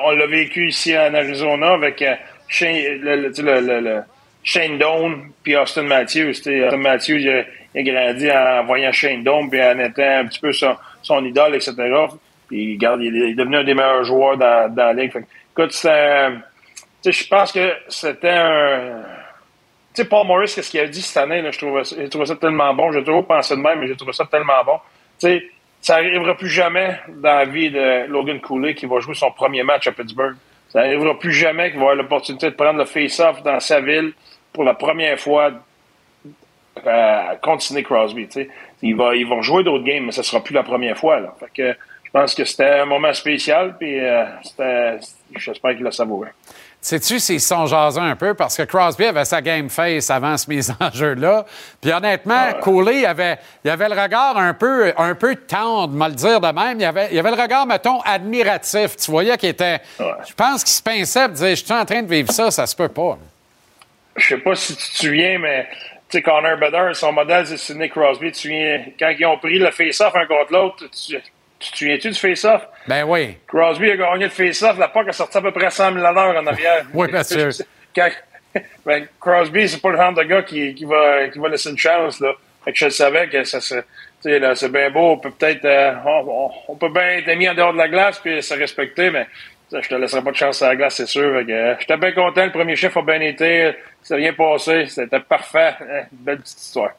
[0.05, 2.15] on, l'a vécu ici en Arizona avec euh,
[2.47, 4.03] Shane, le,
[4.45, 6.31] Shane Doan puis Austin Matthews.
[6.31, 7.43] Austin Matthews, il a,
[7.75, 11.25] il a grandi en voyant Shane Doan puis en étant un petit peu son, son
[11.25, 11.75] idole, etc.
[12.49, 15.13] Puis, regarde, il est, devenu un des meilleurs joueurs dans, dans la ligue.
[15.13, 16.33] Fait écoute, sais,
[17.05, 19.03] je pense que c'était un...
[19.95, 22.27] Tu sais, Paul Morris, qu'est-ce qu'il a dit cette année, là, je trouvais, ça- trouvé
[22.27, 22.93] ça tellement bon.
[22.93, 24.79] J'ai toujours pensé de même, mais j'ai trouvé ça tellement bon.
[25.19, 25.45] Tu sais,
[25.81, 29.63] ça n'arrivera plus jamais dans la vie de Logan Cooley qui va jouer son premier
[29.63, 30.37] match à Pittsburgh.
[30.69, 34.13] Ça n'arrivera plus jamais qu'il va avoir l'opportunité de prendre le face-off dans sa ville
[34.53, 35.51] pour la première fois
[36.87, 38.29] euh, contre Sidney Crosby.
[38.83, 41.21] Il va, ils vont jouer d'autres games, mais ce sera plus la première fois.
[41.21, 41.35] Là.
[41.39, 44.25] Fait que, je pense que c'était un moment spécial, puis euh,
[45.37, 46.31] j'espère qu'il l'a savouré.
[46.83, 48.33] Sais-tu s'ils sont jasés un peu?
[48.33, 51.45] Parce que Crosby avait sa game face avant ce mise en jeu-là.
[51.81, 56.13] Puis honnêtement, Cooley, il avait, il avait le regard un peu, un peu tendre, mal
[56.13, 56.81] le dire de même.
[56.81, 58.97] Il avait, il avait le regard, mettons, admiratif.
[58.97, 59.81] Tu voyais qu'il était.
[59.99, 62.67] Je pense qu'il se pinçait et disait Je suis en train de vivre ça, ça
[62.67, 63.19] se peut pas.
[64.17, 65.69] Je sais pas si tu te souviens, mais
[66.11, 68.27] tu sais, Connor Bedard, son modèle, c'est Sidney Crosby.
[68.27, 71.17] Tu te souviens, quand ils ont pris le face-off un contre l'autre, tu,
[71.59, 72.63] tu te souviens-tu du face-off?
[72.89, 73.37] Ben oui.
[73.47, 76.13] Crosby a gagné le face-off, la PAC a sorti à peu près 100 000 à
[76.13, 76.85] l'heure en arrière.
[76.95, 77.49] Oui, bien sûr.
[77.95, 78.11] Quand-
[78.85, 81.79] ben, Crosby, c'est pas le genre de gars qui, qui, va, qui va laisser une
[81.79, 82.19] chance.
[82.21, 82.33] Là.
[82.65, 83.83] Fait que je savais que ça, se- Tu
[84.23, 87.49] sais, là, c'est bien beau, on peut peut-être, euh, on, on- peut bien être mis
[87.49, 89.27] en dehors de la glace puis se respecter, mais
[89.73, 91.23] je te laisserai pas de chance à la glace, c'est sûr.
[91.23, 95.75] Euh, J'étais bien content, le premier chiffre a bien été, ça rien passé, c'était parfait.
[95.83, 96.91] Euh, Belle petite histoire.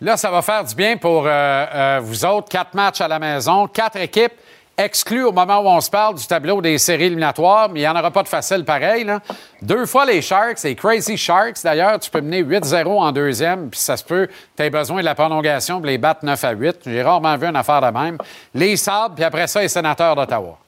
[0.00, 2.48] Là, ça va faire du bien pour euh, euh, vous autres.
[2.48, 4.32] Quatre matchs à la maison, quatre équipes
[4.76, 7.88] exclues au moment où on se parle du tableau des séries éliminatoires, mais il n'y
[7.88, 9.04] en aura pas de facile pareil.
[9.04, 9.20] là.
[9.62, 13.78] Deux fois les Sharks, les Crazy Sharks d'ailleurs, tu peux mener 8-0 en deuxième, puis
[13.78, 16.76] ça se peut, tu as besoin de la prolongation pour les battre 9 à 8.
[16.86, 18.18] J'ai rarement vu une affaire de même.
[18.52, 20.58] Les Sabres, puis après ça, les sénateurs d'Ottawa.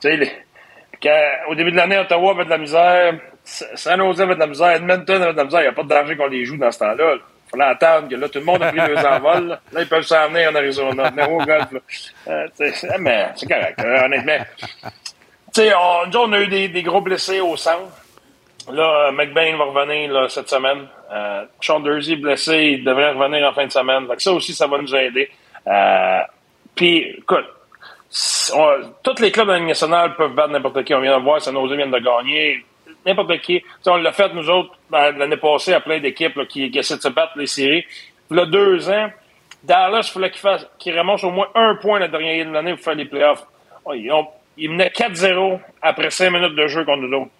[0.00, 0.42] Tu sais,
[1.48, 3.14] au début de l'année, Ottawa avait de la misère,
[3.44, 5.60] San Jose avait de la misère, Edmonton avait de la misère.
[5.60, 7.14] Il n'y a pas de danger qu'on les joue dans ce temps-là.
[7.14, 9.48] Il fallait attendre que là, tout le monde a pris deux envols.
[9.48, 11.70] Là, Là, ils peuvent s'en venir en Arizona, venir au golf.
[11.72, 11.80] là.
[12.28, 12.46] Euh,
[12.98, 14.38] mais c'est correct, euh, honnêtement.
[15.54, 17.92] Tu sais, on, on a eu des, des gros blessés au centre.
[18.72, 20.88] Là, euh, McBain va revenir là, cette semaine.
[21.12, 24.08] Euh, Sean Dursey blessé, il devrait revenir en fin de semaine.
[24.08, 25.30] Fait que ça aussi, ça va nous aider.
[26.74, 27.46] Puis, écoute,
[28.54, 30.94] on- tous les clubs de peuvent battre n'importe qui.
[30.94, 32.64] On vient de voir, San Jose vient de gagner.
[33.04, 33.62] N'importe qui.
[33.86, 37.08] On l'a fait, nous autres, ben, l'année passée, à plein d'équipes qui, essaient de se
[37.08, 37.84] battre les séries.
[38.28, 39.10] Puis là, deux ans,
[39.62, 42.74] Dallas, il fallait qu'il fasse, qu'il ramasse au moins un point la dernière de l'année
[42.74, 43.44] pour faire les playoffs.
[43.84, 44.26] Oh, Ils, ont,
[44.58, 47.30] menaient 4-0 après 5 minutes de jeu contre nous autres.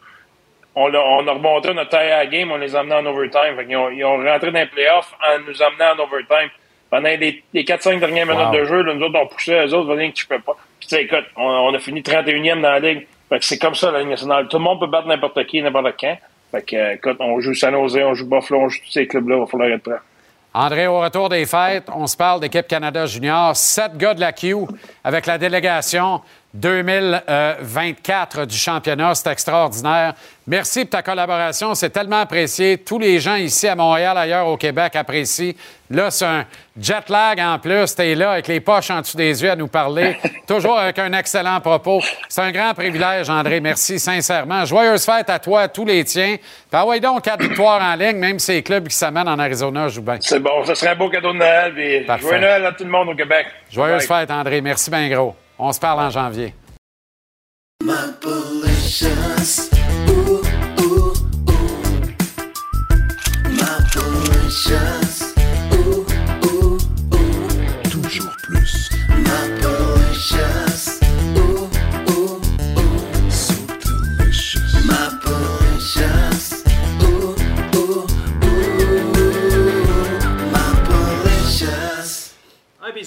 [0.75, 3.07] On a, on a remonté notre taille à la game, on les a amenés en
[3.07, 3.57] overtime.
[3.69, 6.51] Ils ont rentré dans les playoffs en nous amenant en overtime.
[6.91, 8.59] Pendant les, les 4-5 dernières minutes Wow.
[8.61, 10.57] de jeu, là, nous autres, on poussait, eux autres, venez que tu peux pas.
[10.79, 13.07] Puis, tu sais, écoute, on, on a fini 31e dans la ligue.
[13.29, 14.47] Fait que c'est comme ça, la Ligue nationale.
[14.49, 16.17] Tout le monde peut battre n'importe qui, n'importe quand.
[16.53, 19.07] Fait que, euh, écoute, on joue San Jose, on joue Buffalo, on joue tous ces
[19.09, 19.97] clubs-là, il va falloir être prêt.
[20.55, 23.55] André, au retour des fêtes, on se parle d'équipe Canada Junior.
[23.57, 24.55] Sept gars de la Q
[25.05, 26.21] avec la délégation
[26.61, 29.15] 2024 du championnat.
[29.15, 30.15] C'est extraordinaire.
[30.47, 31.75] Merci pour ta collaboration.
[31.75, 32.79] C'est tellement apprécié.
[32.79, 35.53] Tous les gens ici à Montréal, ailleurs au Québec apprécient.
[35.91, 36.45] Là, c'est un
[36.81, 37.95] jet lag en plus.
[37.95, 40.17] T'es là avec les poches en dessous des yeux à nous parler.
[40.47, 42.01] Toujours avec un excellent propos.
[42.29, 43.61] C'est un grand privilège, André.
[43.61, 44.65] Merci sincèrement.
[44.65, 46.37] Joyeuse fête à toi, à tous les tiens.
[46.73, 49.89] Ah ouais, donc, quatre victoires en ligne, même si les clubs qui s'amènent en Arizona
[49.89, 50.19] jouent bien.
[50.21, 52.05] C'est bon, ça serait un beau cadeau de Noël.
[52.21, 53.47] Joyeux Noël à tout le monde au Québec.
[53.71, 54.21] Joyeuse Bye.
[54.21, 54.61] fête, André.
[54.61, 55.35] Merci bien gros.
[55.59, 56.55] On se parle en janvier.
[67.91, 68.91] Toujours plus.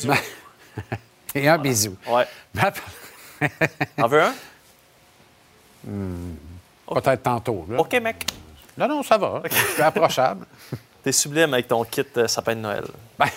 [1.36, 1.96] Et un bisou.
[2.08, 2.26] Ouais.
[4.02, 4.34] En veux un?
[5.86, 6.36] Hmm,
[6.94, 7.66] Peut-être tantôt.
[7.70, 7.80] là.
[7.80, 8.26] OK, mec.
[8.78, 9.42] Non, non, ça va.
[9.50, 10.46] Je suis approchable.
[11.04, 12.84] T'es sublime avec ton kit euh, sapin de Noël.
[13.18, 13.28] Ben.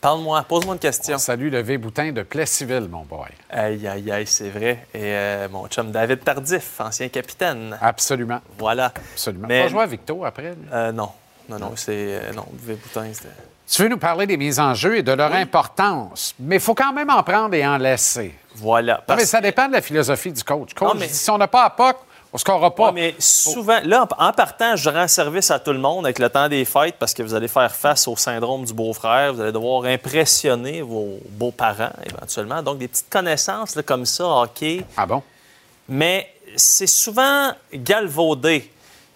[0.00, 1.18] Parle-moi, pose-moi une question.
[1.18, 3.28] Salut le V-Boutin de Plessisville, mon boy.
[3.50, 4.86] Aïe, aïe, aïe, c'est vrai.
[4.94, 7.76] Et euh, mon chum David Tardif, ancien capitaine.
[7.80, 8.40] Absolument.
[8.58, 8.86] Voilà.
[9.12, 9.48] Absolument.
[9.48, 10.54] Mais- Pas jouer à Victo après.
[10.72, 11.10] Euh, non.
[11.48, 12.30] Non, non, c'est.
[12.34, 13.28] non, V-Boutin, c'était.
[13.70, 16.74] Tu veux nous parler des mises en jeu et de leur importance, mais il faut
[16.74, 18.34] quand même en prendre et en laisser.
[18.54, 19.02] Voilà.
[19.08, 20.72] Non, mais ça dépend de la philosophie du coach.
[20.74, 21.96] Coach, Non, mais- dit, si on n'a pas à POC,
[22.32, 22.86] on ne scorera pas.
[22.86, 26.18] Ouais, mais souvent, là, en, en partant, je rends service à tout le monde avec
[26.18, 29.32] le temps des fêtes parce que vous allez faire face au syndrome du beau-frère.
[29.34, 32.62] Vous allez devoir impressionner vos beaux-parents, éventuellement.
[32.62, 34.84] Donc, des petites connaissances là, comme ça, hockey.
[34.96, 35.22] Ah bon?
[35.88, 36.26] Mais
[36.56, 38.70] c'est souvent galvaudé,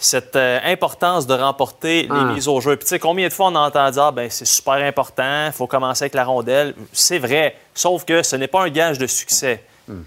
[0.04, 2.14] cette euh, importance de remporter Ah.
[2.28, 2.76] les mises au jeu.
[2.76, 5.52] Puis, tu sais, combien de fois on entend dire, ah, ben c'est super important, il
[5.52, 6.74] faut commencer avec la rondelle.
[6.92, 9.62] C'est vrai, sauf que ce n'est pas un gage de succès.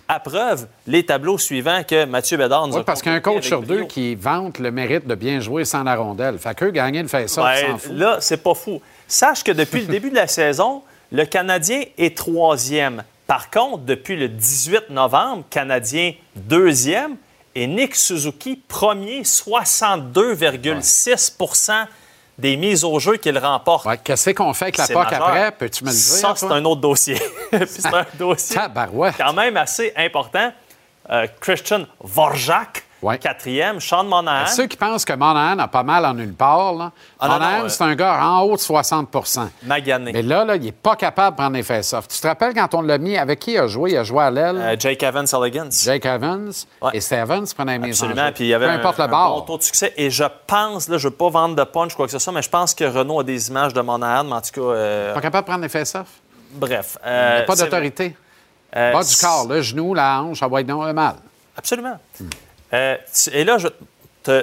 [0.08, 3.18] À preuve, les tableaux suivants que Mathieu Bédard nous Oui, a parce qu'il y a
[3.18, 6.40] un communiqués coach sur deux qui vante le mérite de bien jouer sans la rondelle.
[6.40, 7.92] Fait qu'eux, gagner le fait ça, Ben, s'en fout.
[7.94, 8.82] là, c'est pas fou.
[9.08, 10.82] Sache que depuis le début de la saison,
[11.12, 13.04] le Canadien est troisième.
[13.28, 17.16] Par contre, depuis le 18 novembre, Canadien deuxième
[17.56, 21.86] et Nick Suzuki premier, 62,6%
[22.38, 23.86] des mises au jeu qu'il remporte.
[23.86, 25.54] Ouais, Qu'est-ce qu'on fait avec la POC après?
[25.54, 26.04] Peux-tu me le dire?
[26.04, 27.18] Ça, c'est un autre dossier.
[27.66, 28.60] C'est un dossier
[29.18, 30.52] quand même assez important.
[31.10, 32.84] Euh, Christian Vorjak,
[33.18, 33.80] quatrième.
[33.80, 34.48] Sean Monahan.
[34.48, 37.70] Ceux qui pensent que Monahan a pas mal en nulle part, là, Ah, Monahan, euh,
[37.70, 39.10] c'est un gars en haut de 60
[39.64, 40.12] Magané.
[40.14, 42.08] Mais là, là, il n'est pas capable de prendre les face-off.
[42.08, 43.92] Tu te rappelles quand on l'a mis, avec qui il a joué?
[43.92, 44.58] Il a joué à l'aile.
[44.58, 45.84] Euh, Jake Evans Elegance.
[45.84, 46.52] Jake Evans.
[46.94, 48.32] Et Evans qui prenait en Absolument.
[48.34, 49.36] Puis il y avait Peu un, importe le un bord.
[49.40, 49.94] bon taux de succès.
[49.98, 52.34] Et je pense, là, je ne veux pas vendre de punch quoi que ce soit,
[52.34, 54.62] mais je pense que Renault a des images de Monahan, mais en tout cas.
[54.62, 56.08] euh, Pas capable de prendre les face-off.
[56.54, 56.98] bref.
[57.04, 58.16] Il euh, n'y a pas c'est d'autorité.
[58.76, 61.16] Euh, Bas du corps, le genou, la hanche, ça va être non, le mal.
[61.58, 61.98] Absolument.
[62.76, 62.98] Euh,
[63.32, 63.68] et là, je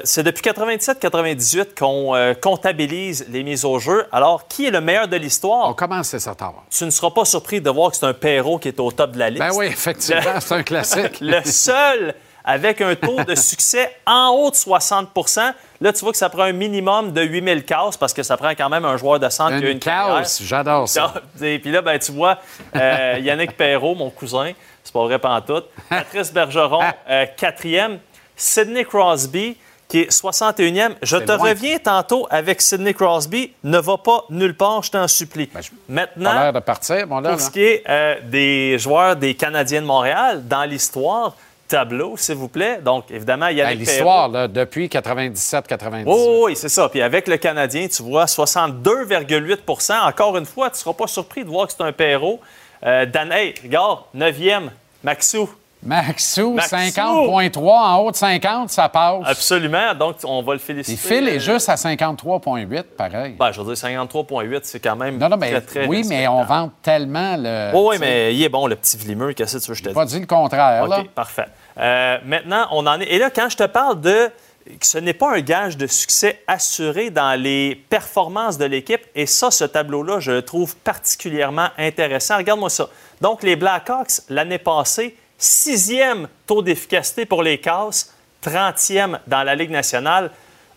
[0.05, 4.07] c'est depuis 97-98 qu'on euh, comptabilise les mises au jeu.
[4.13, 5.69] Alors, qui est le meilleur de l'histoire?
[5.69, 6.55] On commence, ça, tard.
[6.71, 9.11] Tu ne seras pas surpris de voir que c'est un Perrault qui est au top
[9.11, 9.43] de la liste.
[9.43, 11.19] Ben oui, effectivement, c'est un classique.
[11.21, 12.15] le seul
[12.45, 15.53] avec un taux de succès en haut de 60%
[15.83, 18.51] Là, tu vois que ça prend un minimum de 8000 cases parce que ça prend
[18.51, 21.13] quand même un joueur de centre qui a Une une casse, j'adore ça.
[21.43, 22.39] Et puis là, ben, tu vois,
[22.77, 24.53] euh, Yannick Perrault, mon cousin,
[24.85, 25.67] c'est pas vrai pantoute.
[25.89, 27.99] Patrice Bergeron, euh, quatrième.
[28.37, 29.57] Sidney Crosby,
[29.89, 30.93] qui est 61e.
[31.03, 31.51] Je te loin.
[31.51, 33.53] reviens tantôt avec Sidney Crosby.
[33.63, 35.47] Ne va pas nulle part, je t'en supplie.
[35.47, 39.83] Pas Maintenant, l'air de partir, mon pour ce qui est euh, des joueurs des Canadiens
[39.83, 41.37] de Montréal, dans l'histoire,
[41.69, 42.81] tableau, s'il vous plaît.
[42.83, 46.05] Donc, évidemment, Ben, Yannick L'histoire, là, depuis 97-98.
[46.05, 46.89] oui, oui, oui, c'est ça.
[46.89, 51.45] Puis avec le Canadien, tu vois 62,8% Encore une fois, tu ne seras pas surpris
[51.45, 52.41] de voir que c'est un Perrault.
[52.85, 54.71] Euh, Dan, hey, regarde, 9e,
[55.05, 55.49] Maxou.
[55.85, 56.77] Maxou, Maxou.
[56.77, 59.23] 50,3 en haut de 50, ça passe.
[59.27, 59.95] Absolument.
[59.95, 60.93] Donc, on va le féliciter.
[60.93, 63.35] Et Phil est juste à 53,8, pareil.
[63.39, 66.29] Ben, je veux dire, 53,8, c'est quand même Non, non, mais très, très oui, mais
[66.29, 67.71] on vend tellement le.
[67.75, 69.33] Oui, oui, mais il est bon, le petit Vlimeux.
[69.33, 71.01] Qu'est-ce que tu veux que je te J'ai pas dit le contraire, là.
[71.01, 71.47] OK, parfait.
[71.79, 73.05] Euh, maintenant, on en est.
[73.05, 74.31] Et là, quand je te parle de
[74.65, 79.27] que ce n'est pas un gage de succès assuré dans les performances de l'équipe, et
[79.27, 82.37] ça, ce tableau-là, je le trouve particulièrement intéressant.
[82.37, 82.89] Regarde-moi ça.
[83.21, 88.14] Donc, les Blackhawks, l'année passée, sixième taux d'efficacité pour les casses,
[88.44, 90.31] 30e dans la Ligue nationale.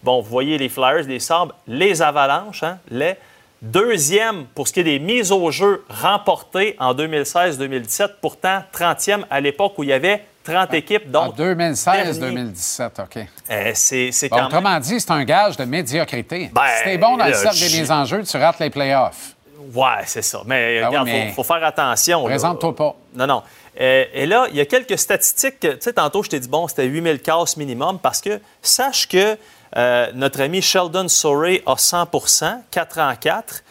[0.03, 3.15] Bon, vous voyez les Flyers, les Sabres, les Avalanches, hein, les.
[3.61, 9.39] Deuxième pour ce qui est des mises au jeu remportées en 2016-2017, pourtant 30e à
[9.39, 11.03] l'époque où il y avait 30 équipes.
[11.15, 13.25] En Donc, 2016-2017, OK.
[13.49, 14.45] euh, c'est Bon, même...
[14.45, 16.51] autrement dit, c'est un gage de médiocrité.
[16.53, 19.35] Ben, si t'es bon dans le cercle des mises en jeu, tu rates les playoffs.
[19.73, 20.41] Ouais, c'est ça.
[20.45, 22.23] Mais Ah oui, regarde, il mais- faut, faut faire attention.
[22.25, 22.95] Présente-toi pas.
[23.15, 23.43] Non, non.
[23.79, 25.59] Euh, et là, il y a quelques statistiques.
[25.59, 29.07] que- Tu sais, tantôt, je t'ai dit, bon, c'était 8000 casses minimum parce que sache
[29.07, 29.37] que
[29.77, 33.63] euh, notre ami Sheldon Sorey a 100% 4 en 4.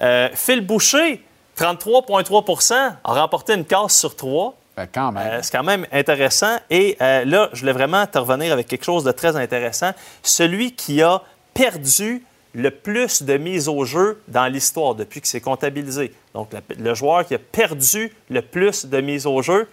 [0.00, 1.24] Euh, Phil Boucher,
[1.56, 2.74] 33,3%
[3.04, 4.54] a remporté une casse sur 3.
[4.76, 5.26] Ben, quand même.
[5.26, 6.56] Euh, c'est quand même intéressant.
[6.70, 9.92] Et là, je voulais vraiment te revenir avec quelque chose de très intéressant.
[10.22, 11.22] Celui qui a
[11.54, 16.12] perdu le plus de mises au jeu dans l'histoire depuis que c'est comptabilisé.
[16.34, 19.68] Donc, le, joueur qui a perdu le plus de mises au jeu,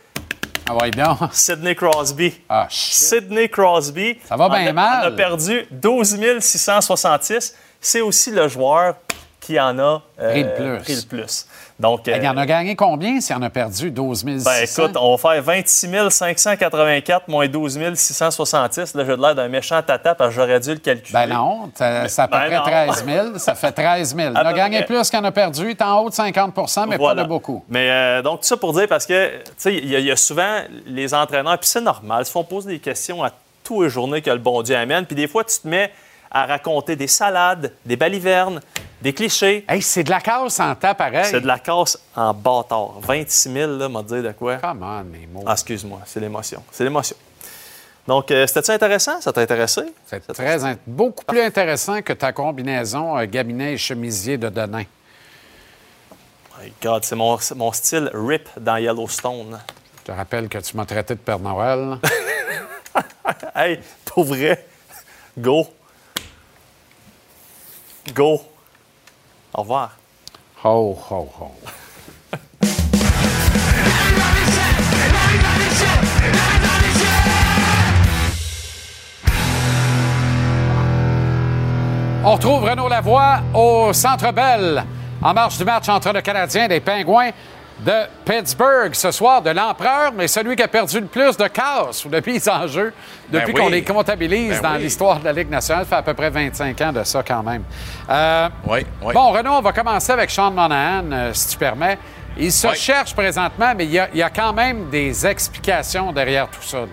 [0.70, 1.18] Ah ouais, donc.
[1.34, 2.40] Sidney Crosby.
[2.48, 2.68] Ah.
[2.70, 4.18] Sidney Crosby.
[4.26, 5.06] Ça va en bien a- mal.
[5.08, 7.56] a perdu 12 666.
[7.82, 8.96] C'est aussi le joueur
[9.40, 10.84] qui en a euh, Pris le plus.
[10.84, 11.48] pris le plus.
[11.80, 13.90] Donc, Il en euh, a gagné combien s'il en a perdu?
[13.90, 14.44] 12 600?
[14.50, 18.96] ben écoute, on va faire 26 584 moins 12 666.
[18.96, 21.14] Là, j'ai de l'air d'un méchant tata parce que j'aurais dû le calculer.
[21.14, 22.92] Ben non, c'est à peu Ben près non.
[22.94, 23.38] 13 000.
[23.38, 24.30] Ça fait 13 000.
[24.34, 25.64] Il a gagné plus qu'il en a perdu.
[25.66, 26.54] Il est en haut de 50
[26.90, 27.16] mais Voilà.
[27.16, 27.64] pas de beaucoup.
[27.70, 30.06] Mais euh, donc, tout ça pour dire, parce que, tu sais, il y, a- il
[30.06, 33.30] y a souvent les entraîneurs, puis c'est normal, ils se font poser des questions à
[33.64, 35.06] tous les journées que le bon Dieu amène.
[35.06, 35.92] Puis des fois, tu te mets
[36.32, 38.62] à raconter des salades, des balivernes,
[39.02, 39.66] des clichés.
[39.68, 41.26] Hey, c'est de la casse en temps pareil.
[41.26, 43.00] C'est de la casse en bâtard.
[43.02, 44.58] 26 000, là, m'a dire de quoi?
[44.58, 45.44] Come on, mes mots.
[45.46, 46.64] Ah, excuse-moi, c'est l'émotion.
[46.72, 47.16] C'est l'émotion.
[48.08, 49.22] Donc, euh, c'était-tu intéressant?
[49.22, 49.82] Ça t'a intéressé?
[50.08, 54.84] C'est très int- beaucoup plus intéressant que ta combinaison euh, Gaminet et chemisier de Denain.
[56.62, 59.60] My God, c'est mon, c'est mon style rip dans Yellowstone.
[60.00, 61.98] Je te rappelle que tu m'as traité de Père Noël.
[63.56, 64.66] hey, pour vrai,
[65.38, 65.68] go.
[68.14, 68.42] Go.
[69.54, 69.98] Au revoir.
[70.64, 71.52] Ho, ho, ho.
[82.22, 84.84] On retrouve Renaud Lavoie au Centre Bell
[85.22, 87.32] en marche du match entre le Canadien et les Pingouins
[87.80, 87.94] de
[88.26, 92.10] Pittsburgh ce soir de l'empereur, mais celui qui a perdu le plus de casse ou
[92.10, 92.94] de mise en jeu
[93.32, 93.62] depuis Ben oui.
[93.64, 94.84] qu'on les comptabilise Ben dans oui.
[94.84, 95.86] l'histoire de la Ligue nationale.
[95.86, 97.64] Ça fait à peu près 25 ans de ça quand même.
[98.10, 99.14] Euh, Oui, oui.
[99.14, 101.98] Bon, Renaud, on va commencer avec Sean Monahan, euh, si tu permets.
[102.38, 106.12] Il se cherche présentement, mais il y, a, il y a quand même des explications
[106.12, 106.80] derrière tout ça.
[106.80, 106.86] là.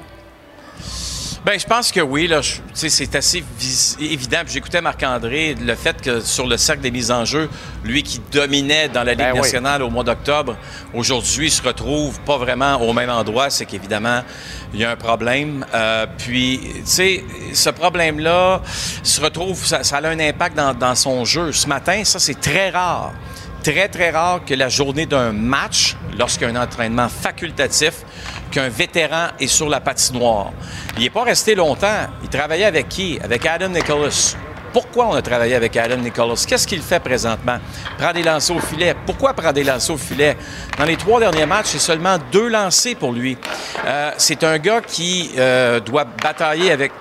[1.46, 2.26] Ben, je pense que oui.
[2.26, 2.40] Là,
[2.74, 3.44] c'est assez
[4.00, 4.40] évident.
[4.48, 7.48] J'écoutais Marc-André, le fait que sur le cercle des mises en jeu,
[7.84, 9.42] lui qui dominait dans la Ligue Ben oui.
[9.42, 10.56] nationale au mois d'octobre,
[10.92, 13.48] aujourd'hui se retrouve pas vraiment au même endroit.
[13.48, 14.24] C'est qu'évidemment,
[14.74, 15.64] il y a un problème.
[15.72, 18.60] Euh, puis, tu sais, ce problème-là
[19.04, 21.52] se retrouve, ça, ça a un impact dans, dans son jeu.
[21.52, 23.12] Ce matin, ça, c'est très rare.
[23.62, 27.94] Très, très rare que la journée d'un match, lorsqu'il y a un entraînement facultatif,
[28.56, 30.50] qu'un vétéran est sur la patinoire.
[30.96, 32.06] Il n'est pas resté longtemps.
[32.22, 33.18] Il travaillait avec qui?
[33.22, 34.34] Avec Adam Nicholas.
[34.72, 36.42] Pourquoi on a travaillé avec Adam Nicholas?
[36.48, 37.58] Qu'est-ce qu'il fait présentement?
[37.98, 38.94] Prend des lancers au filet.
[39.04, 40.38] Pourquoi prendre des lancers au filet?
[40.78, 43.36] Dans les trois derniers matchs, c'est seulement deux lancers pour lui.
[43.84, 46.92] Euh, c'est un gars qui euh, doit batailler avec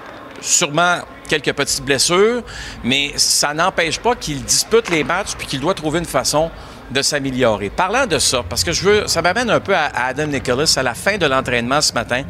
[0.42, 0.98] sûrement
[1.30, 2.44] quelques petites blessures,
[2.84, 6.52] mais ça n'empêche pas qu'il dispute les matchs puis qu'il doit trouver une façon
[6.92, 7.70] de s'améliorer.
[7.70, 10.84] Parlant de ça, parce que je veux, ça m'amène un peu à Adam Nicholas à
[10.84, 12.24] la fin de l'entraînement ce matin.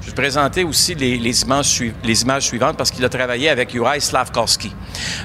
[0.00, 4.74] Je vais présenter aussi les, images, suivantes parce qu'il a travaillé avec Uri Slavkovski.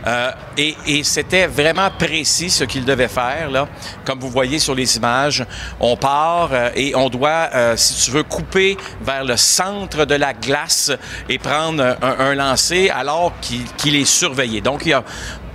[0.06, 3.50] Euh, et c'était vraiment précis ce qu'il devait faire.
[3.50, 3.68] Là.
[4.06, 5.46] Comme vous voyez sur les images,
[5.80, 10.16] on part euh, et on doit, euh, si tu veux, couper vers le centre de
[10.16, 10.92] la glace
[11.30, 14.62] et prendre un, lancer alors qu'il qu'il est surveillé.
[14.62, 15.04] Donc, il y a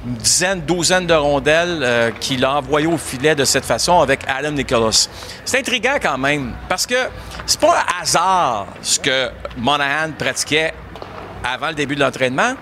[0.07, 4.20] une dizaine, douzaine de rondelles euh, qu'il a envoyées au filet de cette façon avec
[4.27, 5.09] Adam Nicholas.
[5.45, 6.95] C'est intriguant quand même, parce que
[7.47, 10.73] c'est pas un hasard ce que Monahan pratiquait
[11.45, 12.55] avant le début de l'entraînement.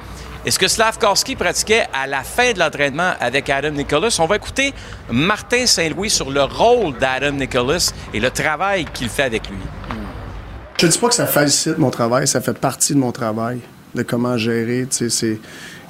[0.44, 4.16] Et ce que Slavkovski pratiquait à la fin de l'entraînement avec Adam Nicholas?
[4.20, 4.72] On va écouter
[5.10, 9.58] Martin Saint-Louis sur le rôle d'Adam Nicholas et le travail qu'il fait avec lui.
[10.78, 13.60] Je dis pas que ça facilite mon travail, ça fait partie de mon travail,
[13.94, 14.86] de comment gérer.
[14.88, 15.38] c'est,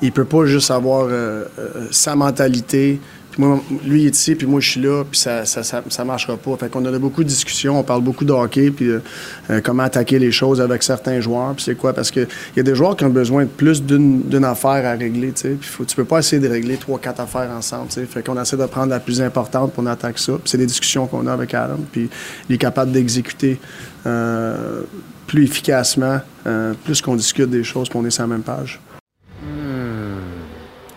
[0.02, 3.00] il peut pas juste avoir euh, euh, sa mentalité.
[3.30, 5.82] Puis moi, lui il est ici, puis moi je suis là, puis ça, ça, ça,
[5.88, 6.56] ça marchera pas.
[6.56, 10.18] Fait qu'on a beaucoup de discussions, on parle beaucoup de hockey, puis euh, comment attaquer
[10.18, 11.54] les choses avec certains joueurs.
[11.54, 11.92] Puis c'est quoi?
[11.92, 15.30] Parce qu'il y a des joueurs qui ont besoin de plus d'une, affaire à régler.
[15.30, 15.56] tu sais.
[15.60, 17.88] Puis tu peux pas essayer de régler trois, quatre affaires ensemble.
[17.88, 18.06] tu sais.
[18.06, 20.32] Fait qu'on essaie de prendre la plus importante pour on attaque ça.
[20.32, 21.78] Puis c'est des discussions qu'on a avec Adam.
[21.92, 22.10] Puis
[22.48, 23.60] il est capable d'exécuter
[24.06, 24.82] euh,
[25.28, 28.80] plus efficacement, euh, plus qu'on discute des choses, qu'on est sur la même page.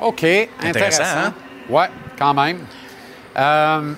[0.04, 0.68] OK, intéressant.
[0.68, 1.34] Intéressant, hein?
[1.70, 1.88] Ouais,
[2.20, 2.60] quand même.
[3.38, 3.94] Euh,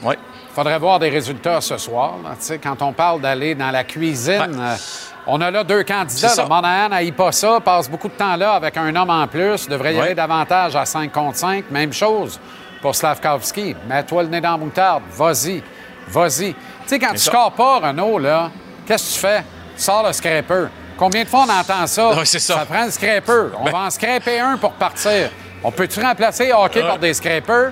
[0.53, 2.13] faudrait voir des résultats ce soir.
[2.23, 2.57] là.
[2.63, 4.75] Quand on parle d'aller dans la cuisine, euh,
[5.27, 6.29] on a là deux candidats.
[6.29, 6.43] Ça.
[6.43, 6.47] là.
[6.47, 9.93] Monahan n'aille pas ça, passe beaucoup de temps là avec un homme en plus, devrait
[9.93, 10.03] y Ouais.
[10.05, 11.65] aller davantage à 5 contre 5.
[11.71, 12.39] Même chose
[12.81, 13.75] pour Slavkovski.
[13.89, 15.03] Mets-toi le nez dans la moutarde.
[15.11, 15.61] Vas-y.
[16.07, 16.53] Vas-y.
[16.53, 16.55] Tu
[16.85, 17.31] sais, quand tu ça.
[17.31, 18.51] scores pas, Renaud, là,
[18.87, 19.43] qu'est-ce que tu fais?
[19.75, 20.67] Tu sors le scraper.
[20.97, 22.11] Combien de fois on entend ça?
[22.15, 22.63] Ouais, c'est ça.
[22.65, 23.47] prend le scraper.
[23.59, 25.29] On Ben- va en scraper un pour partir.
[25.65, 27.71] On peut-tu remplacer hockey par des scrapers?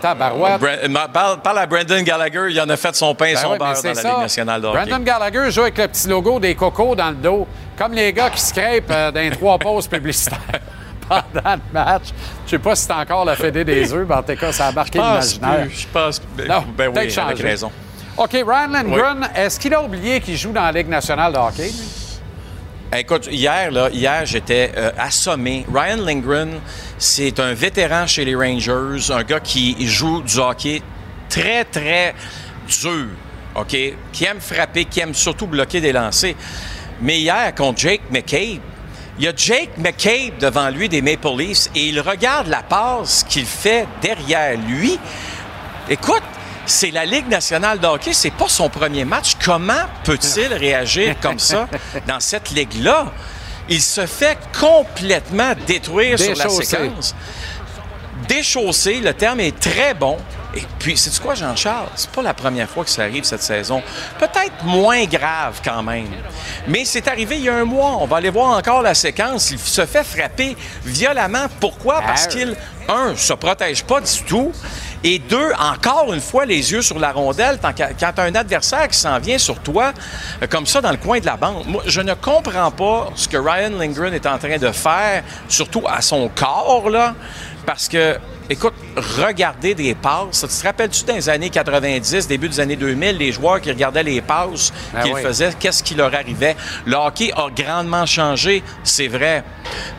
[0.00, 0.60] Tabarouette.
[0.60, 3.40] Bra- ma- parle, parle à Brandon Gallagher, il en a fait son pain et Ben
[3.40, 4.08] son oui, beurre dans la ça.
[4.10, 4.86] Ligue nationale de hockey.
[4.86, 8.30] Brandon Gallagher joue avec le petit logo des cocos dans le dos, comme les gars
[8.30, 10.38] qui scrapent euh, dans les trois pauses publicitaires
[11.08, 12.04] pendant le match.
[12.46, 14.66] Je sais pas si c'est encore la fédé des œufs, mais en tout cas, ça
[14.68, 15.66] a marqué l'imaginaire.
[15.68, 16.22] Je pense.
[16.36, 17.72] Ben, Non, ben oui, avec raison.
[18.16, 21.62] OK, Ryan Lindgren, est-ce qu'il a oublié qu'il joue dans la Ligue nationale de hockey?
[21.64, 22.07] lui?
[22.96, 25.66] Écoute, hier, là, hier j'étais euh, assommé.
[25.70, 26.60] Ryan Lindgren,
[26.96, 30.80] c'est un vétéran chez les Rangers, un gars qui joue du hockey
[31.28, 32.14] très, très
[32.80, 33.08] dur,
[33.54, 33.76] OK?
[34.10, 36.34] Qui aime frapper, qui aime surtout bloquer des lancers.
[37.02, 38.62] Mais hier, contre Jake McCabe,
[39.18, 43.22] il y a Jake McCabe devant lui des Maple Leafs et il regarde la passe
[43.28, 44.98] qu'il fait derrière lui.
[45.90, 46.22] Écoute,
[46.68, 49.32] c'est la Ligue nationale de hockey, c'est pas son premier match.
[49.44, 51.68] Comment peut-il réagir comme ça
[52.06, 53.12] dans cette ligue-là?
[53.68, 57.14] Il se fait complètement détruire sur la séquence.
[58.26, 60.16] Déchausser, le terme est très bon.
[60.54, 61.88] Et puis, c'est quoi, Jean-Charles?
[61.94, 63.82] C'est pas la première fois que ça arrive cette saison.
[64.18, 66.08] Peut-être moins grave quand même.
[66.66, 67.98] Mais c'est arrivé il y a un mois.
[68.00, 69.50] On va aller voir encore la séquence.
[69.50, 71.46] Il se fait frapper violemment.
[71.60, 72.00] Pourquoi?
[72.00, 72.56] Parce qu'il,
[72.88, 74.52] un, se protège pas du tout.
[75.04, 78.88] Et deux, encore une fois, les yeux sur la rondelle quand tu as un adversaire
[78.88, 79.92] qui s'en vient sur toi,
[80.42, 81.66] euh, comme ça, dans le coin de la bande.
[81.66, 85.84] Moi, je ne comprends pas ce que Ryan Lindgren est en train de faire, surtout
[85.88, 87.14] à son corps, là,
[87.64, 88.16] parce que,
[88.50, 93.18] écoute, regarder des passes, tu te rappelles-tu dans les années 90, début des années 2000,
[93.18, 95.22] les joueurs qui regardaient les passes Ah qu'ils oui.
[95.22, 96.56] faisaient, qu'est-ce qui leur arrivait?
[96.86, 99.44] Le hockey a grandement changé, c'est vrai.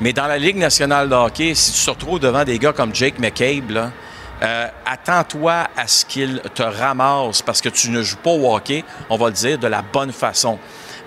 [0.01, 2.93] Mais dans la Ligue nationale de hockey, si tu te retrouves devant des gars comme
[2.93, 3.91] Jake McCabe, là,
[4.41, 8.83] euh, attends-toi à ce qu'il te ramasse parce que tu ne joues pas au hockey,
[9.09, 10.57] on va le dire, de la bonne façon.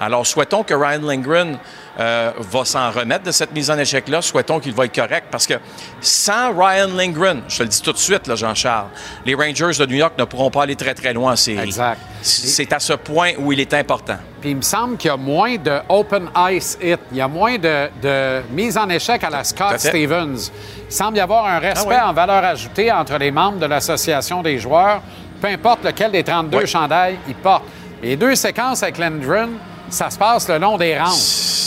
[0.00, 1.58] Alors, souhaitons que Ryan Lindgren
[2.00, 4.22] euh, va s'en remettre de cette mise en échec-là.
[4.22, 5.54] Souhaitons qu'il va être correct parce que
[6.00, 8.88] sans Ryan Lindgren, je te le dis tout de suite, là, Jean-Charles,
[9.26, 11.64] les Rangers de New York ne pourront pas aller très, très loin en série.
[11.66, 11.98] Exact.
[12.22, 14.16] C'est à ce point où il est important.
[14.40, 16.98] Puis il me semble qu'il y a moins de open ice hit.
[17.10, 19.78] Il y a moins de, de mise en échec à la Scott.
[19.78, 20.50] Stevens.
[20.88, 22.10] Il semble y avoir un respect Ah oui.
[22.10, 25.02] en valeur ajoutée entre les membres de l'association des joueurs,
[25.40, 26.66] peu importe lequel des 32 Oui.
[26.66, 27.64] chandails ils portent.
[28.02, 29.50] Les deux séquences avec Lindgren,
[29.92, 31.18] ça se passe le long des rampes.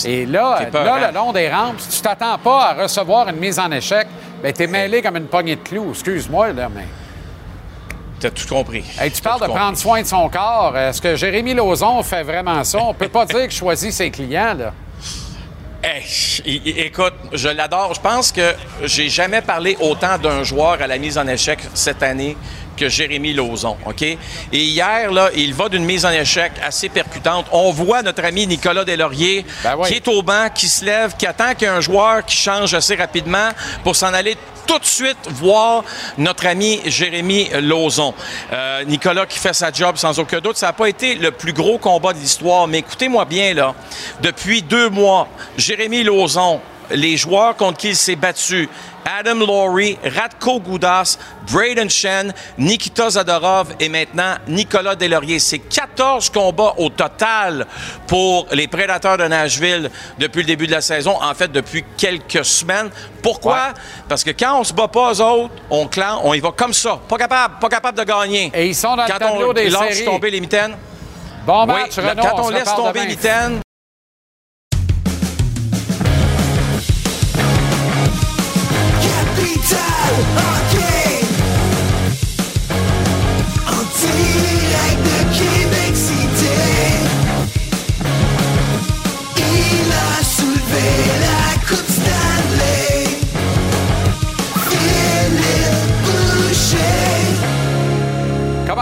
[0.05, 3.59] Et là, là, le long des rampes, si tu t'attends pas à recevoir une mise
[3.59, 4.07] en échec,
[4.41, 5.91] ben t'es mêlé comme une poignée de clous.
[5.91, 6.85] Excuse-moi, là, mais...
[8.19, 8.83] Tu as tout compris.
[8.99, 10.77] Hey, tu T'as parles de prendre soin de son corps.
[10.77, 12.79] Est-ce que Jérémy Lauzon fait vraiment ça?
[12.81, 14.73] On peut pas dire qu'il choisit ses clients, là.
[15.83, 16.03] Hey,
[16.77, 17.93] écoute, je l'adore.
[17.93, 22.01] Je pense que j'ai jamais parlé autant d'un joueur à la mise en échec cette
[22.01, 22.35] année
[22.75, 24.01] que Jérémy Lauzon, OK?
[24.01, 24.17] Et
[24.51, 27.47] hier, là, il va d'une mise en échec assez percutante.
[27.51, 29.45] On voit notre ami Nicolas Deslauriers
[29.85, 32.35] qui est au banc, qui se lève, qui attend qu'il y ait un joueur qui
[32.35, 33.49] change assez rapidement
[33.83, 34.35] pour s'en aller
[34.65, 35.83] tout de suite voir
[36.17, 38.13] notre ami Jérémy Lauzon.
[38.51, 40.57] Euh, Nicolas qui fait sa job sans aucun doute.
[40.57, 43.75] Ça n'a pas été le plus gros combat de l'histoire, mais écoutez-moi bien, là.
[44.21, 45.27] Depuis deux mois,
[45.57, 46.59] Jérémy Lauzon,
[46.91, 48.69] les joueurs contre qui il s'est battu,
[49.05, 51.17] Adam Laurie, Radko Goudas,
[51.51, 55.39] Braden Shen, Nikita Zadorov et maintenant Nicolas Deslauriers.
[55.39, 57.67] C'est 14 combats au total
[58.07, 62.43] pour les Prédateurs de Nashville depuis le début de la saison, en fait depuis quelques
[62.43, 62.89] semaines.
[63.21, 63.73] Pourquoi?
[64.09, 66.73] Parce que quand on se bat pas aux autres, on clan, on y va comme
[66.73, 66.99] ça.
[67.07, 68.51] Pas capable, pas capable de gagner.
[68.55, 70.05] Et ils sont dans quand le tableau on des lâche séries.
[70.05, 70.75] tomber les mitaines.
[71.45, 73.59] Bon match, Renaud, quand on on se laisse tomber les mitaines,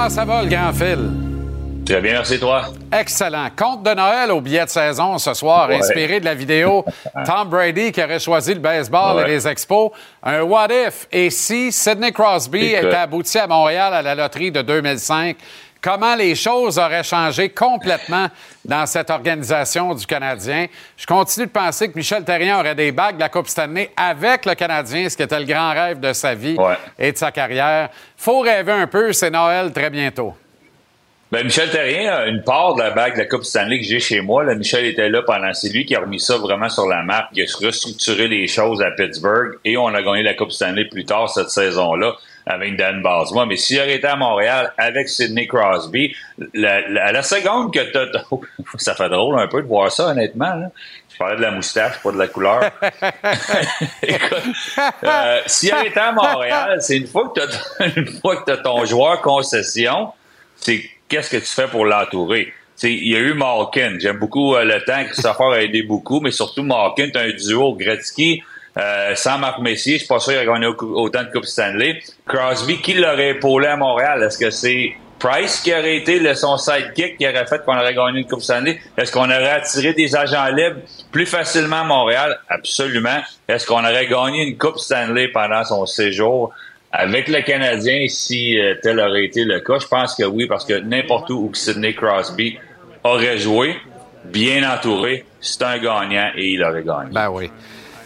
[0.03, 0.99] Comment ça va, le grand fil?
[1.85, 2.63] Très bien, merci toi.
[2.91, 3.47] Excellent.
[3.55, 5.77] Compte de Noël au billet de saison ce soir, Ouais.
[5.77, 6.84] inspiré de la vidéo
[7.25, 9.23] Tom Brady qui aurait choisi le baseball Ouais.
[9.23, 9.91] et les expos.
[10.21, 14.61] Un what if et si Sidney Crosby était abouti à Montréal à la loterie de
[14.61, 15.38] 2005?
[15.84, 18.27] Comment les choses auraient changé complètement
[18.64, 20.68] dans cette organisation du Canadien?
[20.95, 24.45] Je continue de penser que Michel Terrien aurait des bagues de la Coupe Stanley avec
[24.45, 26.55] le Canadien, ce qui était le grand rêve de sa vie
[26.97, 27.89] et de sa carrière.
[28.15, 30.34] Faut rêver un peu, c'est Noël très bientôt.
[31.30, 33.99] Ben, Michel Terrien a une part de la bague de la Coupe Stanley que j'ai
[33.99, 34.45] chez moi.
[34.45, 37.27] Là, Michel était là pendant, c'est lui qui a remis ça vraiment sur la map.
[37.34, 41.03] Il a restructuré les choses à Pittsburgh et on a gagné la Coupe Stanley plus
[41.03, 42.15] tard cette saison-là
[42.45, 43.45] avec Dan Basma.
[43.45, 46.15] Mais s'il aurait été à Montréal avec Sidney Crosby,
[46.53, 48.06] la, la- la seconde que t'as,
[48.78, 50.68] ça fait drôle un peu de voir ça, honnêtement, là.
[51.11, 52.72] Je parlais de la moustache, pas de la couleur.
[55.03, 58.57] Euh, S'il avait été à Montréal, c'est une fois que tu une fois que as
[58.57, 60.11] ton joueur concession,
[60.56, 62.53] c'est qu'est-ce que tu fais pour l'entourer?
[62.82, 63.98] Il y a eu Malkin.
[63.99, 65.03] J'aime beaucoup euh, le temps.
[65.06, 68.41] Christopher a aidé beaucoup, mais surtout Malkin, tu un duo Gretzky.
[68.77, 71.45] Euh, sans Marc Messier, je suis pas sûr qu'il a gagné au- autant de Coupe
[71.45, 72.01] Stanley.
[72.27, 74.23] Crosby, qui l'aurait épaulé à Montréal?
[74.23, 77.93] Est-ce que c'est Price qui aurait été le, son sidekick qui aurait fait qu'on aurait
[77.93, 78.79] gagné une Coupe Stanley?
[78.97, 80.79] Est-ce qu'on aurait attiré des agents libres
[81.11, 82.39] plus facilement à Montréal?
[82.49, 83.21] Absolument.
[83.47, 86.51] Est-ce qu'on aurait gagné une Coupe Stanley pendant son séjour
[86.91, 89.77] avec le Canadien si euh, tel aurait été le cas?
[89.79, 92.57] Je pense que oui, parce que n'importe où où Sidney Crosby
[93.03, 93.77] aurait joué,
[94.25, 97.11] bien entouré, c'est un gagnant et il aurait gagné.
[97.11, 97.49] Ben oui.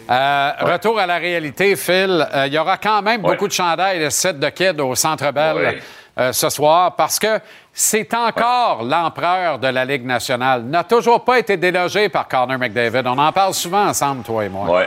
[0.10, 2.26] Euh, Retour à la réalité, Phil.
[2.34, 5.32] Euh, Il y aura quand même beaucoup de chandails de set de kids au Centre
[5.32, 5.82] Bell Ouais.
[6.20, 7.40] euh, ce soir parce que
[7.74, 10.64] c'est encore l'empereur de la Ligue nationale.
[10.64, 13.04] N'a toujours pas été délogé par Connor McDavid.
[13.06, 14.84] On en parle souvent ensemble, toi et moi.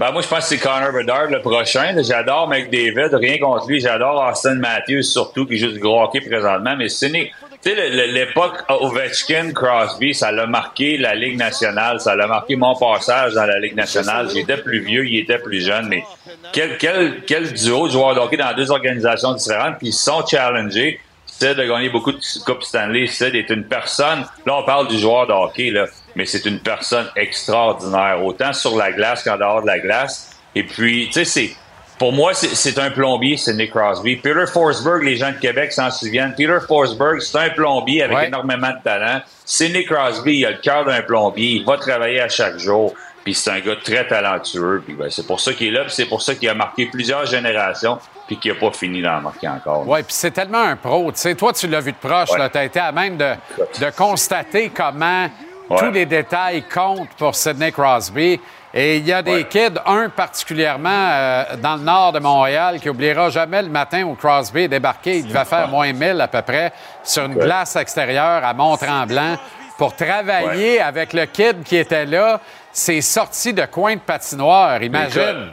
[0.00, 1.92] Ben, moi, je pense que c'est Connor Bedard le prochain.
[2.02, 3.80] J'adore McDavid, rien contre lui.
[3.80, 6.74] J'adore Austin Matthews surtout, qui joue du gros hockey présentement.
[6.78, 12.00] Mais c'est né- tu sais, l'époque Ovechkin, Crosby, ça l'a marqué la Ligue nationale.
[12.00, 14.28] Ça l'a marqué mon passage dans la Ligue nationale.
[14.32, 15.88] J'étais plus vieux, il était plus jeune.
[15.88, 16.04] Mais
[16.52, 19.78] quel, quel, quel duo de joueurs de hockey dans deux organisations différentes.
[19.78, 21.00] Puis ils sont challengés.
[21.26, 23.06] C'est de gagner beaucoup de Coupes Stanley.
[23.06, 24.24] C'est d'être une personne.
[24.46, 25.86] Là, on parle du joueur de hockey, là,
[26.16, 30.36] mais c'est une personne extraordinaire, autant sur la glace qu'en dehors de la glace.
[30.54, 31.50] Et puis, tu sais, c'est.
[31.98, 34.16] Pour moi, c'est- un plombier, c'est Nick Crosby.
[34.16, 36.34] Peter Forsberg, les gens de Québec s'en souviennent.
[36.36, 38.26] Peter Forsberg, c'est un plombier avec Ouais.
[38.28, 39.20] énormément de talent.
[39.44, 41.56] C'est Nick Crosby, il a le cœur d'un plombier.
[41.56, 42.94] Il va travailler à chaque jour.
[43.24, 44.82] Puis c'est un gars très talentueux.
[44.86, 45.82] Puis ben, c'est pour ça qu'il est là.
[45.82, 47.98] Puis c'est pour ça qu'il a marqué plusieurs générations.
[48.28, 49.84] Puis qu'il n'a pas fini d'en marquer encore.
[49.88, 51.10] Oui, puis c'est tellement un pro.
[51.12, 52.30] Tu sais, toi, tu l'as vu de proche.
[52.30, 52.48] Ouais.
[52.50, 53.32] Tu as été à même de,
[53.80, 55.28] de constater comment
[55.70, 55.78] Ouais.
[55.78, 58.40] tous les détails comptent pour Sidney Crosby.
[58.74, 62.90] Et il y a des kids, un particulièrement euh, dans le nord de Montréal, qui
[62.90, 65.18] oubliera jamais le matin où Crosby est débarqué.
[65.18, 66.72] Il devait faire moins 1000 à peu près
[67.02, 67.44] sur une Ouais.
[67.44, 69.36] glace extérieure à Mont-Tremblant
[69.78, 72.40] pour travailler avec le kid qui était là.
[72.70, 75.52] C'est sorti de coin de patinoire, imagine.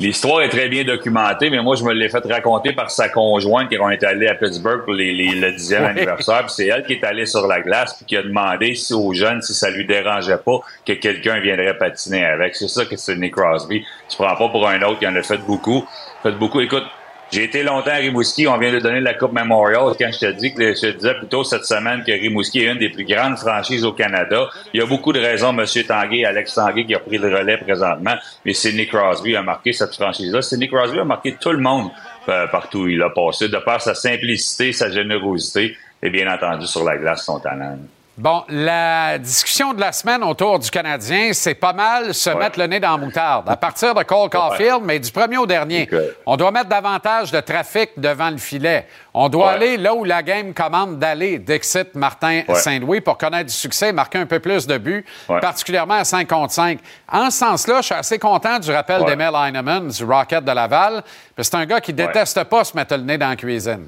[0.00, 3.68] L'histoire est très bien documentée, mais moi, je me l'ai fait raconter par sa conjointe
[3.68, 5.86] qui est allée à Pittsburgh pour les, les- le 10e Oui.
[5.88, 6.50] anniversaire.
[6.50, 9.42] C'est elle qui est allée sur la glace puis qui a demandé si aux jeunes
[9.42, 12.56] si ça lui dérangeait pas que quelqu'un viendrait patiner avec.
[12.56, 13.84] C'est ça que c'est Nick Crosby.
[14.08, 15.86] Tu prends pas pour un autre qui en a fait beaucoup.
[16.22, 16.60] Fait beaucoup.
[16.60, 16.84] Écoute,
[17.34, 18.46] j'ai été longtemps à Rimouski.
[18.46, 19.92] On vient de donner la Coupe Memorial.
[19.98, 22.78] Quand je te dis que je te disais plutôt cette semaine que Rimouski est une
[22.78, 24.48] des plus grandes franchises au Canada.
[24.72, 25.66] Il y a beaucoup de raisons, M.
[25.84, 28.14] Tanguay, Alex Tanguay qui a pris le relais présentement.
[28.44, 30.42] Mais Sidney Crosby a marqué cette franchise-là.
[30.42, 31.90] Sidney Crosby a marqué tout le monde
[32.28, 36.68] euh, partout où il a passé, de par sa simplicité, sa générosité et bien entendu
[36.68, 37.78] sur la glace, son talent.
[38.16, 42.66] Bon, la discussion de la semaine autour du Canadien, c'est pas mal se mettre le
[42.68, 43.48] nez dans la moutarde.
[43.48, 45.88] À partir de Cole Caulfield, mais du premier au dernier,
[46.24, 48.86] on doit mettre davantage de trafic devant le filet.
[49.14, 52.42] On doit aller là où la game commande d'aller, d'Exit Martin.
[52.54, 56.52] Saint-Louis, pour connaître du succès, marquer un peu plus de buts, particulièrement à 5 contre
[56.52, 56.78] 5.
[57.10, 61.02] En ce sens-là, je suis assez content du rappel d'Emile Heinemann, du Rocket de Laval,
[61.34, 63.86] parce que c'est un gars qui déteste pas se mettre le nez dans la cuisine.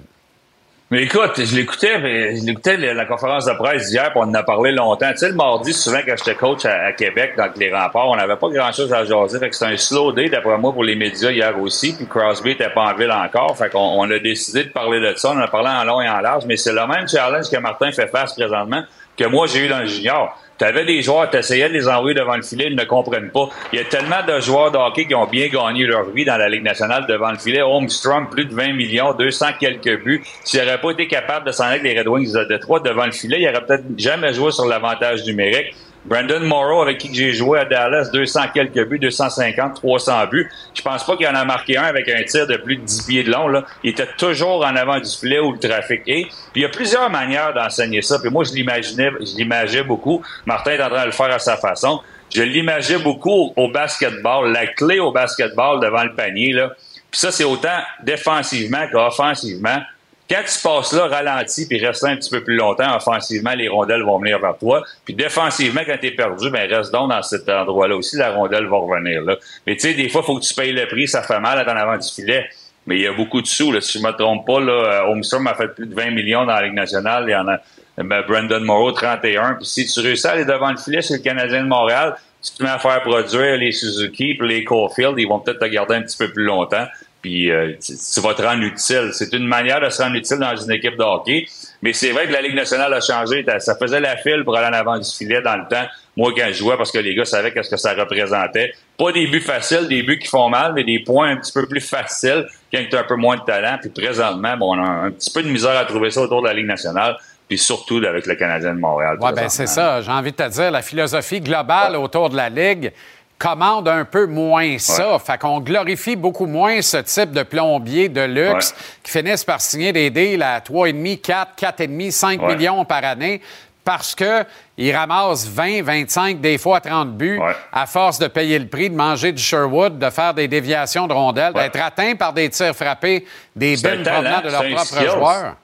[0.88, 4.44] Mais écoute, je l'écoutais, je l'écoutais la, conférence de presse d'hier, puis on en a
[4.44, 5.10] parlé longtemps.
[5.10, 8.36] Tu sais, le mardi, souvent, quand j'étais coach à, Québec, dans les remparts, on n'avait
[8.36, 9.40] pas grand-chose à jaser.
[9.40, 11.96] Fait que c'était un slow day, d'après moi, pour les médias hier aussi.
[11.96, 13.58] Puis Crosby était pas en ville encore.
[13.58, 15.32] Fait qu'on on a décidé de parler de ça.
[15.32, 16.44] On en a parlé en long et en large.
[16.46, 18.84] Mais c'est le même challenge que Martin fait face présentement
[19.16, 20.38] que moi, j'ai eu dans le junior.
[20.58, 23.30] Tu avais des joueurs, tu essayais de les envoyer devant le filet, ils ne comprennent
[23.30, 23.48] pas.
[23.72, 26.38] Il y a tellement de joueurs de hockey qui ont bien gagné leur vie dans
[26.38, 27.60] la Ligue nationale devant le filet.
[27.60, 30.22] Holmstrom, plus de 20 millions, 200 quelques buts.
[30.44, 33.12] S'il n'aurait pas été capable de s'en aller les Red Wings de Détroit devant le
[33.12, 35.74] filet, il aurait peut-être jamais joué sur l'avantage numérique.
[36.06, 40.48] Brandon Morrow, avec qui j'ai joué à Dallas, 200 quelques buts, 250, 300 buts.
[40.72, 43.02] Je pense pas qu'il en a marqué un avec un tir de plus de 10
[43.02, 43.48] pieds de long.
[43.48, 43.64] Là.
[43.82, 46.26] Il était toujours en avant du filet où le trafic est.
[46.26, 48.20] Puis il y a plusieurs manières d'enseigner ça.
[48.20, 50.22] Puis moi, je l'imaginais, je l'imaginais beaucoup.
[50.46, 52.00] Martin est en train de le faire à sa façon.
[52.32, 54.52] Je l'imaginais beaucoup au basketball.
[54.52, 56.72] La clé au basketball devant le panier, là.
[57.10, 59.80] Puis ça, c'est autant défensivement qu'offensivement.
[60.28, 63.68] Quand tu passes là, ralenti, puis reste là un petit peu plus longtemps, offensivement, les
[63.68, 64.82] rondelles vont venir vers toi.
[65.04, 68.66] Puis défensivement, quand tu es perdu, ben reste donc dans cet endroit-là aussi, la rondelle
[68.66, 69.36] va revenir là.
[69.66, 71.72] Mais tu sais, des fois, faut que tu payes le prix, ça fait mal à
[71.72, 72.48] en avant du filet.
[72.86, 73.80] Mais il y a beaucoup de sous, là.
[73.80, 76.54] Si je me trompe pas, là, euh, Holmstrom a fait plus de 20 millions dans
[76.54, 77.24] la Ligue nationale.
[77.26, 77.58] Il y en a
[77.98, 79.54] ben, Brandon Morrow, 31.
[79.54, 82.16] Puis si tu réussis à aller devant le filet, c'est le Canadien de Montréal.
[82.42, 85.64] Tu te mets à faire produire les Suzuki puis les Caulfield, ils vont peut-être te
[85.64, 86.86] garder un petit peu plus longtemps.
[87.26, 89.10] Puis euh, tu, vas te rendre utile.
[89.12, 91.44] C'est une manière de se rendre utile dans une équipe de hockey.
[91.82, 93.44] Mais c'est vrai que la Ligue nationale a changé.
[93.58, 95.86] Ça faisait la file pour aller en avant du filet dans le temps.
[96.16, 98.74] Moi, quand je jouais, parce que les gars savaient qu'est-ce que ça représentait.
[98.96, 101.66] Pas des buts faciles, des buts qui font mal, mais des points un petit peu
[101.66, 103.78] plus faciles quand tu as un peu moins de talent.
[103.80, 106.46] Puis présentement, bon, on a un petit peu de misère à trouver ça autour de
[106.46, 107.16] la Ligue nationale.
[107.48, 109.18] Puis surtout avec le Canadien de Montréal.
[109.20, 110.00] Oui, bien, c'est ça.
[110.00, 112.92] J'ai envie de te dire, la philosophie globale autour de la Ligue
[113.38, 115.18] commande un peu moins ça.
[115.18, 119.92] Fait qu'on glorifie beaucoup moins ce type de plombier de luxe qui finissent par signer
[119.92, 122.54] des deals à 3,5, 4, 4,5, 5 Ouais.
[122.56, 123.40] millions par année
[123.84, 127.40] parce qu'ils ramassent 20, 25, des fois 30 buts
[127.72, 131.12] à force de payer le prix, de manger du Sherwood, de faire des déviations de
[131.12, 135.54] rondelles, d'être atteints par des tirs frappés, des talent, provenant de leurs propres joueurs.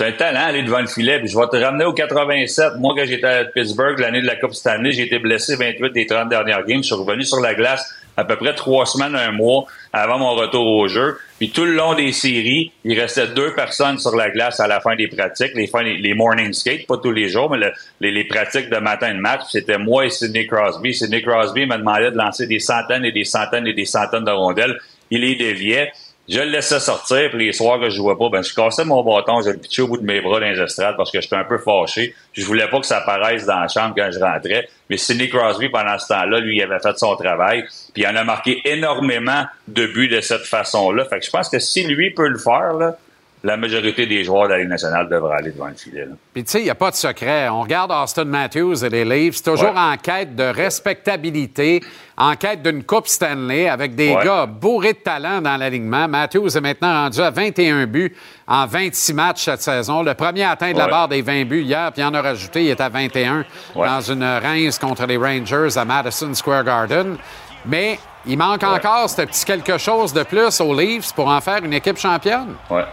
[0.00, 1.20] C'est un talent aller devant le filet.
[1.26, 2.76] Je vais te ramener au 87.
[2.78, 6.06] Moi, quand j'étais à Pittsburgh, l'année de la Coupe Stanley, j'ai été blessé 28 des
[6.06, 6.78] 30 dernières games.
[6.78, 7.86] Je suis revenu sur la glace
[8.16, 11.18] à peu près trois semaines, un mois avant mon retour au jeu.
[11.38, 14.80] Puis tout le long des séries, il restait deux personnes sur la glace à la
[14.80, 15.68] fin des pratiques, les,
[15.98, 19.42] les morning skates, pas tous les jours, mais le- les, pratiques de matin de match.
[19.50, 20.94] C'était moi et Sidney Crosby.
[20.94, 24.30] Sidney Crosby me demandait de lancer des centaines et des centaines et des centaines de
[24.30, 24.78] rondelles.
[25.10, 25.92] Il les déviait.
[26.30, 29.02] Je le laissais sortir, puis les soirs que je jouais pas, ben, je cassais mon
[29.02, 31.34] bâton, je le pitchais au bout de mes bras dans les estrades parce que j'étais
[31.34, 32.14] un peu fâché.
[32.34, 34.68] Je voulais pas que ça apparaisse dans la chambre quand je rentrais.
[34.88, 37.64] Mais Sidney Crosby, pendant ce temps-là, lui, il avait fait son travail.
[37.92, 41.04] Puis il en a marqué énormément de buts de cette façon-là.
[41.06, 42.96] Fait que je pense que si lui peut le faire, là,
[43.42, 46.04] la majorité des joueurs de la Ligue nationale devraient aller devant le filet.
[46.04, 46.12] là.
[46.34, 47.48] Puis, tu sais, il n'y a pas de secret.
[47.48, 49.78] On regarde Austin Matthews et les Leafs, toujours Ouais.
[49.80, 51.80] en quête de respectabilité,
[52.18, 54.24] en quête d'une Coupe Stanley, avec des Ouais.
[54.24, 56.06] gars bourrés de talent dans l'alignement.
[56.06, 58.14] Matthews est maintenant rendu à 21 buts
[58.46, 60.02] en 26 matchs cette saison.
[60.02, 62.64] Le premier à atteindre la barre des 20 buts hier, puis il en a rajouté,
[62.64, 63.44] il est à 21
[63.74, 67.16] dans une Reims contre les Rangers à Madison Square Garden.
[67.64, 71.64] Mais il manque encore ce petit quelque chose de plus aux Leafs pour en faire
[71.64, 72.54] une équipe championne.
[72.70, 72.84] Ouais.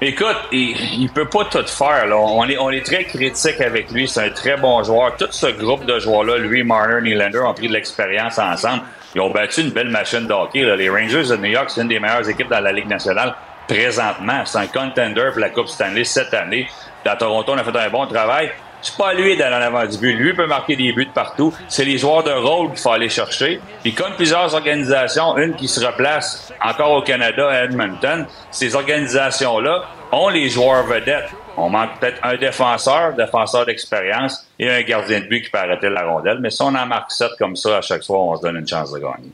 [0.00, 2.06] Écoute, il, il peut pas tout faire.
[2.06, 2.16] Là.
[2.18, 4.06] On, est, on est très critique avec lui.
[4.06, 5.16] C'est un très bon joueur.
[5.16, 8.82] Tout ce groupe de joueurs-là, lui, Marner, Nylander, ont pris de l'expérience ensemble.
[9.14, 10.62] Ils ont battu une belle machine de hockey.
[10.62, 10.76] là.
[10.76, 13.34] Les Rangers de New York, c'est une des meilleures équipes dans la Ligue nationale
[13.66, 14.42] présentement.
[14.44, 16.68] C'est un contender pour la Coupe Stanley cette année.
[17.04, 18.50] Dans Toronto, on a fait un bon travail.
[18.82, 20.14] C'est pas lui d'aller en avant du but.
[20.14, 21.52] Lui peut marquer des buts partout.
[21.68, 23.60] C'est les joueurs de rôle qu'il faut aller chercher.
[23.82, 29.84] Puis comme plusieurs organisations, une qui se replace encore au Canada, à Edmonton, ces organisations-là
[30.12, 31.30] ont les joueurs vedettes.
[31.56, 35.88] On manque peut-être un défenseur, défenseur d'expérience, et un gardien de but qui peut arrêter
[35.88, 36.38] la rondelle.
[36.40, 38.68] Mais si on en marque sept comme ça à chaque soir, on se donne une
[38.68, 39.30] chance de gagner.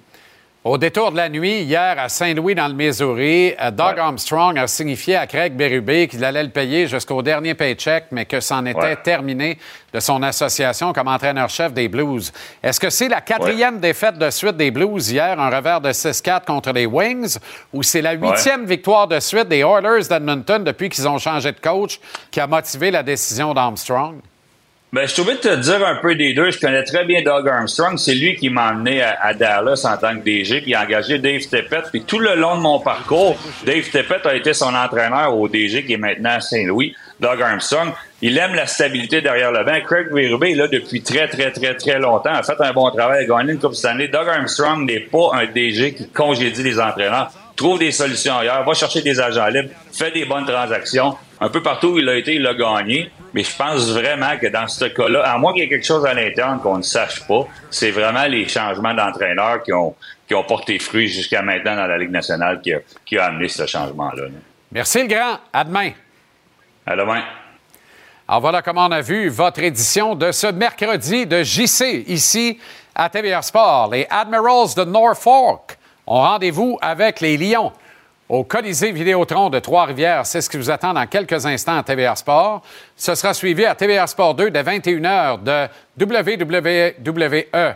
[0.65, 4.69] Au détour de la nuit, hier à Saint-Louis, dans le Missouri, euh, Doug Armstrong a
[4.69, 8.79] signifié à Craig Berube qu'il allait le payer jusqu'au dernier paycheck, mais que c'en était
[8.79, 8.95] Ouais.
[9.03, 9.59] terminé
[9.93, 12.33] de son association comme entraîneur-chef des Blues.
[12.63, 16.47] Est-ce que c'est la quatrième défaite de suite des Blues hier, un revers de 6-4
[16.47, 17.39] contre les Wings,
[17.73, 21.59] ou c'est la huitième victoire de suite des Oilers d'Edmonton depuis qu'ils ont changé de
[21.61, 21.99] coach
[22.31, 24.15] qui a motivé la décision d'Armstrong?
[24.94, 26.51] Ben, je trouvais de te dire un peu des deux.
[26.51, 27.97] Je connais très bien Doug Armstrong.
[27.97, 31.40] C'est lui qui m'a emmené à, Dallas en tant que DG, puis a engagé Dave
[31.40, 31.85] Tippett.
[31.90, 35.86] Puis tout le long de mon parcours, Dave Tippett a été son entraîneur au DG
[35.86, 36.94] qui est maintenant à Saint-Louis.
[37.19, 39.81] Doug Armstrong, il aime la stabilité derrière le banc.
[39.86, 42.35] Craig est là depuis très, très, très, très longtemps.
[42.35, 44.09] A fait un bon travail, a gagné une Coupe Stanley.
[44.09, 47.32] Doug Armstrong n'est pas un DG qui congédie les entraîneurs.
[47.57, 51.16] Trouve des solutions ailleurs, va chercher des agents libres, fait des bonnes transactions.
[51.41, 53.11] Un peu partout où il a été, il a gagné.
[53.35, 56.05] Mais je pense vraiment que dans ce cas-là, à moins qu'il y ait quelque chose
[56.05, 59.95] à l'interne qu'on ne sache pas, c'est vraiment les changements d'entraîneurs qui ont,
[60.29, 63.49] qui ont porté fruit jusqu'à maintenant dans la Ligue nationale qui a, qui a amené
[63.49, 64.24] ce changement-là.
[64.24, 64.29] là.
[64.70, 65.39] Merci le grand.
[65.53, 65.91] À demain.
[66.87, 67.23] À demain.
[68.29, 72.59] Alors voilà comment on a vu votre édition de ce mercredi de JC ici
[72.95, 73.91] à TVR Sport.
[73.93, 75.77] Les Admirals de Norfolk
[76.13, 77.73] ont rendez-vous avec les Lions
[78.29, 80.27] au Colisée Vidéotron de Trois-Rivières.
[80.27, 82.63] C'est ce qui vous attend dans quelques instants à TVR Sport.
[82.95, 85.69] Ce sera suivi à TVR Sport 2 dès 21h de
[86.05, 87.45] WWE.
[87.55, 87.73] Euh,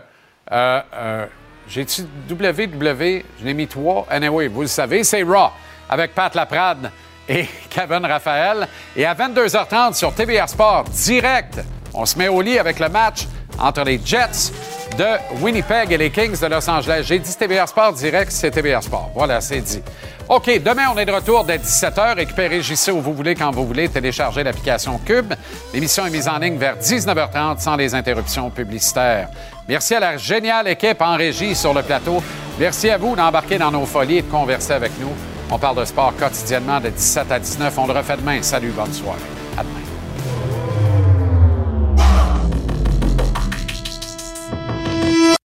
[0.52, 1.26] euh,
[1.66, 3.22] J'ai-tu WWE?
[3.40, 4.06] Je l'ai mis trois.
[4.10, 5.50] Anyway, vous le savez, c'est Raw
[5.88, 6.90] avec Pat Laprade
[7.26, 8.68] et Kevin Raphaël.
[8.94, 11.60] Et à 22h30 sur TVR Sport, direct,
[11.94, 13.26] on se met au lit avec le match
[13.58, 14.52] entre les Jets
[14.96, 17.04] de Winnipeg et les Kings de Los Angeles.
[17.06, 19.10] J'ai dit TVR Sport direct, c'est TVR Sport.
[19.14, 19.82] Voilà, c'est dit.
[20.28, 22.16] OK, demain, on est de retour dès 17h.
[22.16, 23.88] Récupérez JC où vous voulez, quand vous voulez.
[23.88, 25.32] Téléchargez l'application Cube.
[25.72, 29.28] L'émission est mise en ligne vers 19h30 sans les interruptions publicitaires.
[29.68, 32.22] Merci à la géniale équipe en régie sur le plateau.
[32.58, 35.12] Merci à vous d'embarquer dans nos folies et de converser avec nous.
[35.50, 37.78] On parle de sport quotidiennement de 17 à 19.
[37.78, 38.42] On le refait demain.
[38.42, 39.45] Salut, bonne soirée.